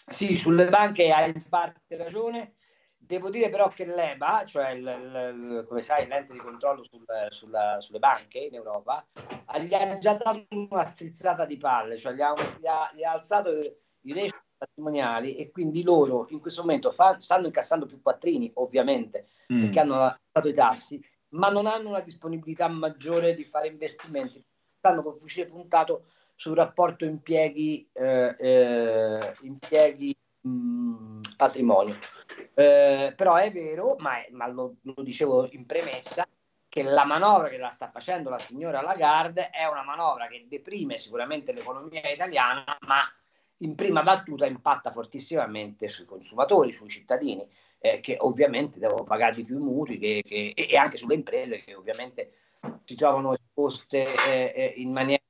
[0.07, 2.55] sì, sulle banche hai in parte ragione.
[3.01, 7.79] Devo dire però che l'EBA, cioè il, il- come sai l'ente di controllo sul- sulla-
[7.79, 9.07] sulle banche in Europa,
[9.61, 13.11] gli ha già dato una strizzata di palle, cioè gli ha, gli ha- gli ha
[13.13, 13.51] alzato
[14.01, 19.27] i ratio patrimoniali e quindi loro in questo momento fa- stanno incassando più quattrini, ovviamente,
[19.51, 19.61] Mm.
[19.61, 24.43] perché hanno alzato i tassi, ma non hanno una disponibilità maggiore di fare investimenti.
[24.79, 31.97] Stanno col fucile puntato sul rapporto impieghi, eh, eh, impieghi mh, patrimonio.
[32.53, 36.25] Eh, però è vero, ma, ma lo, lo dicevo in premessa,
[36.69, 40.97] che la manovra che la sta facendo la signora Lagarde è una manovra che deprime
[40.97, 43.01] sicuramente l'economia italiana, ma
[43.57, 47.45] in prima battuta impatta fortissimamente sui consumatori, sui cittadini,
[47.79, 51.61] eh, che ovviamente devono pagare di più i mutui che- che- e anche sulle imprese
[51.65, 52.31] che ovviamente
[52.85, 55.21] si trovano esposte eh, eh, in maniera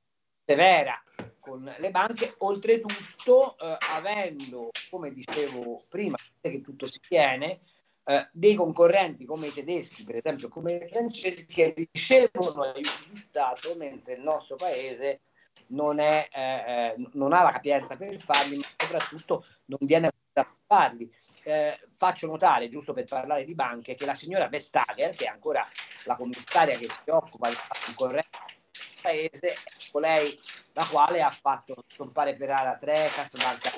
[0.44, 1.02] severa
[1.38, 7.60] con le banche, oltretutto eh, avendo, come dicevo prima, che tutto si tiene,
[8.04, 13.16] eh, dei concorrenti come i tedeschi, per esempio, come i francesi, che ricevono aiuti di
[13.16, 15.20] Stato, mentre il nostro paese
[15.68, 20.46] non, è, eh, eh, non ha la capienza per farli, ma soprattutto non viene a
[20.66, 21.12] farli.
[21.42, 25.66] Eh, faccio notare, giusto per parlare di banche, che la signora Vestager, che è ancora
[26.04, 29.56] la commissaria che si occupa della concorrenza del paese, è
[29.90, 30.38] colei
[30.74, 33.70] la quale ha fatto scompare per Ara Trecas, Banca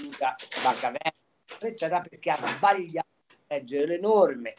[0.00, 4.54] Banca, Banca Veneto, eccetera, perché ha sbagliato a leggere le norme.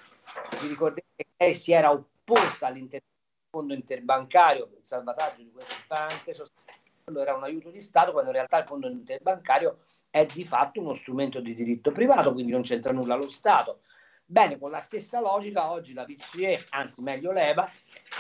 [0.62, 3.04] Vi ricordate che lei si era opposta all'inter-
[3.52, 8.30] fondo interbancario per il salvataggio di queste banche, sostenendo era un aiuto di Stato, quando
[8.30, 9.80] in realtà il fondo interbancario
[10.10, 13.82] è di fatto uno strumento di diritto privato, quindi non c'entra nulla lo Stato.
[14.26, 17.70] Bene, con la stessa logica oggi la BCE, anzi meglio l'EBA,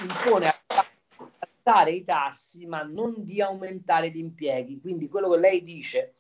[0.02, 0.62] impone a
[1.64, 4.82] alzare i tassi ma non di aumentare gli impieghi.
[4.82, 6.16] Quindi quello che lei dice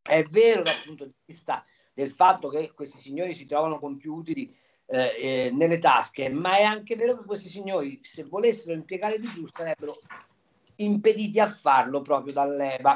[0.00, 4.14] è vero dal punto di vista del fatto che questi signori si trovano con più
[4.14, 4.56] utili
[4.86, 9.26] eh, eh, nelle tasche, ma è anche vero che questi signori, se volessero impiegare di
[9.26, 9.98] più, sarebbero
[10.76, 12.94] impediti a farlo proprio dall'EBA.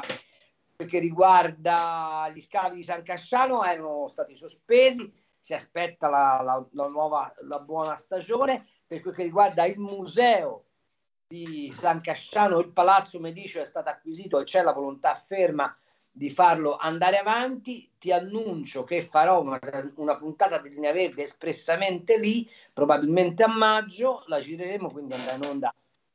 [0.75, 6.87] Perché riguarda gli scavi di San Casciano, erano stati sospesi, si aspetta la, la- la
[6.87, 8.67] nuova, la buona stagione.
[8.87, 10.65] Per quel che riguarda il museo
[11.27, 15.75] di San Casciano, il Palazzo Medicio è stato acquisito e c'è la volontà ferma
[16.11, 17.89] di farlo andare avanti.
[17.97, 19.59] Ti annuncio che farò una,
[19.95, 25.43] una puntata di Linea Verde espressamente lì, probabilmente a maggio, la gireremo, quindi andrà in
[25.43, 25.73] onda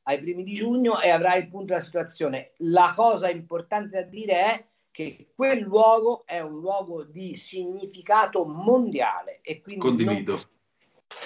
[0.08, 2.52] ai primi di giugno e avrai il punto della situazione.
[2.58, 9.40] La cosa importante da dire è che quel luogo è un luogo di significato mondiale
[9.42, 10.38] e quindi non Condivido.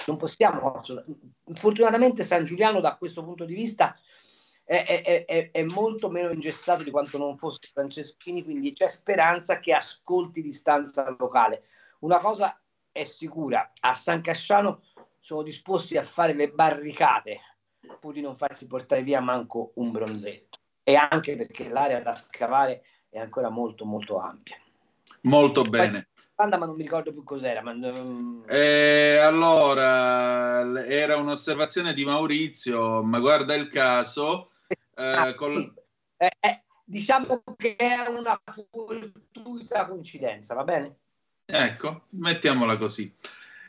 [0.07, 1.07] non possiamo assolut-
[1.55, 3.97] fortunatamente San Giuliano da questo punto di vista
[4.71, 9.73] è, è- è- molto meno ingessato di quanto non fosse Franceschini quindi c'è speranza che
[9.73, 11.65] ascolti l'istanza locale
[12.01, 12.57] una cosa
[12.93, 14.83] è sicura a San Casciano
[15.19, 17.41] sono disposti a fare le barricate
[17.99, 22.85] pur di non farsi portare via manco un bronzetto e anche perché l'area da scavare
[23.09, 24.57] è ancora molto molto ampia
[25.23, 26.09] Molto bene.
[26.35, 33.03] Domanda, ma non mi ricordo più cos'era ma, mm, Eh, allora, era un'osservazione di Maurizio,
[33.03, 34.50] ma guarda il caso.
[35.01, 35.75] Eh, col-
[36.17, 40.97] Eh, eh, diciamo che è una fortuita coincidenza, va bene?
[41.47, 43.15] Ecco, mettiamola così.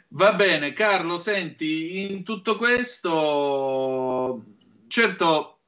[0.10, 4.44] Va bene, Carlo, senti, in tutto questo,
[4.88, 5.60] certo,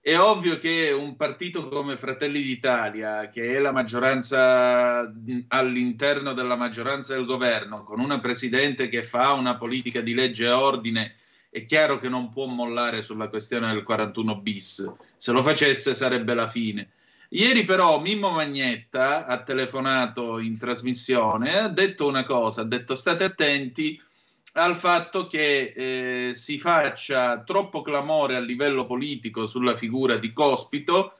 [0.00, 5.08] è ovvio che un partito come Fratelli d'Italia, che è la maggioranza
[5.48, 10.50] all'interno della maggioranza del governo, con una presidente che fa una politica di legge e
[10.50, 11.14] ordine,
[11.50, 14.94] è chiaro che non può mollare sulla questione del 41 bis.
[15.16, 16.92] Se lo facesse sarebbe la fine.
[17.30, 22.96] Ieri però Mimmo Magnetta ha telefonato in trasmissione e ha detto una cosa, ha detto
[22.96, 24.00] state attenti
[24.54, 31.18] al fatto che eh, si faccia troppo clamore a livello politico sulla figura di Cospito,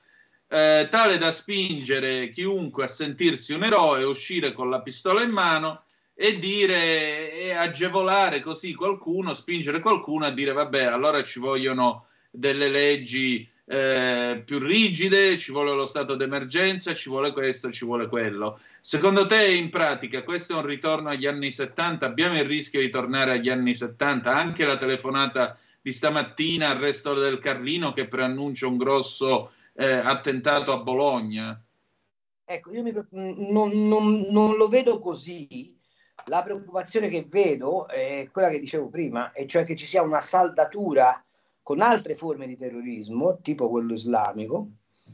[0.49, 5.85] eh, tale da spingere chiunque a sentirsi un eroe, uscire con la pistola in mano
[6.23, 12.69] e dire e agevolare così qualcuno, spingere qualcuno a dire vabbè, allora ci vogliono delle
[12.69, 18.61] leggi eh, più rigide, ci vuole lo stato d'emergenza, ci vuole questo, ci vuole quello.
[18.83, 22.05] Secondo te, in pratica, questo è un ritorno agli anni 70?
[22.05, 24.37] Abbiamo il rischio di tornare agli anni 70?
[24.37, 30.71] Anche la telefonata di stamattina al resto del Carlino che preannuncia un grosso eh, attentato
[30.71, 31.59] a Bologna?
[32.45, 35.79] Ecco, io mi, non, non, non lo vedo così.
[36.27, 40.21] La preoccupazione che vedo è quella che dicevo prima, e cioè che ci sia una
[40.21, 41.23] saldatura
[41.63, 44.69] con altre forme di terrorismo, tipo quello islamico,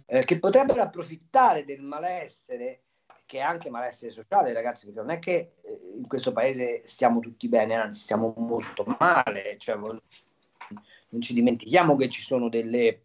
[0.06, 2.82] eh, che potrebbero approfittare del malessere,
[3.26, 7.20] che è anche malessere sociale, ragazzi, perché non è che eh, in questo paese stiamo
[7.20, 13.02] tutti bene, anzi stiamo molto male, cioè, non ci dimentichiamo che ci sono delle,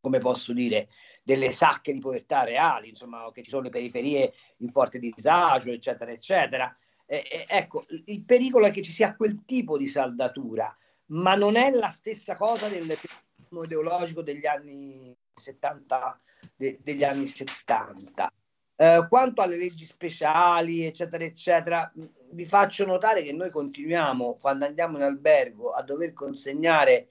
[0.00, 0.88] come posso dire,
[1.22, 6.12] delle sacche di povertà reali, insomma, che ci sono le periferie in forte disagio, eccetera,
[6.12, 6.76] eccetera.
[7.06, 10.76] Eh, eh, ecco, il pericolo è che ci sia quel tipo di saldatura
[11.06, 16.20] ma non è la stessa cosa del feminismo ideologico degli anni 70.
[16.56, 18.32] De, degli anni 70.
[18.76, 21.92] Eh, quanto alle leggi speciali, eccetera, eccetera,
[22.30, 27.08] vi faccio notare che noi continuiamo, quando andiamo in albergo, a dover consegnare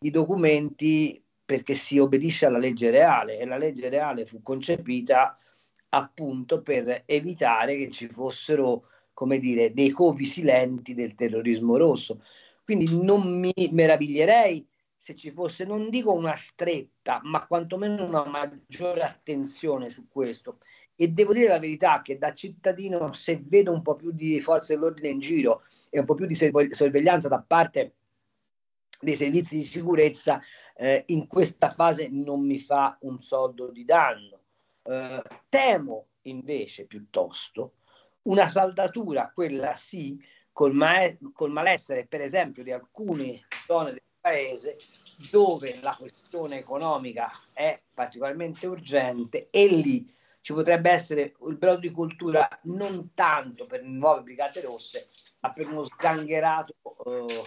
[0.00, 5.38] i documenti perché si obbedisce alla legge reale e la legge reale fu concepita
[5.90, 12.22] appunto per evitare che ci fossero, come dire, dei covi silenti del terrorismo rosso.
[12.62, 19.00] Quindi non mi meraviglierei se ci fosse, non dico una stretta, ma quantomeno una maggiore
[19.00, 20.58] attenzione su questo.
[20.94, 24.74] E devo dire la verità che da cittadino, se vedo un po' più di forze
[24.74, 27.94] dell'ordine in giro e un po' più di sorveglianza da parte
[29.00, 30.42] dei servizi di sicurezza,
[30.76, 34.40] eh, in questa fase non mi fa un soldo di danno.
[34.82, 37.72] Eh, temo invece piuttosto
[38.26, 40.18] una saldatura, quella sì,
[40.52, 44.76] col, ma- col malessere, per esempio, di alcune zone del paese
[45.30, 50.12] dove la questione economica è particolarmente urgente e lì
[50.42, 55.08] ci potrebbe essere il brodo di cultura non tanto per nuove brigate rosse,
[55.40, 56.74] ma per uno sgangherato
[57.04, 57.42] eh,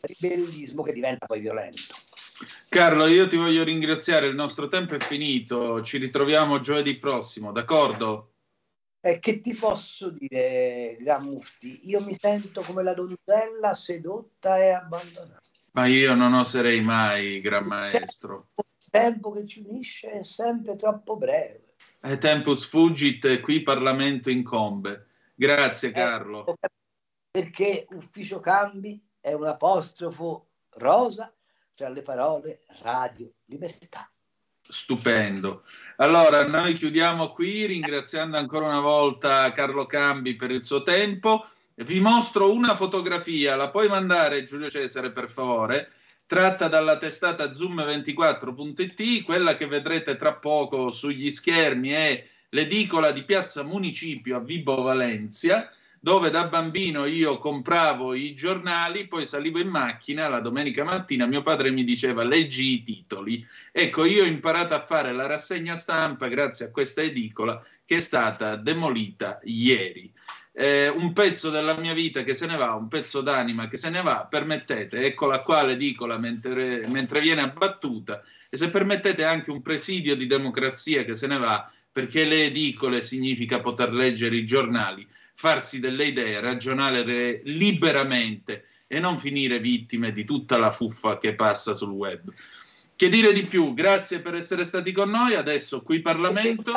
[0.00, 1.94] ribellismo che diventa poi violento.
[2.68, 8.32] Carlo, io ti voglio ringraziare, il nostro tempo è finito, ci ritroviamo giovedì prossimo, d'accordo?
[9.06, 11.88] Eh, che ti posso dire, Gran Mufti?
[11.88, 15.38] Io mi sento come la donzella sedotta e abbandonata.
[15.72, 18.48] Ma io non oserei mai, Gran Maestro.
[18.56, 21.74] Il tempo che ci unisce è sempre troppo breve.
[22.02, 25.06] E tempus fugit, qui Parlamento incombe.
[25.36, 26.56] Grazie, Eh, Carlo.
[27.30, 31.32] perché ufficio cambi è un apostrofo rosa
[31.74, 34.10] tra le parole radio libertà.
[34.68, 35.62] Stupendo.
[35.96, 41.46] Allora, noi chiudiamo qui ringraziando ancora una volta Carlo Cambi per il suo tempo.
[41.74, 45.90] Vi mostro una fotografia, la puoi mandare Giulio Cesare per favore,
[46.26, 53.62] tratta dalla testata zoom24.it, quella che vedrete tra poco sugli schermi è l'edicola di Piazza
[53.62, 55.70] Municipio a Vibo Valencia,
[56.06, 61.42] dove da bambino io compravo i giornali, poi salivo in macchina la domenica mattina, mio
[61.42, 63.44] padre mi diceva leggi i titoli.
[63.72, 68.00] Ecco, io ho imparato a fare la rassegna stampa grazie a questa edicola che è
[68.00, 70.08] stata demolita ieri.
[70.52, 73.90] Eh, un pezzo della mia vita che se ne va, un pezzo d'anima che se
[73.90, 79.60] ne va, permettete, eccola qua l'edicola mentre, mentre viene abbattuta e se permettete anche un
[79.60, 85.04] presidio di democrazia che se ne va perché le edicole significa poter leggere i giornali,
[85.36, 91.74] farsi delle idee, ragionare liberamente e non finire vittime di tutta la fuffa che passa
[91.74, 92.32] sul web.
[92.96, 93.74] Che dire di più?
[93.74, 95.34] Grazie per essere stati con noi.
[95.34, 96.72] Adesso qui Parlamento.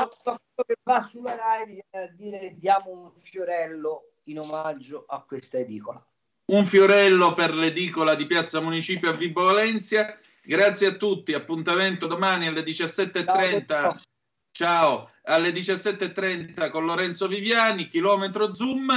[0.53, 6.05] Che va sulla Rai viene a dire diamo un fiorello in omaggio a questa edicola.
[6.47, 10.19] Un fiorello per l'edicola di Piazza Municipio a Vibo Valencia.
[10.43, 11.33] Grazie a tutti.
[11.33, 14.01] Appuntamento domani alle 17.30.
[14.51, 18.89] Ciao, alle 17.30 con Lorenzo Viviani, chilometro Zoom.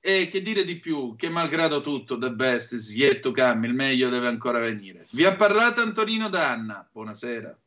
[0.00, 1.14] E che dire di più?
[1.16, 5.06] Che malgrado tutto, the best is yet to come, il meglio deve ancora venire.
[5.12, 6.86] Vi ha parlato Antonino Danna.
[6.92, 7.58] Buonasera.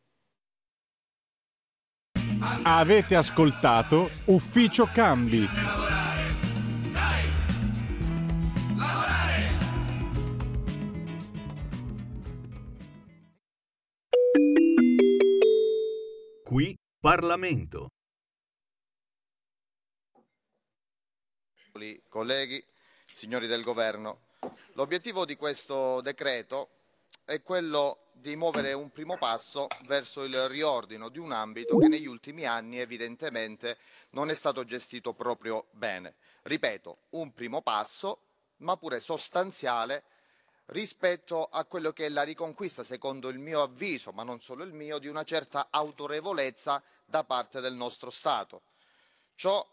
[2.64, 5.50] Avete ascoltato Ufficio Cambi.
[16.44, 17.90] Qui Parlamento.
[22.10, 22.64] Colleghi,
[23.12, 24.22] signori del governo,
[24.74, 26.70] l'obiettivo di questo decreto
[27.24, 32.08] è quello di muovere un primo passo verso il riordino di un ambito che negli
[32.08, 33.78] ultimi anni evidentemente
[34.12, 36.16] non è stato gestito proprio bene.
[36.42, 38.22] Ripeto, un primo passo,
[38.58, 40.04] ma pure sostanziale
[40.68, 44.74] rispetto a quello che è la riconquista, secondo il mio avviso, ma non solo il
[44.74, 48.62] mio, di una certa autorevolezza da parte del nostro Stato.
[49.36, 49.66] Ciò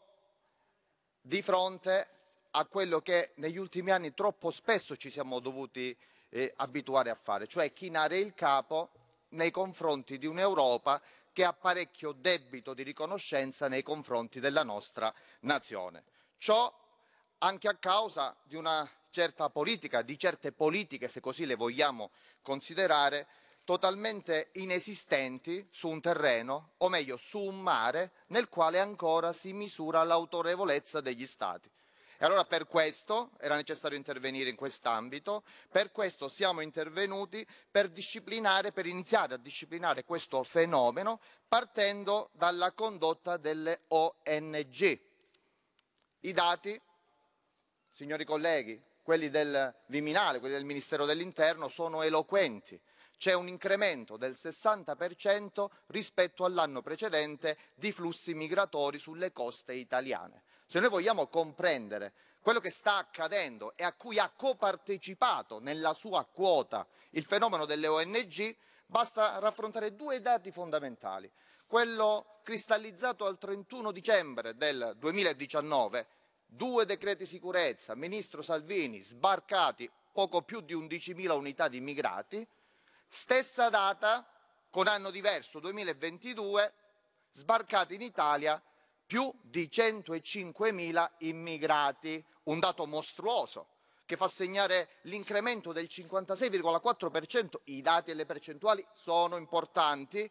[1.26, 2.08] di fronte
[2.50, 5.96] a quello che negli ultimi anni troppo spesso ci siamo dovuti
[6.28, 8.90] eh, abituare a fare, cioè chinare il capo
[9.30, 11.00] nei confronti di un'Europa
[11.32, 16.04] che ha parecchio debito di riconoscenza nei confronti della nostra nazione.
[16.36, 16.72] Ciò
[17.38, 22.10] anche a causa di una certa politica, di certe politiche, se così le vogliamo
[22.42, 23.26] considerare,
[23.64, 30.02] totalmente inesistenti su un terreno, o meglio su un mare, nel quale ancora si misura
[30.04, 31.70] l'autorevolezza degli Stati.
[32.16, 37.90] E allora per questo era necessario intervenire in quest'ambito, per questo siamo intervenuti per
[38.72, 45.00] per iniziare a disciplinare questo fenomeno partendo dalla condotta delle ONG.
[46.20, 46.80] I dati,
[47.90, 52.80] signori colleghi, quelli del Viminale, quelli del Ministero dell'Interno, sono eloquenti.
[53.16, 60.42] C'è un incremento del 60% rispetto all'anno precedente di flussi migratori sulle coste italiane.
[60.66, 66.24] Se noi vogliamo comprendere quello che sta accadendo e a cui ha copartecipato nella sua
[66.24, 68.54] quota il fenomeno delle ONG,
[68.86, 71.30] basta raffrontare due dati fondamentali.
[71.66, 76.06] Quello cristallizzato al 31 dicembre del 2019,
[76.46, 82.46] due decreti sicurezza, ministro Salvini, sbarcati poco più di 11.000 unità di immigrati,
[83.14, 84.26] stessa data,
[84.70, 86.72] con anno diverso 2022,
[87.30, 88.60] sbarcati in Italia
[89.06, 93.68] più di 105.000 immigrati, un dato mostruoso
[94.04, 100.28] che fa segnare l'incremento del 56,4%, i dati e le percentuali sono importanti,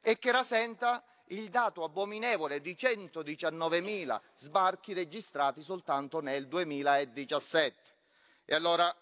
[0.00, 7.94] e che rasenta il dato abominevole di 119.000 sbarchi registrati soltanto nel 2017.
[8.44, 8.94] E allora,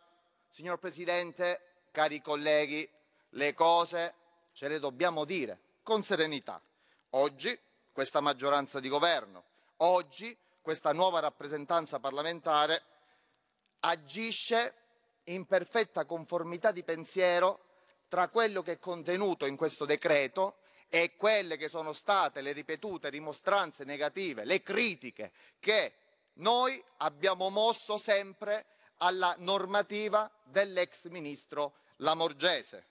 [0.49, 2.89] signor Presidente, cari colleghi,
[3.31, 4.15] le cose
[4.53, 6.61] ce le dobbiamo dire con serenità.
[7.11, 7.59] Oggi
[7.93, 9.45] questa maggioranza di governo,
[9.79, 12.83] oggi questa nuova rappresentanza parlamentare
[13.81, 14.75] agisce
[15.25, 17.67] in perfetta conformità di pensiero
[18.09, 20.59] tra quello che è contenuto in questo decreto
[20.89, 25.95] e quelle che sono state le ripetute rimostranze negative, le critiche che
[26.35, 28.67] noi abbiamo mosso sempre
[28.99, 32.90] alla normativa dell'ex ministro Lamorgese.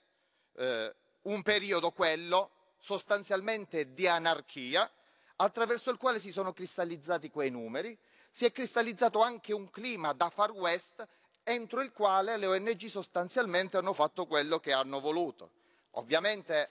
[0.54, 4.90] Eh, un periodo quello sostanzialmente di anarchia
[5.36, 7.96] attraverso il quale si sono cristallizzati quei numeri,
[8.30, 11.06] si è cristallizzato anche un clima da far west
[11.42, 15.50] entro il quale le ONG sostanzialmente hanno fatto quello che hanno voluto.
[15.92, 16.70] Ovviamente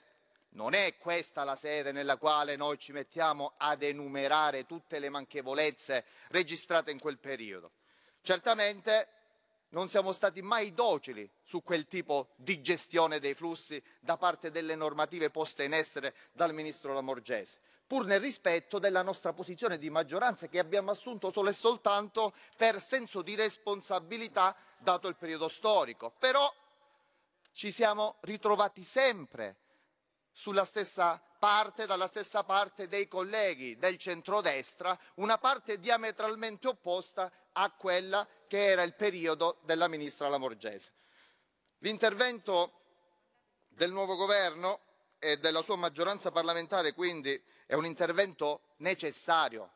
[0.50, 6.04] non è questa la sede nella quale noi ci mettiamo ad enumerare tutte le manchevolezze
[6.28, 7.72] registrate in quel periodo.
[8.22, 9.08] Certamente
[9.70, 14.74] non siamo stati mai docili su quel tipo di gestione dei flussi da parte delle
[14.74, 20.48] normative poste in essere dal ministro Lamorgese, pur nel rispetto della nostra posizione di maggioranza
[20.48, 26.12] che abbiamo assunto solo e soltanto per senso di responsabilità dato il periodo storico.
[26.18, 26.52] Però
[27.52, 29.56] ci siamo ritrovati sempre
[30.32, 37.70] sulla stessa parte, dalla stessa parte dei colleghi del centrodestra, una parte diametralmente opposta a
[37.72, 40.92] quella che era il periodo della ministra Lamorgese.
[41.78, 42.72] L'intervento
[43.68, 44.80] del nuovo governo
[45.18, 49.70] e della sua maggioranza parlamentare quindi è un intervento necessario,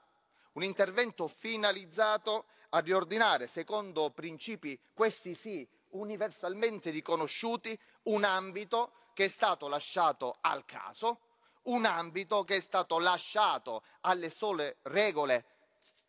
[0.52, 9.28] un intervento finalizzato a riordinare, secondo principi questi sì universalmente riconosciuti, un ambito che è
[9.28, 11.20] stato lasciato al caso,
[11.64, 15.53] un ambito che è stato lasciato alle sole regole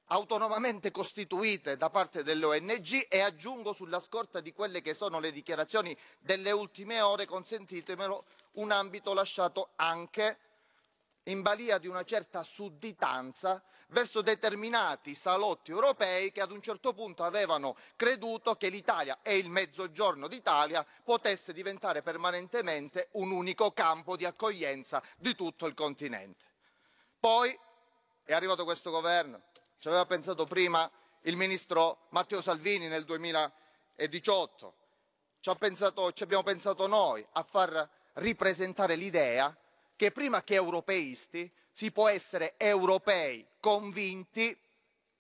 [0.08, 5.32] autonomamente costituite da parte delle ONG e aggiungo sulla scorta di quelle che sono le
[5.32, 10.40] dichiarazioni delle ultime ore, consentitemelo, un ambito lasciato anche
[11.24, 17.24] in balia di una certa sudditanza verso determinati salotti europei che ad un certo punto
[17.24, 24.26] avevano creduto che l'Italia e il Mezzogiorno d'Italia potesse diventare permanentemente un unico campo di
[24.26, 26.46] accoglienza di tutto il continente.
[27.20, 27.58] Poi
[28.24, 29.42] è arrivato questo governo,
[29.86, 30.90] ci aveva pensato prima
[31.22, 34.74] il ministro Matteo Salvini nel 2018,
[35.40, 39.56] ci, pensato, ci abbiamo pensato noi a far ripresentare l'idea
[39.96, 44.58] che prima che europeisti si può essere europei convinti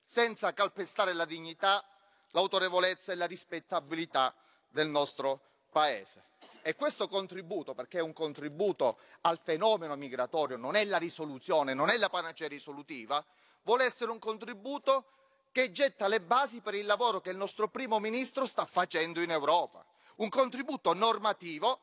[0.04, 1.86] senza calpestare la dignità,
[2.32, 4.34] l'autorevolezza e la rispettabilità
[4.68, 6.24] del nostro Paese.
[6.64, 11.92] E questo contributo, perché è un contributo al fenomeno migratorio, non è la risoluzione, non
[11.92, 13.24] è la panacea risolutiva,
[13.66, 15.06] vuole essere un contributo
[15.52, 19.32] che getta le basi per il lavoro che il nostro primo ministro sta facendo in
[19.32, 19.86] Europa.
[20.16, 21.80] Un contributo normativo,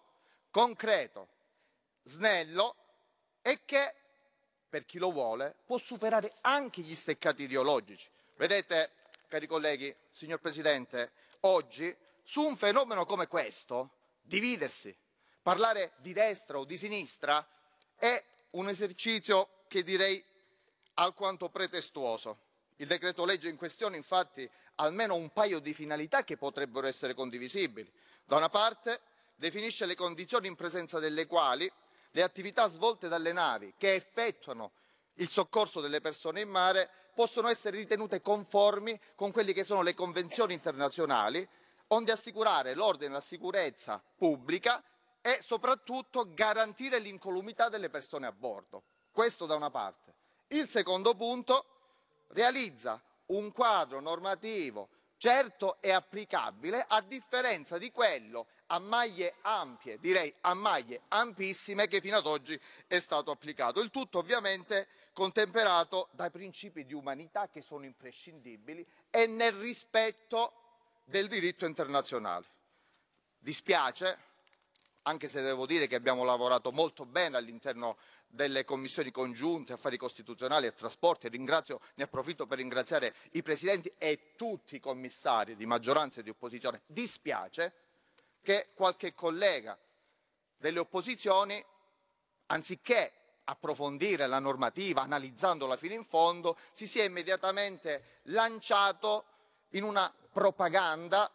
[0.50, 1.28] concreto,
[2.04, 2.76] snello
[3.42, 3.94] e che,
[4.68, 8.08] per chi lo vuole, può superare anche gli steccati ideologici.
[8.36, 8.92] Vedete,
[9.28, 13.90] cari colleghi, signor Presidente, oggi su un fenomeno come questo,
[14.20, 14.96] dividersi,
[15.42, 17.46] parlare di destra o di sinistra
[17.96, 20.22] è un esercizio che direi
[20.94, 22.38] alquanto pretestuoso.
[22.76, 27.14] Il decreto legge in questione infatti ha almeno un paio di finalità che potrebbero essere
[27.14, 27.90] condivisibili.
[28.24, 29.00] Da una parte
[29.36, 31.70] definisce le condizioni in presenza delle quali
[32.12, 34.72] le attività svolte dalle navi che effettuano
[35.14, 39.94] il soccorso delle persone in mare possono essere ritenute conformi con quelle che sono le
[39.94, 41.46] convenzioni internazionali,
[41.88, 44.82] onde assicurare l'ordine e la sicurezza pubblica
[45.20, 48.82] e soprattutto garantire l'incolumità delle persone a bordo.
[49.12, 50.11] Questo da una parte.
[50.52, 51.64] Il secondo punto
[52.28, 60.34] realizza un quadro normativo certo e applicabile a differenza di quello a maglie ampie, direi
[60.42, 63.80] a maglie ampissime che fino ad oggi è stato applicato.
[63.80, 70.52] Il tutto ovviamente contemperato dai principi di umanità che sono imprescindibili e nel rispetto
[71.04, 72.46] del diritto internazionale.
[73.38, 74.18] Dispiace,
[75.02, 77.96] anche se devo dire che abbiamo lavorato molto bene all'interno
[78.26, 84.34] delle commissioni congiunte, affari costituzionali e trasporti, ringrazio, ne approfitto per ringraziare i presidenti e
[84.36, 86.82] tutti i commissari di maggioranza e di opposizione.
[86.86, 87.74] Dispiace
[88.42, 89.78] che qualche collega
[90.56, 91.62] delle opposizioni,
[92.46, 93.12] anziché
[93.44, 99.24] approfondire la normativa, analizzandola fino in fondo, si sia immediatamente lanciato
[99.70, 101.30] in una propaganda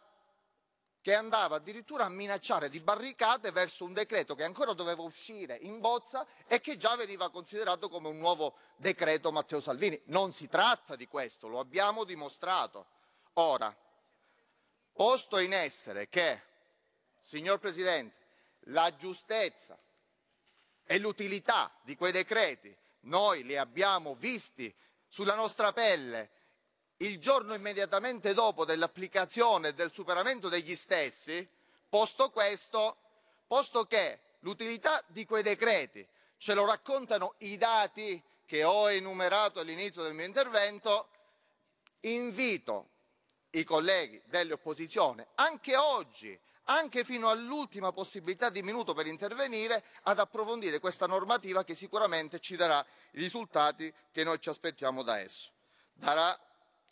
[1.00, 5.80] che andava addirittura a minacciare di barricate verso un decreto che ancora doveva uscire in
[5.80, 10.00] bozza e che già veniva considerato come un nuovo decreto Matteo Salvini.
[10.06, 12.86] Non si tratta di questo, lo abbiamo dimostrato.
[13.34, 13.74] Ora,
[14.92, 16.42] posto in essere che,
[17.20, 18.16] signor Presidente,
[18.68, 19.78] la giustezza
[20.84, 24.74] e l'utilità di quei decreti noi li abbiamo visti
[25.06, 26.30] sulla nostra pelle
[26.98, 31.46] il giorno immediatamente dopo dell'applicazione e del superamento degli stessi,
[31.88, 32.96] posto questo,
[33.46, 36.06] posto che l'utilità di quei decreti
[36.36, 41.08] ce lo raccontano i dati che ho enumerato all'inizio del mio intervento,
[42.00, 42.88] invito
[43.50, 50.18] i colleghi delle opposizioni, anche oggi, anche fino all'ultima possibilità di minuto per intervenire, ad
[50.18, 55.50] approfondire questa normativa che sicuramente ci darà i risultati che noi ci aspettiamo da esso.
[55.92, 56.38] Darà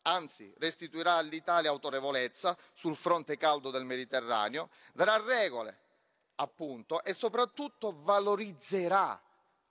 [0.07, 5.85] anzi restituirà all'Italia autorevolezza sul fronte caldo del Mediterraneo, darà regole
[6.37, 9.21] appunto e soprattutto valorizzerà,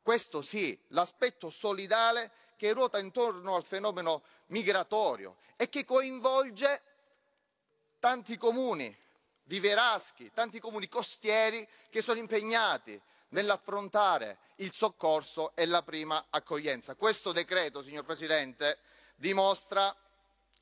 [0.02, 6.82] questo sì, l'aspetto solidale che ruota intorno al fenomeno migratorio e che coinvolge
[8.00, 8.96] tanti comuni
[9.44, 13.00] viveraschi, tanti comuni costieri che sono impegnati
[13.30, 16.96] nell'affrontare il soccorso e la prima accoglienza.
[16.96, 18.80] Questo decreto, signor Presidente,
[19.16, 19.96] dimostra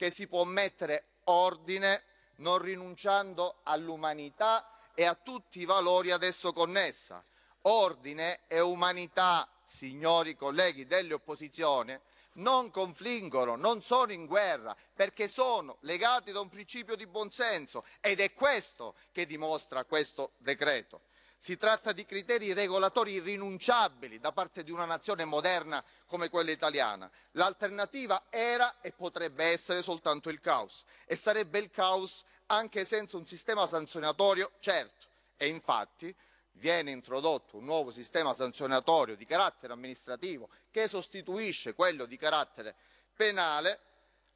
[0.04, 2.04] che si può mettere ordine
[2.38, 7.24] non rinunciando all'umanità e a tutti i valori ad esso connessa.
[7.62, 11.98] Ordine e umanità, signori colleghi delle opposizioni,
[12.34, 18.20] non confliggono, non sono in guerra, perché sono legati da un principio di buonsenso ed
[18.20, 21.04] è questo che dimostra questo decreto.
[21.44, 27.12] Si tratta di criteri regolatori irrinunciabili da parte di una nazione moderna come quella italiana.
[27.32, 33.28] L'alternativa era e potrebbe essere soltanto il caos e sarebbe il caos anche senza un
[33.28, 35.08] sistema sanzionatorio certo.
[35.36, 36.16] E infatti
[36.54, 42.74] viene introdotto un nuovo sistema sanzionatorio di carattere amministrativo che sostituisce quello di carattere
[43.14, 43.82] penale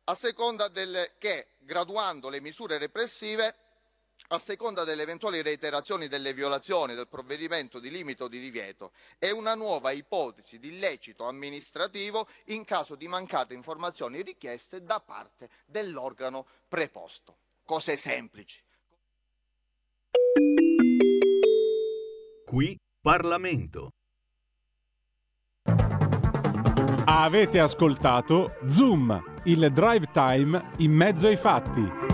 [0.03, 3.66] a seconda delle, che, graduando le misure repressive,
[4.29, 9.31] a seconda delle eventuali reiterazioni delle violazioni del provvedimento di limite o di divieto e
[9.31, 16.45] una nuova ipotesi di illecito amministrativo in caso di mancate informazioni richieste da parte dell'organo
[16.67, 17.37] preposto.
[17.63, 18.61] Cose semplici.
[22.45, 23.91] Qui Parlamento.
[27.05, 32.06] Avete ascoltato Zoom, il drive time in mezzo ai fatti.